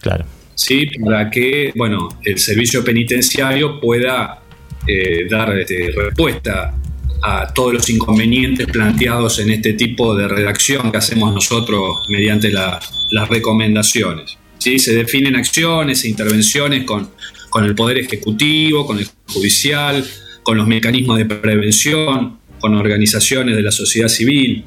Claro. 0.00 0.24
¿sí? 0.54 0.86
Para 1.04 1.30
que, 1.30 1.72
bueno, 1.74 2.08
el 2.24 2.38
servicio 2.38 2.84
penitenciario 2.84 3.80
pueda 3.80 4.40
eh, 4.86 5.26
dar 5.28 5.56
este, 5.58 5.92
respuesta 5.92 6.74
a 7.22 7.52
todos 7.54 7.72
los 7.72 7.88
inconvenientes 7.88 8.66
planteados 8.66 9.38
en 9.38 9.50
este 9.50 9.72
tipo 9.72 10.14
de 10.14 10.28
redacción 10.28 10.92
que 10.92 10.98
hacemos 10.98 11.32
nosotros 11.32 12.06
mediante 12.08 12.50
las 12.50 13.28
recomendaciones. 13.28 14.36
¿sí? 14.58 14.78
Se 14.78 14.94
definen 14.94 15.36
acciones 15.36 16.04
e 16.04 16.08
intervenciones 16.08 16.84
con, 16.84 17.10
con 17.48 17.64
el 17.64 17.74
Poder 17.74 17.98
Ejecutivo, 17.98 18.86
con 18.86 18.98
el 18.98 19.08
Judicial, 19.26 20.04
con 20.42 20.58
los 20.58 20.66
mecanismos 20.66 21.16
de 21.16 21.24
prevención, 21.24 22.38
con 22.60 22.74
organizaciones 22.74 23.56
de 23.56 23.62
la 23.62 23.70
sociedad 23.72 24.08
civil. 24.08 24.64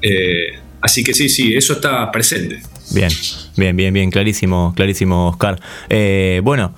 Eh, 0.00 0.54
Así 0.82 1.04
que 1.04 1.14
sí, 1.14 1.28
sí, 1.28 1.54
eso 1.54 1.74
está 1.74 2.10
presente. 2.10 2.60
Bien, 2.90 3.08
bien, 3.56 3.76
bien, 3.76 3.94
bien, 3.94 4.10
clarísimo, 4.10 4.74
clarísimo, 4.76 5.28
Oscar. 5.28 5.60
Eh, 5.88 6.40
bueno, 6.42 6.74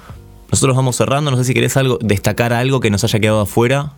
nosotros 0.53 0.77
vamos 0.77 0.95
cerrando, 0.95 1.31
no 1.31 1.39
sé 1.39 1.45
si 1.45 1.55
querés 1.55 1.77
algo, 1.79 1.99
destacar 2.03 2.53
algo 2.53 2.81
que 2.81 2.91
nos 2.91 3.03
haya 3.03 3.19
quedado 3.19 3.41
afuera. 3.41 3.95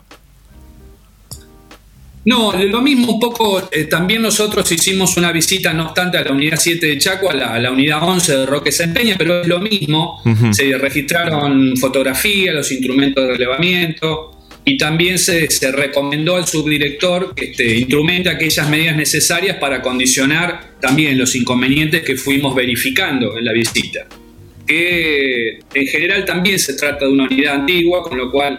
No, 2.24 2.52
lo 2.52 2.80
mismo 2.80 3.14
un 3.14 3.20
poco, 3.20 3.68
eh, 3.70 3.84
también 3.84 4.22
nosotros 4.22 4.70
hicimos 4.72 5.16
una 5.16 5.30
visita, 5.32 5.72
no 5.72 5.86
obstante, 5.86 6.18
a 6.18 6.24
la 6.24 6.32
unidad 6.32 6.58
7 6.58 6.86
de 6.86 6.98
Chaco, 6.98 7.30
a 7.30 7.34
la, 7.34 7.70
unidad 7.70 8.02
11 8.02 8.38
de 8.38 8.46
Roque 8.46 8.72
Sempeña, 8.72 9.14
pero 9.16 9.42
es 9.42 9.46
lo 9.46 9.60
mismo, 9.60 10.22
se 10.50 10.76
registraron 10.76 11.76
fotografías, 11.76 12.54
los 12.54 12.72
instrumentos 12.72 13.24
de 13.24 13.32
relevamiento, 13.32 14.35
y 14.68 14.76
también 14.76 15.16
se, 15.16 15.46
recomendó 15.70 16.34
al 16.34 16.44
subdirector 16.44 17.36
que 17.36 17.46
este, 17.46 17.76
instrumente 17.76 18.28
aquellas 18.28 18.68
medidas 18.68 18.96
necesarias 18.96 19.58
para 19.58 19.80
condicionar 19.80 20.72
también 20.80 21.16
los 21.16 21.36
inconvenientes 21.36 22.02
que 22.02 22.16
fuimos 22.16 22.52
verificando 22.52 23.38
en 23.38 23.44
la 23.44 23.52
visita. 23.52 24.08
Que 24.66 25.60
en 25.72 25.86
general 25.86 26.24
también 26.24 26.58
se 26.58 26.74
trata 26.74 27.04
de 27.04 27.12
una 27.12 27.26
unidad 27.26 27.54
antigua, 27.54 28.02
con 28.02 28.18
lo 28.18 28.28
cual 28.32 28.58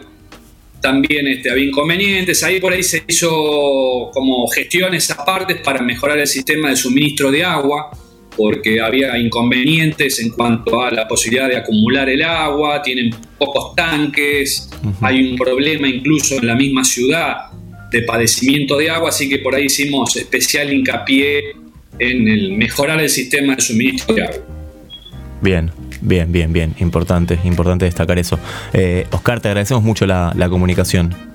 también 0.81 1.27
este, 1.27 1.51
había 1.51 1.65
inconvenientes. 1.65 2.41
Ahí 2.41 2.61
por 2.61 2.71
ahí 2.71 2.83
se 2.83 3.03
hizo 3.05 4.09
como 4.13 4.47
gestiones 4.47 5.11
aparte 5.11 5.55
para 5.55 5.81
mejorar 5.81 6.19
el 6.19 6.27
sistema 6.27 6.69
de 6.69 6.77
suministro 6.77 7.31
de 7.31 7.43
agua 7.43 7.91
porque 8.37 8.79
había 8.79 9.17
inconvenientes 9.17 10.19
en 10.19 10.29
cuanto 10.29 10.81
a 10.81 10.91
la 10.91 11.07
posibilidad 11.07 11.49
de 11.49 11.57
acumular 11.57 12.07
el 12.07 12.21
agua, 12.21 12.81
tienen 12.83 13.13
pocos 13.37 13.75
tanques, 13.75 14.69
hay 15.01 15.31
un 15.31 15.35
problema 15.35 15.87
incluso 15.87 16.35
en 16.35 16.47
la 16.47 16.55
misma 16.55 16.83
ciudad 16.83 17.47
de 17.91 18.03
padecimiento 18.03 18.77
de 18.77 18.89
agua, 18.89 19.09
así 19.09 19.27
que 19.27 19.39
por 19.39 19.55
ahí 19.55 19.65
hicimos 19.65 20.15
especial 20.15 20.71
hincapié 20.71 21.55
en 21.99 22.27
el 22.27 22.53
mejorar 22.53 23.01
el 23.01 23.09
sistema 23.09 23.55
de 23.55 23.61
suministro 23.61 24.13
de 24.13 24.23
agua. 24.23 24.37
Bien, 25.41 25.71
bien, 26.01 26.31
bien, 26.31 26.53
bien, 26.53 26.75
importante, 26.79 27.39
importante 27.43 27.85
destacar 27.85 28.19
eso. 28.19 28.39
Eh, 28.73 29.07
Oscar, 29.11 29.41
te 29.41 29.49
agradecemos 29.49 29.83
mucho 29.83 30.05
la 30.05 30.47
comunicación. 30.49 31.26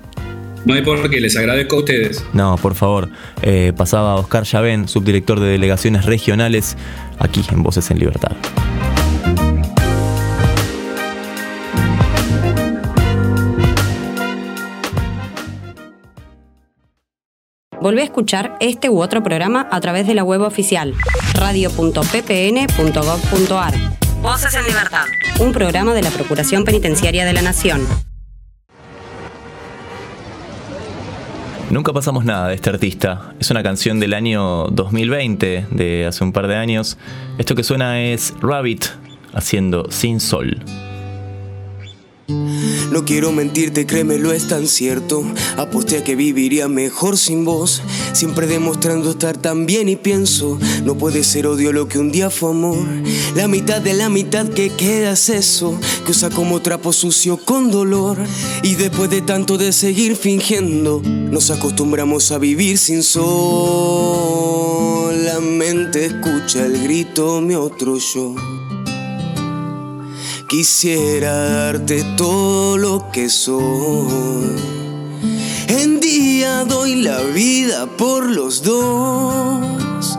No 0.64 0.74
hay 0.74 0.82
por 0.82 1.08
qué, 1.10 1.20
les 1.20 1.36
agradezco 1.36 1.76
a 1.76 1.78
ustedes. 1.80 2.24
No, 2.32 2.56
por 2.56 2.74
favor. 2.74 3.10
Eh, 3.42 3.72
pasaba 3.76 4.14
Oscar 4.16 4.44
Yavén, 4.44 4.88
subdirector 4.88 5.40
de 5.40 5.48
Delegaciones 5.48 6.06
Regionales, 6.06 6.78
aquí 7.18 7.44
en 7.50 7.62
Voces 7.62 7.90
en 7.90 7.98
Libertad. 7.98 8.32
Volvé 17.80 18.02
a 18.02 18.04
escuchar 18.04 18.56
este 18.60 18.90
u 18.90 19.02
otro 19.02 19.24
programa 19.24 19.66
a 19.72 19.80
través 19.80 20.06
de 20.06 20.14
la 20.14 20.22
web 20.22 20.42
oficial 20.42 20.94
radio.ppn.gov.ar. 21.34 23.74
Voces 24.22 24.54
en 24.54 24.64
Libertad. 24.64 25.06
Un 25.40 25.52
programa 25.52 25.92
de 25.92 26.02
la 26.02 26.10
Procuración 26.10 26.64
Penitenciaria 26.64 27.24
de 27.24 27.32
la 27.32 27.42
Nación. 27.42 27.84
Nunca 31.72 31.94
pasamos 31.94 32.26
nada 32.26 32.48
de 32.48 32.54
este 32.54 32.68
artista. 32.68 33.32
Es 33.40 33.50
una 33.50 33.62
canción 33.62 33.98
del 33.98 34.12
año 34.12 34.66
2020, 34.66 35.68
de 35.70 36.04
hace 36.04 36.22
un 36.22 36.30
par 36.30 36.46
de 36.46 36.54
años. 36.54 36.98
Esto 37.38 37.54
que 37.54 37.62
suena 37.62 38.02
es 38.02 38.34
Rabbit 38.42 38.84
haciendo 39.32 39.90
Sin 39.90 40.20
Sol. 40.20 40.58
No 42.28 43.04
quiero 43.04 43.32
mentirte, 43.32 43.86
créemelo, 43.86 44.32
es 44.32 44.48
tan 44.48 44.66
cierto. 44.66 45.24
Aposté 45.56 45.98
a 45.98 46.04
que 46.04 46.14
viviría 46.14 46.68
mejor 46.68 47.16
sin 47.16 47.44
vos. 47.44 47.82
Siempre 48.12 48.46
demostrando 48.46 49.10
estar 49.10 49.36
tan 49.36 49.66
bien 49.66 49.88
y 49.88 49.96
pienso, 49.96 50.58
no 50.84 50.96
puede 50.96 51.24
ser 51.24 51.46
odio 51.46 51.72
lo 51.72 51.88
que 51.88 51.98
un 51.98 52.12
día 52.12 52.30
fue 52.30 52.50
amor. 52.50 52.86
La 53.34 53.48
mitad 53.48 53.80
de 53.80 53.94
la 53.94 54.08
mitad 54.08 54.46
que 54.46 54.70
queda 54.70 55.12
es 55.12 55.28
eso, 55.30 55.78
que 56.04 56.12
usa 56.12 56.30
como 56.30 56.60
trapo 56.60 56.92
sucio 56.92 57.38
con 57.38 57.70
dolor. 57.70 58.18
Y 58.62 58.74
después 58.74 59.08
de 59.10 59.22
tanto 59.22 59.56
de 59.58 59.72
seguir 59.72 60.16
fingiendo, 60.16 61.00
nos 61.04 61.50
acostumbramos 61.50 62.30
a 62.30 62.38
vivir 62.38 62.78
sin 62.78 63.02
sol. 63.02 63.32
La 65.24 65.40
mente 65.40 66.06
escucha 66.06 66.66
el 66.66 66.82
grito, 66.82 67.40
mi 67.40 67.54
otro 67.54 67.96
yo. 67.98 68.34
Quisiera 70.52 71.32
darte 71.32 72.04
todo 72.14 72.76
lo 72.76 73.10
que 73.10 73.30
soy. 73.30 74.52
En 75.66 75.98
día 75.98 76.66
doy 76.66 76.96
la 76.96 77.22
vida 77.22 77.86
por 77.96 78.28
los 78.28 78.62
dos. 78.62 80.18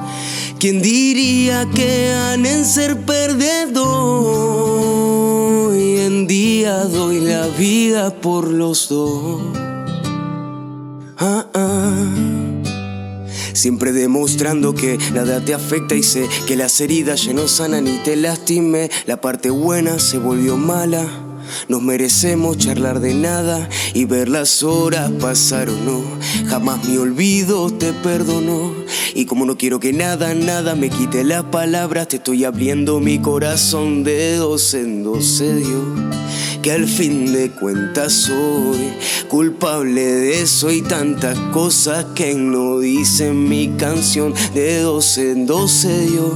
¿Quién 0.58 0.82
diría 0.82 1.70
que 1.76 2.12
han 2.12 2.48
en 2.48 2.66
ser 2.66 3.00
perdedor? 3.02 3.78
Y 5.78 6.00
en 6.00 6.26
día 6.26 6.86
doy 6.86 7.20
la 7.20 7.46
vida 7.50 8.10
por 8.10 8.48
los 8.48 8.90
dos. 8.90 9.40
Ah, 11.20 11.46
ah. 11.54 12.23
Siempre 13.64 13.94
demostrando 13.94 14.76
que 14.76 14.98
nada 15.14 15.40
te 15.40 15.54
afecta 15.54 15.96
y 15.96 16.04
sé 16.04 16.28
que 16.48 16.58
las 16.58 16.82
heridas 16.82 17.24
ya 17.24 17.32
no 17.32 17.48
sanan 17.48 17.88
y 17.88 17.98
te 18.04 18.18
lastimé. 18.18 18.92
La 19.06 19.22
parte 19.22 19.52
buena 19.52 20.00
se 20.00 20.18
volvió 20.18 20.58
mala. 20.58 21.08
Nos 21.70 21.82
merecemos 21.82 22.58
charlar 22.58 23.00
de 23.00 23.14
nada 23.14 23.70
y 23.94 24.04
ver 24.04 24.28
las 24.28 24.64
horas 24.64 25.10
pasar 25.12 25.70
o 25.70 25.78
no. 25.78 26.04
Jamás 26.50 26.84
mi 26.84 26.98
olvido 26.98 27.72
te 27.72 27.94
perdonó. 27.94 28.74
Y 29.16 29.24
como 29.28 29.46
no 29.46 29.58
quiero 29.58 29.80
que 29.80 29.94
nada, 29.94 30.34
nada 30.34 30.76
me 30.76 30.90
quite 30.90 31.24
las 31.24 31.46
palabras, 31.46 32.10
te 32.10 32.18
estoy 32.18 32.44
abriendo 32.44 33.00
mi 33.00 33.20
corazón 33.20 34.04
de 34.04 34.36
dos 34.36 34.74
en 34.74 35.06
dos. 35.06 35.42
Que 36.64 36.72
al 36.72 36.88
fin 36.88 37.34
de 37.34 37.52
cuentas 37.52 38.14
soy 38.14 38.94
culpable 39.28 40.02
de 40.02 40.42
eso 40.42 40.72
y 40.72 40.82
tantas 40.82 41.38
cosas 41.52 42.06
que 42.16 42.36
no 42.36 42.80
dice 42.80 43.34
mi 43.34 43.76
canción. 43.78 44.34
De 44.54 44.80
dos 44.80 45.18
en 45.18 45.46
dos 45.46 45.70
se 45.72 46.08
dio. 46.08 46.32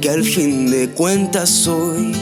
Que 0.00 0.08
al 0.08 0.24
fin 0.24 0.70
de 0.70 0.88
cuentas 0.88 1.50
soy 1.50 2.12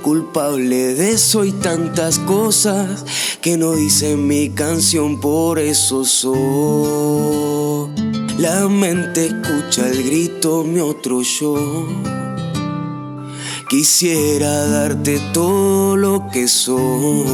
culpable 0.00 0.94
de 0.94 1.10
eso 1.10 1.44
y 1.44 1.52
tantas 1.52 2.18
cosas 2.20 3.04
que 3.42 3.58
no 3.58 3.74
dice 3.74 4.16
mi 4.16 4.48
canción. 4.48 5.20
Por 5.20 5.58
eso 5.58 6.02
soy. 6.06 7.90
La 8.38 8.68
mente 8.70 9.26
escucha 9.26 9.86
el 9.86 10.02
grito, 10.02 10.64
mi 10.64 10.80
otro 10.80 11.20
yo. 11.20 12.25
Quisiera 13.68 14.68
darte 14.68 15.18
todo 15.32 15.96
lo 15.96 16.28
que 16.30 16.46
soy. 16.46 17.24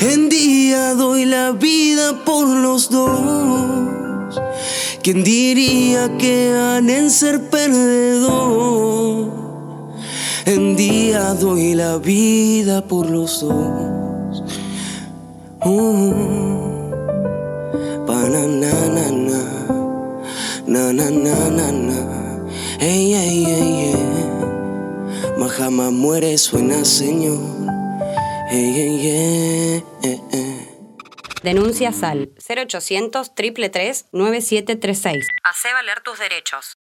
En 0.00 0.28
día 0.28 0.94
doy 0.94 1.26
la 1.26 1.52
vida 1.52 2.24
por 2.24 2.48
los 2.48 2.90
dos. 2.90 4.40
¿Quién 5.00 5.22
diría 5.22 6.16
que 6.18 6.52
han 6.58 6.90
en 6.90 7.12
ser 7.12 7.48
perdedor? 7.50 9.30
En 10.44 10.74
día 10.74 11.34
doy 11.34 11.74
la 11.74 11.98
vida 11.98 12.82
por 12.82 13.08
los 13.08 13.42
dos. 13.42 14.42
Uh. 15.64 16.12
Bananana, 18.08 19.04
na 20.66 20.92
na 20.92 21.10
na 21.10 21.50
na 21.50 21.72
na, 21.72 21.98
ey 22.80 23.14
ey 23.14 23.44
ey 23.44 24.13
ey. 25.24 25.38
Majama 25.38 25.90
muere 25.90 26.36
suena 26.38 26.84
señor, 26.84 27.38
ey 28.50 28.80
ey 28.80 29.08
ey 29.08 29.84
ey. 30.02 30.20
ey. 30.32 30.68
Denuncias 31.42 32.02
al 32.02 32.32
0800 32.48 33.34
333 33.34 34.06
9736. 34.12 35.26
Hacé 35.42 35.72
valer 35.74 36.00
tus 36.00 36.18
derechos. 36.18 36.78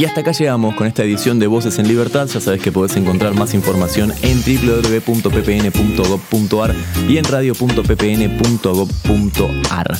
Y 0.00 0.06
hasta 0.06 0.22
acá 0.22 0.32
llegamos 0.32 0.74
con 0.76 0.86
esta 0.86 1.04
edición 1.04 1.38
de 1.38 1.46
Voces 1.46 1.78
en 1.78 1.86
Libertad. 1.86 2.26
Ya 2.26 2.40
sabes 2.40 2.62
que 2.62 2.72
podés 2.72 2.96
encontrar 2.96 3.34
más 3.34 3.52
información 3.52 4.14
en 4.22 4.40
www.ppn.gov.ar 4.40 6.74
y 7.06 7.18
en 7.18 7.24
radio.ppn.gov.ar. 7.24 9.98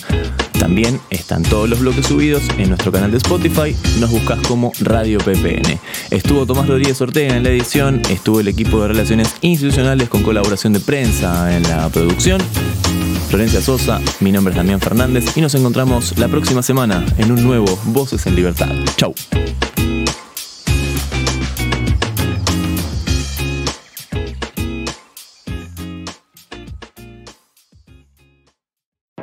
También 0.59 0.99
están 1.11 1.43
todos 1.43 1.69
los 1.69 1.81
bloques 1.81 2.07
subidos 2.07 2.43
en 2.57 2.71
nuestro 2.71 2.91
canal 2.91 3.11
de 3.11 3.19
Spotify. 3.19 3.77
Nos 3.99 4.11
buscas 4.11 4.39
como 4.49 4.73
Radio 4.81 5.19
PPN. 5.19 5.79
Estuvo 6.11 6.47
Tomás 6.47 6.67
Rodríguez 6.67 6.99
Ortega 7.03 7.37
en 7.37 7.43
la 7.43 7.51
edición. 7.51 8.01
Estuvo 8.09 8.41
el 8.41 8.49
equipo 8.49 8.81
de 8.81 8.89
Relaciones 8.89 9.35
Institucionales 9.43 10.09
con 10.09 10.23
colaboración 10.23 10.73
de 10.73 10.81
prensa 10.81 11.55
en 11.55 11.63
la 11.65 11.91
producción. 11.91 12.41
Florencia 13.29 13.61
Sosa, 13.61 14.01
mi 14.21 14.33
nombre 14.33 14.53
es 14.53 14.57
Damián 14.57 14.81
Fernández 14.81 15.37
y 15.37 15.43
nos 15.43 15.55
encontramos 15.55 16.19
la 16.19 16.29
próxima 16.29 16.63
semana 16.63 17.05
en 17.19 17.33
un 17.33 17.45
nuevo 17.45 17.79
Voces 17.85 18.27
en 18.27 18.35
Libertad. 18.35 18.71
Chau. 18.97 19.13